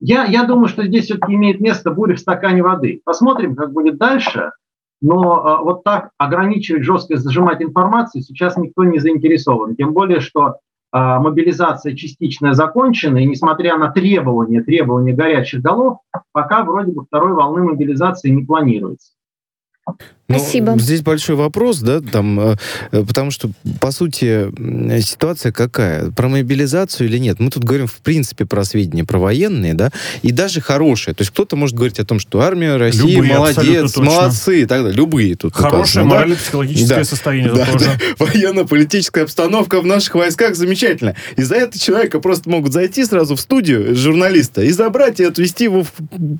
я, 0.00 0.24
я 0.24 0.44
думаю, 0.44 0.68
что 0.68 0.84
здесь 0.84 1.06
все-таки 1.06 1.34
имеет 1.34 1.60
место 1.60 1.90
буря 1.90 2.14
в 2.14 2.20
стакане 2.20 2.62
воды. 2.62 3.00
Посмотрим, 3.04 3.56
как 3.56 3.72
будет 3.72 3.96
дальше. 3.96 4.52
Но 5.00 5.58
э, 5.60 5.64
вот 5.64 5.84
так 5.84 6.10
ограничивать, 6.18 6.84
жестко 6.84 7.16
зажимать 7.16 7.62
информацию 7.62 8.22
сейчас 8.22 8.56
никто 8.56 8.84
не 8.84 8.98
заинтересован. 8.98 9.76
Тем 9.76 9.92
более, 9.92 10.20
что 10.20 10.48
э, 10.48 10.52
мобилизация 10.92 11.94
частичная 11.94 12.54
закончена, 12.54 13.18
и 13.18 13.26
несмотря 13.26 13.76
на 13.76 13.90
требования, 13.90 14.62
требования 14.62 15.12
горячих 15.12 15.60
голов, 15.60 15.98
пока 16.32 16.64
вроде 16.64 16.92
бы 16.92 17.04
второй 17.04 17.34
волны 17.34 17.62
мобилизации 17.62 18.30
не 18.30 18.44
планируется. 18.44 19.12
Ну, 20.28 20.38
Спасибо. 20.40 20.76
Здесь 20.76 21.02
большой 21.02 21.36
вопрос, 21.36 21.78
да, 21.78 22.00
там, 22.00 22.40
э, 22.40 22.56
э, 22.90 23.04
потому 23.04 23.30
что, 23.30 23.50
по 23.80 23.92
сути, 23.92 24.50
ситуация 25.00 25.52
какая? 25.52 26.10
Про 26.10 26.28
мобилизацию 26.28 27.08
или 27.08 27.18
нет? 27.18 27.38
Мы 27.38 27.50
тут 27.50 27.62
говорим, 27.62 27.86
в 27.86 27.94
принципе, 27.98 28.44
про 28.44 28.64
сведения 28.64 29.04
про 29.04 29.18
военные, 29.18 29.74
да, 29.74 29.90
и 30.22 30.32
даже 30.32 30.60
хорошие. 30.60 31.14
То 31.14 31.22
есть 31.22 31.30
кто-то 31.30 31.54
может 31.54 31.76
говорить 31.76 32.00
о 32.00 32.04
том, 32.04 32.18
что 32.18 32.40
армия 32.40 32.76
России 32.76 33.16
Любые, 33.16 33.34
молодец, 33.34 33.96
молодцы 33.96 34.62
и 34.62 34.66
так 34.66 34.82
далее. 34.82 34.96
Любые 34.96 35.36
тут. 35.36 35.54
Хорошее 35.54 36.04
морально-психологическое 36.04 36.96
да? 36.96 37.04
состояние 37.04 37.52
да, 37.52 37.66
тоже. 37.66 37.84
Да. 37.84 38.24
Военно-политическая 38.26 39.22
обстановка 39.22 39.80
в 39.80 39.86
наших 39.86 40.16
войсках 40.16 40.56
замечательная. 40.56 41.14
И 41.36 41.42
за 41.42 41.54
это 41.54 41.78
человека 41.78 42.18
просто 42.18 42.50
могут 42.50 42.72
зайти 42.72 43.04
сразу 43.04 43.36
в 43.36 43.40
студию 43.40 43.94
журналиста 43.94 44.62
и 44.62 44.70
забрать 44.70 45.20
и 45.20 45.24
отвезти 45.24 45.64
его 45.64 45.84
в, 45.84 45.90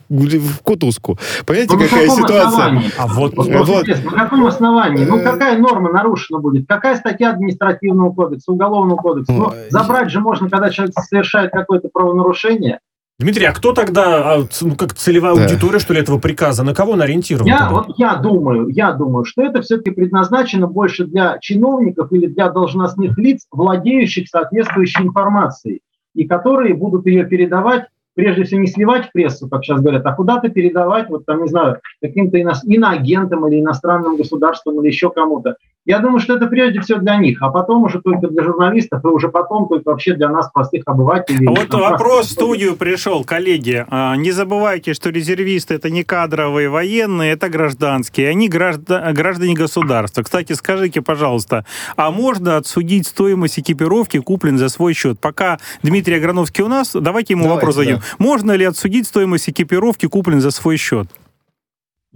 в 0.08 0.58
кутузку. 0.64 1.20
Понимаете, 1.44 1.74
ну, 1.74 1.80
какая 1.80 2.08
ситуация? 2.08 2.82
А 2.96 3.06
вот, 3.06 3.36
вот, 3.36 3.75
вот. 3.76 4.04
на 4.04 4.24
каком 4.24 4.46
основании? 4.46 5.04
Ну, 5.04 5.22
какая 5.22 5.58
норма 5.58 5.90
нарушена 5.92 6.38
будет? 6.38 6.66
Какая 6.68 6.96
статья 6.96 7.30
административного 7.30 8.12
кодекса, 8.12 8.52
уголовного 8.52 8.96
кодекса? 8.96 9.32
Ну, 9.32 9.52
забрать 9.70 10.10
же 10.10 10.20
можно, 10.20 10.48
когда 10.48 10.70
человек 10.70 10.94
совершает 10.98 11.50
какое-то 11.50 11.88
правонарушение. 11.92 12.80
Дмитрий, 13.18 13.46
а 13.46 13.52
кто 13.52 13.72
тогда, 13.72 14.34
а, 14.34 14.46
ну, 14.60 14.76
как 14.76 14.92
целевая 14.92 15.34
да. 15.34 15.44
аудитория, 15.44 15.78
что 15.78 15.94
ли, 15.94 16.00
этого 16.00 16.18
приказа? 16.18 16.62
На 16.64 16.74
кого 16.74 16.92
он 16.92 17.00
ориентирован? 17.00 17.46
Я, 17.46 17.70
вот, 17.70 17.94
я, 17.96 18.16
думаю, 18.16 18.68
я 18.68 18.92
думаю, 18.92 19.24
что 19.24 19.42
это 19.42 19.62
все-таки 19.62 19.90
предназначено 19.90 20.66
больше 20.66 21.06
для 21.06 21.38
чиновников 21.38 22.12
или 22.12 22.26
для 22.26 22.50
должностных 22.50 23.16
лиц, 23.16 23.46
владеющих 23.50 24.28
соответствующей 24.28 25.02
информацией, 25.02 25.80
и 26.14 26.26
которые 26.26 26.74
будут 26.74 27.06
ее 27.06 27.24
передавать 27.24 27.86
прежде 28.16 28.44
всего 28.44 28.62
не 28.62 28.66
сливать 28.66 29.12
прессу, 29.12 29.48
как 29.48 29.62
сейчас 29.62 29.80
говорят, 29.80 30.04
а 30.04 30.12
куда-то 30.14 30.48
передавать, 30.48 31.08
вот 31.08 31.26
там, 31.26 31.42
не 31.42 31.48
знаю, 31.48 31.80
каким-то 32.00 32.40
ино... 32.40 32.54
иноагентам 32.64 33.46
или 33.46 33.60
иностранным 33.60 34.16
государствам 34.16 34.80
или 34.80 34.88
еще 34.88 35.10
кому-то. 35.10 35.56
Я 35.86 36.00
думаю, 36.00 36.18
что 36.18 36.36
это 36.36 36.46
прежде 36.46 36.80
всего 36.80 36.98
для 36.98 37.16
них, 37.16 37.38
а 37.40 37.48
потом 37.48 37.84
уже 37.84 38.00
только 38.00 38.26
для 38.26 38.42
журналистов, 38.42 39.04
и 39.04 39.06
уже 39.06 39.28
потом 39.28 39.68
только 39.68 39.90
вообще 39.90 40.14
для 40.14 40.28
нас, 40.28 40.50
простых 40.52 40.82
обывателей. 40.86 41.46
А 41.46 41.50
вот 41.50 41.72
вопрос 41.72 42.26
в 42.26 42.32
студию 42.32 42.74
пришел, 42.74 43.22
коллеги. 43.24 43.86
А, 43.88 44.16
не 44.16 44.32
забывайте, 44.32 44.94
что 44.94 45.10
резервисты 45.10 45.74
это 45.74 45.88
не 45.88 46.02
кадровые 46.02 46.68
военные, 46.68 47.32
это 47.32 47.48
гражданские. 47.48 48.30
Они 48.30 48.48
граждане 48.48 49.54
государства. 49.54 50.24
Кстати, 50.24 50.54
скажите, 50.54 51.02
пожалуйста, 51.02 51.64
а 51.94 52.10
можно 52.10 52.56
отсудить 52.56 53.06
стоимость 53.06 53.60
экипировки, 53.60 54.18
купленной 54.18 54.58
за 54.58 54.68
свой 54.68 54.92
счет? 54.92 55.20
Пока 55.20 55.58
Дмитрий 55.84 56.16
Аграновский 56.16 56.64
у 56.64 56.68
нас, 56.68 56.94
давайте 56.94 57.34
ему 57.34 57.44
давайте, 57.44 57.60
вопрос 57.60 57.74
зададим. 57.76 57.98
Да. 57.98 58.02
Можно 58.18 58.52
ли 58.52 58.64
отсудить 58.64 59.06
стоимость 59.06 59.50
экипировки, 59.50 60.06
купленной 60.06 60.40
за 60.40 60.50
свой 60.50 60.78
счет? 60.78 61.08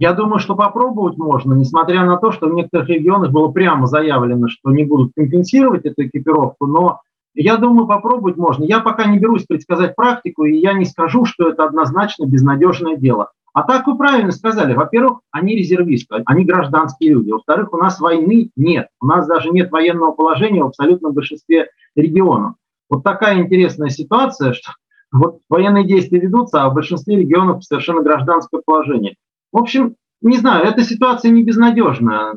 Я 0.01 0.13
думаю, 0.13 0.39
что 0.39 0.55
попробовать 0.55 1.15
можно, 1.17 1.53
несмотря 1.53 2.03
на 2.03 2.17
то, 2.17 2.31
что 2.31 2.47
в 2.47 2.55
некоторых 2.55 2.89
регионах 2.89 3.29
было 3.29 3.49
прямо 3.49 3.85
заявлено, 3.85 4.47
что 4.47 4.71
не 4.71 4.83
будут 4.83 5.11
компенсировать 5.15 5.85
эту 5.85 6.07
экипировку, 6.07 6.65
но 6.65 7.01
я 7.35 7.57
думаю, 7.57 7.85
попробовать 7.85 8.35
можно. 8.35 8.63
Я 8.63 8.79
пока 8.79 9.05
не 9.05 9.19
берусь 9.19 9.45
предсказать 9.45 9.95
практику, 9.95 10.45
и 10.45 10.57
я 10.57 10.73
не 10.73 10.85
скажу, 10.85 11.25
что 11.25 11.49
это 11.49 11.65
однозначно 11.65 12.25
безнадежное 12.25 12.97
дело. 12.97 13.29
А 13.53 13.61
так 13.61 13.85
вы 13.85 13.95
правильно 13.95 14.31
сказали. 14.31 14.73
Во-первых, 14.73 15.19
они 15.29 15.55
резервисты, 15.55 16.23
они 16.25 16.45
гражданские 16.45 17.11
люди. 17.11 17.29
Во-вторых, 17.29 17.71
у 17.71 17.77
нас 17.77 17.99
войны 17.99 18.49
нет. 18.55 18.87
У 19.01 19.05
нас 19.05 19.27
даже 19.27 19.51
нет 19.51 19.69
военного 19.69 20.13
положения 20.13 20.63
в 20.63 20.69
абсолютном 20.69 21.13
большинстве 21.13 21.67
регионов. 21.95 22.55
Вот 22.89 23.03
такая 23.03 23.39
интересная 23.39 23.89
ситуация, 23.89 24.53
что 24.53 24.71
вот 25.11 25.41
военные 25.47 25.85
действия 25.85 26.19
ведутся, 26.19 26.63
а 26.63 26.69
в 26.69 26.73
большинстве 26.73 27.17
регионов 27.17 27.63
совершенно 27.63 28.01
гражданское 28.01 28.63
положение. 28.65 29.13
В 29.51 29.57
общем, 29.57 29.95
не 30.21 30.37
знаю, 30.37 30.65
эта 30.65 30.83
ситуация 30.83 31.31
не 31.31 31.43
безнадежна. 31.43 32.33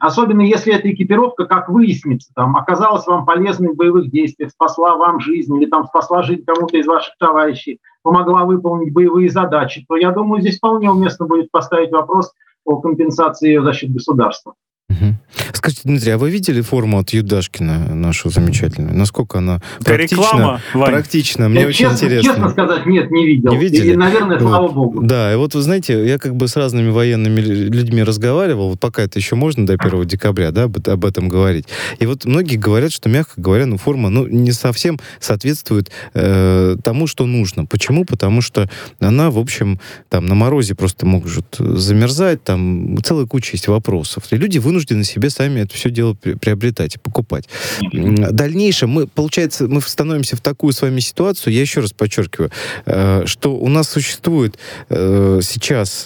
Особенно 0.00 0.42
если 0.42 0.72
эта 0.72 0.92
экипировка, 0.92 1.46
как 1.46 1.68
выяснится, 1.68 2.30
там, 2.34 2.56
оказалась 2.56 3.06
вам 3.06 3.26
полезной 3.26 3.72
в 3.72 3.76
боевых 3.76 4.10
действиях, 4.10 4.50
спасла 4.50 4.96
вам 4.96 5.18
жизнь 5.18 5.56
или 5.56 5.68
там 5.68 5.86
спасла 5.86 6.22
жизнь 6.22 6.44
кому-то 6.46 6.76
из 6.76 6.86
ваших 6.86 7.14
товарищей, 7.18 7.80
помогла 8.02 8.44
выполнить 8.44 8.92
боевые 8.92 9.28
задачи, 9.28 9.84
то 9.88 9.96
я 9.96 10.12
думаю, 10.12 10.40
здесь 10.40 10.58
вполне 10.58 10.90
уместно 10.90 11.26
будет 11.26 11.50
поставить 11.50 11.90
вопрос 11.90 12.32
о 12.64 12.80
компенсации 12.80 13.48
ее 13.48 13.62
за 13.62 13.72
счет 13.72 13.92
государства. 13.92 14.54
Угу. 14.90 15.14
Скажите, 15.52 15.82
Дмитрий, 15.84 16.12
а 16.12 16.18
вы 16.18 16.30
видели 16.30 16.62
форму 16.62 16.98
от 16.98 17.10
Юдашкина, 17.10 17.94
нашу 17.94 18.30
замечательную? 18.30 18.96
Насколько 18.96 19.38
она 19.38 19.60
практична? 19.84 20.16
Реклама, 20.16 20.60
практична, 20.72 21.48
мне 21.50 21.62
ну, 21.62 21.68
очень 21.68 21.78
честно, 21.90 22.04
интересно. 22.06 22.32
Честно 22.32 22.50
сказать, 22.50 22.86
нет, 22.86 23.10
не 23.10 23.26
видел. 23.26 23.50
Не 23.52 23.58
видели? 23.58 23.92
И, 23.92 23.96
наверное, 23.96 24.38
вот. 24.38 24.48
слава 24.48 24.68
богу. 24.68 25.02
Да, 25.02 25.32
и 25.32 25.36
вот 25.36 25.54
вы 25.54 25.60
знаете, 25.60 26.06
я 26.06 26.18
как 26.18 26.36
бы 26.36 26.48
с 26.48 26.56
разными 26.56 26.90
военными 26.90 27.40
людьми 27.40 28.02
разговаривал, 28.02 28.70
вот 28.70 28.80
пока 28.80 29.02
это 29.02 29.18
еще 29.18 29.36
можно 29.36 29.66
до 29.66 29.74
1 29.74 30.06
декабря, 30.06 30.52
да, 30.52 30.64
об, 30.64 30.76
об 30.88 31.04
этом 31.04 31.28
говорить. 31.28 31.66
И 31.98 32.06
вот 32.06 32.24
многие 32.24 32.56
говорят, 32.56 32.90
что, 32.90 33.10
мягко 33.10 33.34
говоря, 33.36 33.66
ну, 33.66 33.76
форма, 33.76 34.08
ну, 34.08 34.26
не 34.26 34.52
совсем 34.52 34.98
соответствует 35.20 35.90
э, 36.14 36.76
тому, 36.82 37.06
что 37.06 37.26
нужно. 37.26 37.66
Почему? 37.66 38.06
Потому 38.06 38.40
что 38.40 38.70
она, 39.00 39.30
в 39.30 39.38
общем, 39.38 39.80
там, 40.08 40.24
на 40.24 40.34
морозе 40.34 40.74
просто 40.74 41.04
может 41.04 41.56
замерзать, 41.58 42.42
там, 42.42 42.96
целая 43.04 43.26
куча 43.26 43.50
есть 43.52 43.68
вопросов. 43.68 44.24
И 44.30 44.36
люди 44.36 44.56
вынуждены 44.58 44.77
вынуждены 44.78 45.04
себе 45.04 45.30
сами 45.30 45.60
это 45.60 45.74
все 45.74 45.90
дело 45.90 46.14
приобретать 46.14 46.96
и 46.96 46.98
покупать. 46.98 47.48
В 47.92 48.32
дальнейшем 48.32 48.90
мы, 48.90 49.06
получается, 49.06 49.66
мы 49.66 49.80
становимся 49.80 50.36
в 50.36 50.40
такую 50.40 50.72
с 50.72 50.82
вами 50.82 51.00
ситуацию, 51.00 51.52
я 51.52 51.60
еще 51.60 51.80
раз 51.80 51.92
подчеркиваю, 51.92 52.50
э, 52.86 53.24
что 53.26 53.56
у 53.56 53.68
нас 53.68 53.88
существует 53.88 54.56
э, 54.88 55.40
сейчас, 55.42 56.04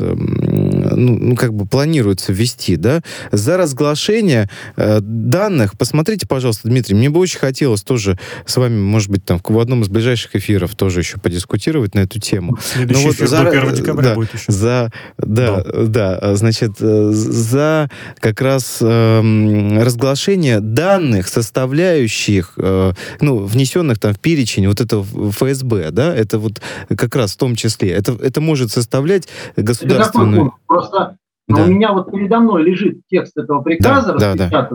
ну, 0.96 1.18
ну, 1.18 1.36
как 1.36 1.54
бы 1.54 1.66
планируется 1.66 2.32
ввести, 2.32 2.76
да, 2.76 3.02
за 3.30 3.56
разглашение 3.56 4.48
э, 4.76 5.00
данных, 5.00 5.76
посмотрите, 5.76 6.26
пожалуйста, 6.26 6.68
Дмитрий, 6.68 6.94
мне 6.94 7.10
бы 7.10 7.20
очень 7.20 7.38
хотелось 7.38 7.82
тоже 7.82 8.18
с 8.46 8.56
вами, 8.56 8.80
может 8.80 9.10
быть, 9.10 9.24
там, 9.24 9.40
в 9.42 9.58
одном 9.58 9.82
из 9.82 9.88
ближайших 9.88 10.36
эфиров 10.36 10.74
тоже 10.74 11.00
еще 11.00 11.18
подискутировать 11.18 11.94
на 11.94 12.00
эту 12.00 12.18
тему. 12.18 12.58
Следующий 12.62 13.06
вот 13.06 13.16
за, 13.16 13.48
1 13.48 13.74
декабря 13.74 14.10
да, 14.10 14.14
будет 14.14 14.34
еще. 14.34 14.50
За, 14.50 14.92
да, 15.18 15.62
да, 15.62 16.18
да, 16.20 16.36
значит, 16.36 16.78
за 16.78 17.90
как 18.18 18.40
раз 18.40 18.78
э, 18.80 19.82
разглашение 19.82 20.60
данных, 20.60 21.28
составляющих, 21.28 22.54
э, 22.56 22.92
ну, 23.20 23.38
внесенных 23.38 23.98
там 23.98 24.14
в 24.14 24.18
перечень 24.18 24.66
вот 24.66 24.80
этого 24.80 25.04
ФСБ, 25.30 25.90
да, 25.90 26.14
это 26.14 26.38
вот 26.38 26.60
как 26.96 27.14
раз 27.16 27.32
в 27.32 27.36
том 27.36 27.56
числе, 27.56 27.90
это, 27.90 28.12
это 28.12 28.40
может 28.40 28.70
составлять 28.70 29.28
государственную... 29.56 30.52
Просто 30.82 31.16
да. 31.48 31.64
у 31.64 31.66
меня 31.66 31.92
вот 31.92 32.10
передо 32.10 32.40
мной 32.40 32.62
лежит 32.62 33.00
текст 33.08 33.36
этого 33.36 33.62
приказа, 33.62 34.14
да, 34.14 34.34
да, 34.34 34.48
да. 34.48 34.68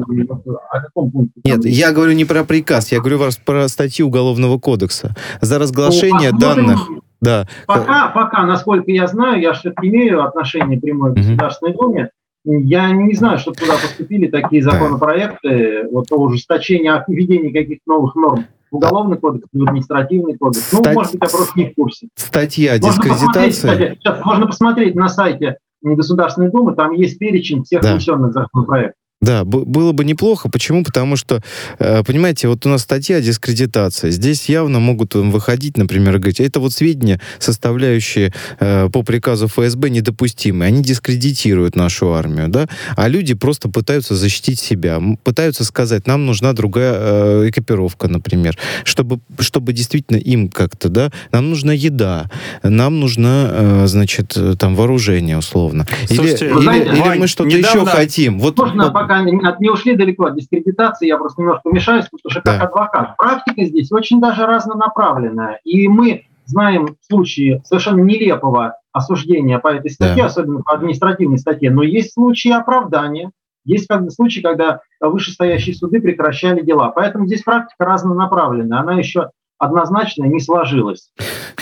о 0.72 0.82
каком 0.82 1.12
пункте? 1.12 1.42
Нет, 1.44 1.66
я 1.66 1.92
говорю 1.92 2.14
не 2.14 2.26
про 2.26 2.44
приказ, 2.44 2.92
я 2.92 3.00
говорю 3.00 3.20
про 3.46 3.68
статью 3.68 4.08
Уголовного 4.08 4.60
кодекса. 4.60 5.16
За 5.42 5.60
разглашение 5.60 6.32
ну, 6.32 6.40
данных... 6.40 6.90
Да. 7.20 7.48
Пока, 7.66 8.10
пока, 8.10 8.46
насколько 8.46 8.92
я 8.92 9.08
знаю, 9.08 9.42
я 9.42 9.54
же 9.54 9.74
имею 9.82 10.24
отношение 10.24 10.80
прямое 10.80 11.14
к 11.14 11.16
Государственной 11.16 11.74
Думе, 11.74 12.12
я 12.46 12.92
не 12.92 13.16
знаю, 13.16 13.40
что 13.40 13.52
туда 13.52 13.74
поступили 13.74 14.28
такие 14.28 14.62
законопроекты, 14.62 15.88
вот 15.92 16.12
о 16.12 16.16
ужесточении, 16.18 16.90
о 16.90 17.04
введении 17.08 17.52
каких-то 17.52 17.84
новых 17.88 18.16
норм 18.16 18.46
уголовный 18.70 19.18
кодекс, 19.18 19.48
административный 19.54 20.38
кодекс. 20.38 20.72
Ну, 20.72 20.80
Стать... 20.80 20.96
может 20.96 21.12
быть, 21.14 21.22
я 21.24 21.30
просто 21.30 21.60
не 21.60 21.66
в 21.70 21.74
курсе. 21.74 22.08
Статья 22.16 22.78
дискредитации. 22.78 23.50
Кстати, 23.50 23.98
сейчас 24.00 24.26
можно 24.26 24.48
посмотреть 24.48 24.96
на 24.96 25.10
сайте 25.10 25.58
Государственной 25.82 26.52
Думы, 26.52 26.76
там 26.76 26.92
есть 26.92 27.20
перечень 27.20 27.64
всех 27.64 27.82
да. 27.82 27.94
внесенных 27.94 28.34
законопроектов. 28.34 29.02
Да, 29.20 29.46
было 29.46 29.94
бы 29.94 30.06
неплохо. 30.06 30.48
Почему? 30.48 30.84
Потому 30.84 31.16
что, 31.16 31.42
э, 31.80 32.04
понимаете, 32.04 32.48
вот 32.50 32.64
у 32.68 32.70
нас 32.70 32.84
статья 32.84 33.20
дискредитация. 33.20 34.12
Здесь 34.12 34.48
явно 34.48 34.80
могут 34.80 35.16
выходить, 35.16 35.76
например, 35.76 36.18
и 36.18 36.20
говорить, 36.20 36.40
это 36.40 36.60
вот 36.60 36.72
сведения, 36.72 37.20
составляющие 37.40 38.32
э, 38.60 38.90
по 38.94 39.02
приказу 39.02 39.48
ФСБ, 39.48 39.90
недопустимые. 39.90 40.68
Они 40.68 40.84
дискредитируют 40.84 41.76
нашу 41.76 42.14
армию, 42.14 42.48
да? 42.48 42.68
А 42.96 43.08
люди 43.08 43.34
просто 43.34 43.70
пытаются 43.70 44.16
защитить 44.16 44.60
себя. 44.60 45.02
Пытаются 45.24 45.64
сказать, 45.64 46.06
нам 46.06 46.28
нужна 46.28 46.54
другая 46.54 46.94
э, 46.96 47.50
экипировка, 47.50 48.08
например. 48.08 48.56
Чтобы, 48.84 49.20
чтобы 49.40 49.74
действительно 49.74 50.18
им 50.18 50.48
как-то, 50.48 50.90
да? 50.90 51.12
Нам 51.32 51.50
нужна 51.50 51.74
еда. 51.74 52.30
Нам 52.62 53.00
нужна, 53.00 53.88
значит, 53.88 54.38
там, 54.60 54.76
вооружение, 54.76 55.40
условно. 55.40 55.88
Слушайте, 56.06 56.46
или, 56.46 56.54
или, 56.54 57.10
или 57.10 57.18
мы 57.18 57.26
что-то 57.26 57.50
недавно... 57.50 57.82
еще 57.82 57.86
хотим. 57.90 58.40
Вот, 58.40 58.58
Можно 58.58 58.92
пока 59.08 59.22
не 59.60 59.70
ушли 59.70 59.96
далеко 59.96 60.26
от 60.26 60.36
дискредитации, 60.36 61.08
я 61.08 61.18
просто 61.18 61.42
немножко 61.42 61.70
мешаюсь, 61.70 62.06
потому 62.06 62.32
что 62.32 62.42
как 62.42 62.60
да. 62.60 62.66
адвокат. 62.66 63.18
Практика 63.18 63.64
здесь 63.64 63.92
очень 63.92 64.20
даже 64.20 64.46
разнонаправленная. 64.46 65.60
И 65.64 65.88
мы 65.88 66.26
знаем 66.46 66.96
случаи 67.02 67.62
совершенно 67.66 68.02
нелепого 68.02 68.76
осуждения 68.92 69.60
по 69.60 69.70
этой 69.70 69.92
статье, 69.92 70.24
да. 70.24 70.26
особенно 70.26 70.62
по 70.62 70.74
административной 70.74 71.38
статье, 71.38 71.72
но 71.72 71.84
есть 71.84 72.14
случаи 72.14 72.52
оправдания, 72.52 73.32
есть 73.66 73.88
как 73.88 74.10
случаи, 74.12 74.40
когда 74.40 74.80
вышестоящие 75.02 75.76
суды 75.76 76.00
прекращали 76.02 76.62
дела. 76.62 76.90
Поэтому 76.90 77.26
здесь 77.28 77.44
практика 77.44 77.86
разнонаправленная. 77.86 78.80
Она 78.80 78.94
еще 78.94 79.30
однозначно 79.58 80.24
не 80.24 80.40
сложилось. 80.40 81.12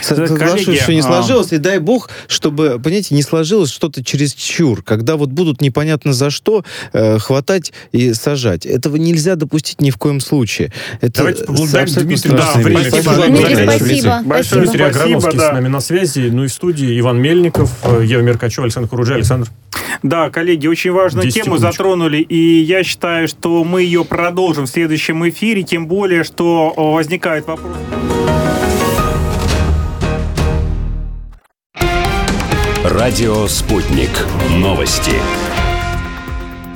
Соглашусь, 0.02 0.82
что 0.82 0.94
не 0.94 1.00
а. 1.00 1.04
сложилось, 1.04 1.52
и 1.54 1.58
дай 1.58 1.80
бог, 1.80 2.10
чтобы, 2.28 2.80
понимаете, 2.84 3.16
не 3.16 3.24
сложилось 3.24 3.72
что-то 3.72 4.04
через 4.04 4.34
чур, 4.34 4.84
когда 4.84 5.16
вот 5.16 5.30
будут 5.30 5.62
непонятно 5.62 6.14
за 6.14 6.30
что 6.30 6.64
э, 6.94 7.18
хватать 7.20 7.72
и 7.92 8.14
сажать. 8.14 8.66
Этого 8.66 8.98
нельзя 8.98 9.36
допустить 9.36 9.82
ни 9.82 9.92
в 9.92 9.98
коем 9.98 10.20
случае. 10.20 10.72
Это 11.02 11.20
Давайте 11.20 11.46
поблагодарим 11.46 11.94
Дмитрия. 12.06 12.36
Да, 12.36 12.52
время. 12.56 12.90
Спасибо. 12.90 13.26
Дмитрий, 13.28 13.66
спасибо. 13.66 14.22
Большое 14.26 14.62
Дмитрий 14.64 14.84
Аграновский 14.84 15.38
да. 15.38 15.50
с 15.50 15.54
нами 15.54 15.68
на 15.68 15.80
связи. 15.80 16.30
Ну 16.32 16.44
и 16.44 16.48
в 16.48 16.54
студии 16.54 17.00
Иван 17.00 17.22
Мельников, 17.22 17.72
э, 17.84 18.04
Ева 18.06 18.22
Меркачева, 18.22 18.66
Александр 18.66 18.90
Хуруджи. 18.90 19.14
Александр. 19.14 19.48
Да, 20.04 20.30
коллеги, 20.30 20.68
очень 20.68 20.92
важную 20.92 21.32
тему 21.32 21.58
затронули, 21.58 22.18
и 22.18 22.62
я 22.62 22.84
считаю, 22.84 23.28
что 23.28 23.64
мы 23.64 23.82
ее 23.82 24.04
продолжим 24.04 24.66
в 24.66 24.70
следующем 24.70 25.28
эфире, 25.30 25.64
тем 25.64 25.88
более, 25.88 26.24
что 26.24 26.74
возникает 26.76 27.48
вопрос. 27.48 27.72
Радио 32.88 33.48
«Спутник». 33.48 34.12
Новости. 34.60 35.14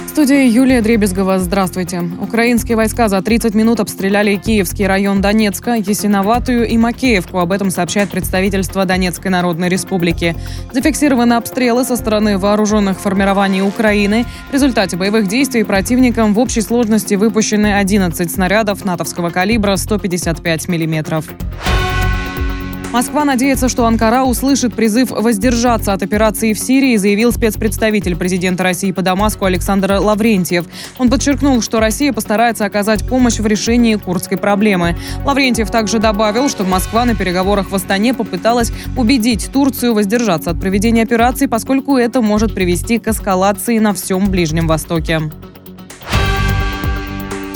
В 0.08 0.10
студии 0.10 0.50
Юлия 0.50 0.82
Дребезгова. 0.82 1.38
Здравствуйте. 1.38 2.02
Украинские 2.20 2.78
войска 2.78 3.10
за 3.10 3.22
30 3.22 3.54
минут 3.54 3.80
обстреляли 3.80 4.36
Киевский 4.36 4.88
район 4.88 5.22
Донецка, 5.22 5.76
Ясиноватую 5.76 6.68
и 6.68 6.80
Макеевку. 6.80 7.38
Об 7.38 7.52
этом 7.52 7.70
сообщает 7.70 8.10
представительство 8.10 8.86
Донецкой 8.86 9.30
Народной 9.30 9.70
Республики. 9.70 10.36
Зафиксированы 10.72 11.34
обстрелы 11.34 11.84
со 11.84 11.96
стороны 11.96 12.40
вооруженных 12.40 13.00
формирований 13.00 13.62
Украины. 13.62 14.26
В 14.50 14.54
результате 14.54 14.98
боевых 14.98 15.28
действий 15.28 15.64
противникам 15.64 16.34
в 16.34 16.40
общей 16.40 16.62
сложности 16.62 17.14
выпущены 17.14 17.76
11 17.76 18.32
снарядов 18.32 18.84
натовского 18.84 19.30
калибра 19.30 19.76
155 19.76 20.70
миллиметров. 20.70 21.26
Москва 22.92 23.24
надеется, 23.24 23.70
что 23.70 23.86
Анкара 23.86 24.24
услышит 24.24 24.74
призыв 24.74 25.12
воздержаться 25.12 25.94
от 25.94 26.02
операции 26.02 26.54
в 26.54 26.60
Сирии, 26.60 26.98
заявил 26.98 27.32
спецпредставитель 27.32 28.16
президента 28.16 28.64
России 28.64 28.92
по 28.92 29.04
Дамаску 29.04 29.46
Александр 29.46 29.94
Лаврентьев. 30.00 30.66
Он 30.98 31.12
подчеркнул, 31.12 31.62
что 31.62 31.80
Россия 31.80 32.12
постарается 32.12 32.66
оказать 32.66 33.08
помощь 33.08 33.38
в 33.38 33.46
решении 33.46 33.94
курдской 33.94 34.38
проблемы. 34.38 34.98
Лаврентьев 35.24 35.70
также 35.70 36.00
добавил, 36.00 36.50
что 36.50 36.64
Москва 36.64 37.06
на 37.06 37.14
переговорах 37.14 37.70
в 37.70 37.76
Астане 37.76 38.16
попыталась 38.16 38.72
убедить 38.98 39.52
Турцию 39.54 39.94
воздержаться 39.94 40.50
от 40.50 40.60
проведения 40.60 41.04
операции, 41.04 41.46
поскольку 41.46 41.96
это 41.96 42.22
может 42.22 42.56
привести 42.56 42.98
к 42.98 43.08
эскалации 43.08 43.78
на 43.78 43.94
всем 43.94 44.32
Ближнем 44.32 44.66
Востоке. 44.68 45.22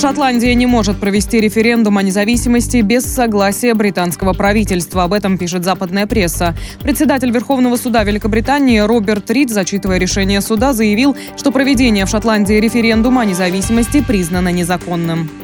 Шотландия 0.04 0.54
не 0.54 0.66
может 0.66 1.00
провести 1.00 1.40
референдум 1.40 1.98
о 1.98 2.04
независимости 2.04 2.82
без 2.82 3.06
согласия 3.06 3.74
британского 3.74 4.34
правительства. 4.34 5.04
Об 5.04 5.14
этом 5.14 5.38
пишет 5.38 5.64
западная 5.64 6.08
пресса. 6.08 6.58
Председатель 6.82 7.32
Верховного 7.32 7.78
суда 7.78 8.04
Великобритании 8.04 8.80
Роберт 8.80 9.32
Рид, 9.32 9.50
зачитывая 9.50 10.00
решение 10.00 10.42
суда, 10.42 10.74
заявил, 10.74 11.16
что 11.38 11.54
проведение 11.54 12.06
в 12.06 12.10
Шотландии 12.10 12.56
референдума 12.56 13.22
о 13.22 13.26
независимости 13.26 14.02
признано 14.02 14.50
незаконным. 14.50 15.43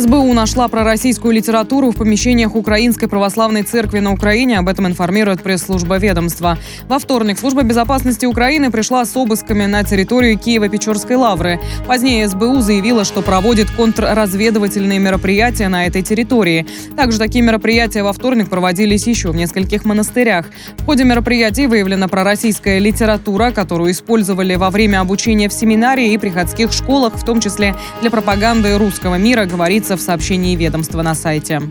СБУ 0.00 0.32
нашла 0.32 0.68
пророссийскую 0.68 1.34
литературу 1.34 1.90
в 1.90 1.96
помещениях 1.96 2.54
Украинской 2.54 3.08
православной 3.08 3.62
церкви 3.62 3.98
на 3.98 4.12
Украине. 4.12 4.58
Об 4.58 4.68
этом 4.68 4.86
информирует 4.86 5.42
пресс-служба 5.42 5.98
ведомства. 5.98 6.56
Во 6.88 7.00
вторник 7.00 7.38
служба 7.38 7.62
безопасности 7.62 8.24
Украины 8.24 8.70
пришла 8.70 9.04
с 9.04 9.16
обысками 9.16 9.66
на 9.66 9.82
территорию 9.82 10.38
Киева-Печорской 10.38 11.16
лавры. 11.16 11.60
Позднее 11.88 12.28
СБУ 12.28 12.60
заявила, 12.60 13.04
что 13.04 13.22
проводит 13.22 13.70
контрразведывательные 13.72 15.00
мероприятия 15.00 15.68
на 15.68 15.86
этой 15.86 16.02
территории. 16.02 16.66
Также 16.96 17.18
такие 17.18 17.42
мероприятия 17.42 18.04
во 18.04 18.12
вторник 18.12 18.48
проводились 18.48 19.06
еще 19.06 19.32
в 19.32 19.36
нескольких 19.36 19.84
монастырях. 19.84 20.46
В 20.76 20.84
ходе 20.84 21.02
мероприятий 21.02 21.66
выявлена 21.66 22.06
пророссийская 22.06 22.78
литература, 22.78 23.50
которую 23.50 23.90
использовали 23.90 24.54
во 24.54 24.70
время 24.70 25.00
обучения 25.00 25.48
в 25.48 25.52
семинарии 25.52 26.12
и 26.12 26.18
приходских 26.18 26.72
школах, 26.72 27.14
в 27.14 27.24
том 27.24 27.40
числе 27.40 27.74
для 28.00 28.10
пропаганды 28.10 28.78
русского 28.78 29.16
мира, 29.16 29.44
говорится 29.88 29.96
в 29.96 30.06
сообщении 30.06 30.54
ведомства 30.54 31.00
на 31.00 31.14
сайте. 31.14 31.62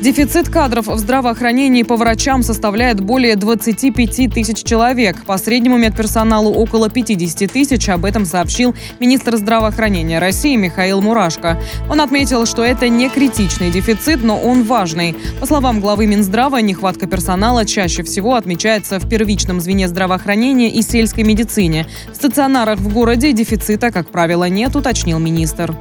Дефицит 0.00 0.48
кадров 0.48 0.86
в 0.86 0.96
здравоохранении 0.96 1.82
по 1.82 1.94
врачам 1.96 2.42
составляет 2.42 3.00
более 3.00 3.36
25 3.36 4.32
тысяч 4.32 4.62
человек. 4.64 5.22
По 5.26 5.36
среднему 5.36 5.76
медперсоналу 5.76 6.54
около 6.54 6.88
50 6.88 7.52
тысяч. 7.52 7.86
Об 7.90 8.06
этом 8.06 8.24
сообщил 8.24 8.74
министр 8.98 9.36
здравоохранения 9.36 10.18
России 10.18 10.56
Михаил 10.56 11.02
Мурашко. 11.02 11.60
Он 11.90 12.00
отметил, 12.00 12.46
что 12.46 12.64
это 12.64 12.88
не 12.88 13.10
критичный 13.10 13.70
дефицит, 13.70 14.24
но 14.24 14.38
он 14.38 14.62
важный. 14.62 15.14
По 15.38 15.44
словам 15.44 15.80
главы 15.80 16.06
Минздрава, 16.06 16.62
нехватка 16.62 17.06
персонала 17.06 17.66
чаще 17.66 18.02
всего 18.02 18.36
отмечается 18.36 19.00
в 19.00 19.06
первичном 19.06 19.60
звене 19.60 19.86
здравоохранения 19.86 20.70
и 20.70 20.80
сельской 20.80 21.24
медицине. 21.24 21.86
В 22.10 22.16
стационарах 22.16 22.78
в 22.78 22.90
городе 22.90 23.34
дефицита, 23.34 23.90
как 23.90 24.08
правило, 24.08 24.48
нет, 24.48 24.74
уточнил 24.76 25.18
министр. 25.18 25.76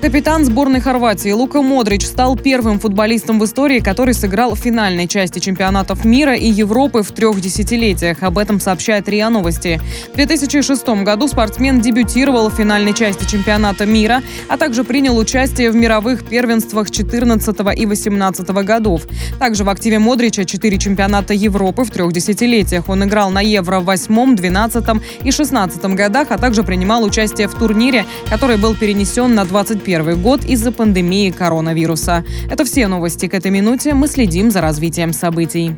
Капитан 0.00 0.44
сборной 0.44 0.80
Хорватии 0.80 1.30
Лука 1.30 1.60
Модрич 1.60 2.06
стал 2.06 2.36
первым 2.36 2.78
футболистом 2.78 3.40
в 3.40 3.44
истории, 3.44 3.80
который 3.80 4.14
сыграл 4.14 4.54
в 4.54 4.58
финальной 4.58 5.08
части 5.08 5.40
чемпионатов 5.40 6.04
мира 6.04 6.36
и 6.36 6.46
Европы 6.48 7.02
в 7.02 7.10
трех 7.10 7.40
десятилетиях. 7.40 8.22
Об 8.22 8.38
этом 8.38 8.60
сообщает 8.60 9.08
РИА 9.08 9.28
Новости. 9.28 9.80
В 10.12 10.14
2006 10.14 10.86
году 11.02 11.26
спортсмен 11.26 11.80
дебютировал 11.80 12.48
в 12.48 12.54
финальной 12.54 12.94
части 12.94 13.28
чемпионата 13.28 13.86
мира, 13.86 14.22
а 14.48 14.56
также 14.56 14.84
принял 14.84 15.18
участие 15.18 15.72
в 15.72 15.74
мировых 15.74 16.24
первенствах 16.24 16.92
14 16.92 17.56
и 17.76 17.84
18 17.84 18.48
годов. 18.50 19.02
Также 19.40 19.64
в 19.64 19.68
активе 19.68 19.98
Модрича 19.98 20.44
четыре 20.44 20.78
чемпионата 20.78 21.34
Европы 21.34 21.82
в 21.82 21.90
трех 21.90 22.12
десятилетиях. 22.12 22.88
Он 22.88 23.02
играл 23.02 23.30
на 23.30 23.40
Евро 23.40 23.80
в 23.80 23.86
8, 23.86 24.36
12 24.36 24.84
и 25.24 25.32
16 25.32 25.84
годах, 25.96 26.28
а 26.30 26.38
также 26.38 26.62
принимал 26.62 27.02
участие 27.02 27.48
в 27.48 27.54
турнире, 27.54 28.06
который 28.30 28.58
был 28.58 28.76
перенесен 28.76 29.34
на 29.34 29.44
25 29.44 29.87
2021 29.88 30.22
год 30.22 30.44
из-за 30.44 30.70
пандемии 30.70 31.30
коронавируса. 31.30 32.24
Это 32.50 32.64
все 32.64 32.88
новости 32.88 33.26
к 33.26 33.34
этой 33.34 33.50
минуте. 33.50 33.94
Мы 33.94 34.06
следим 34.06 34.50
за 34.50 34.60
развитием 34.60 35.12
событий. 35.12 35.74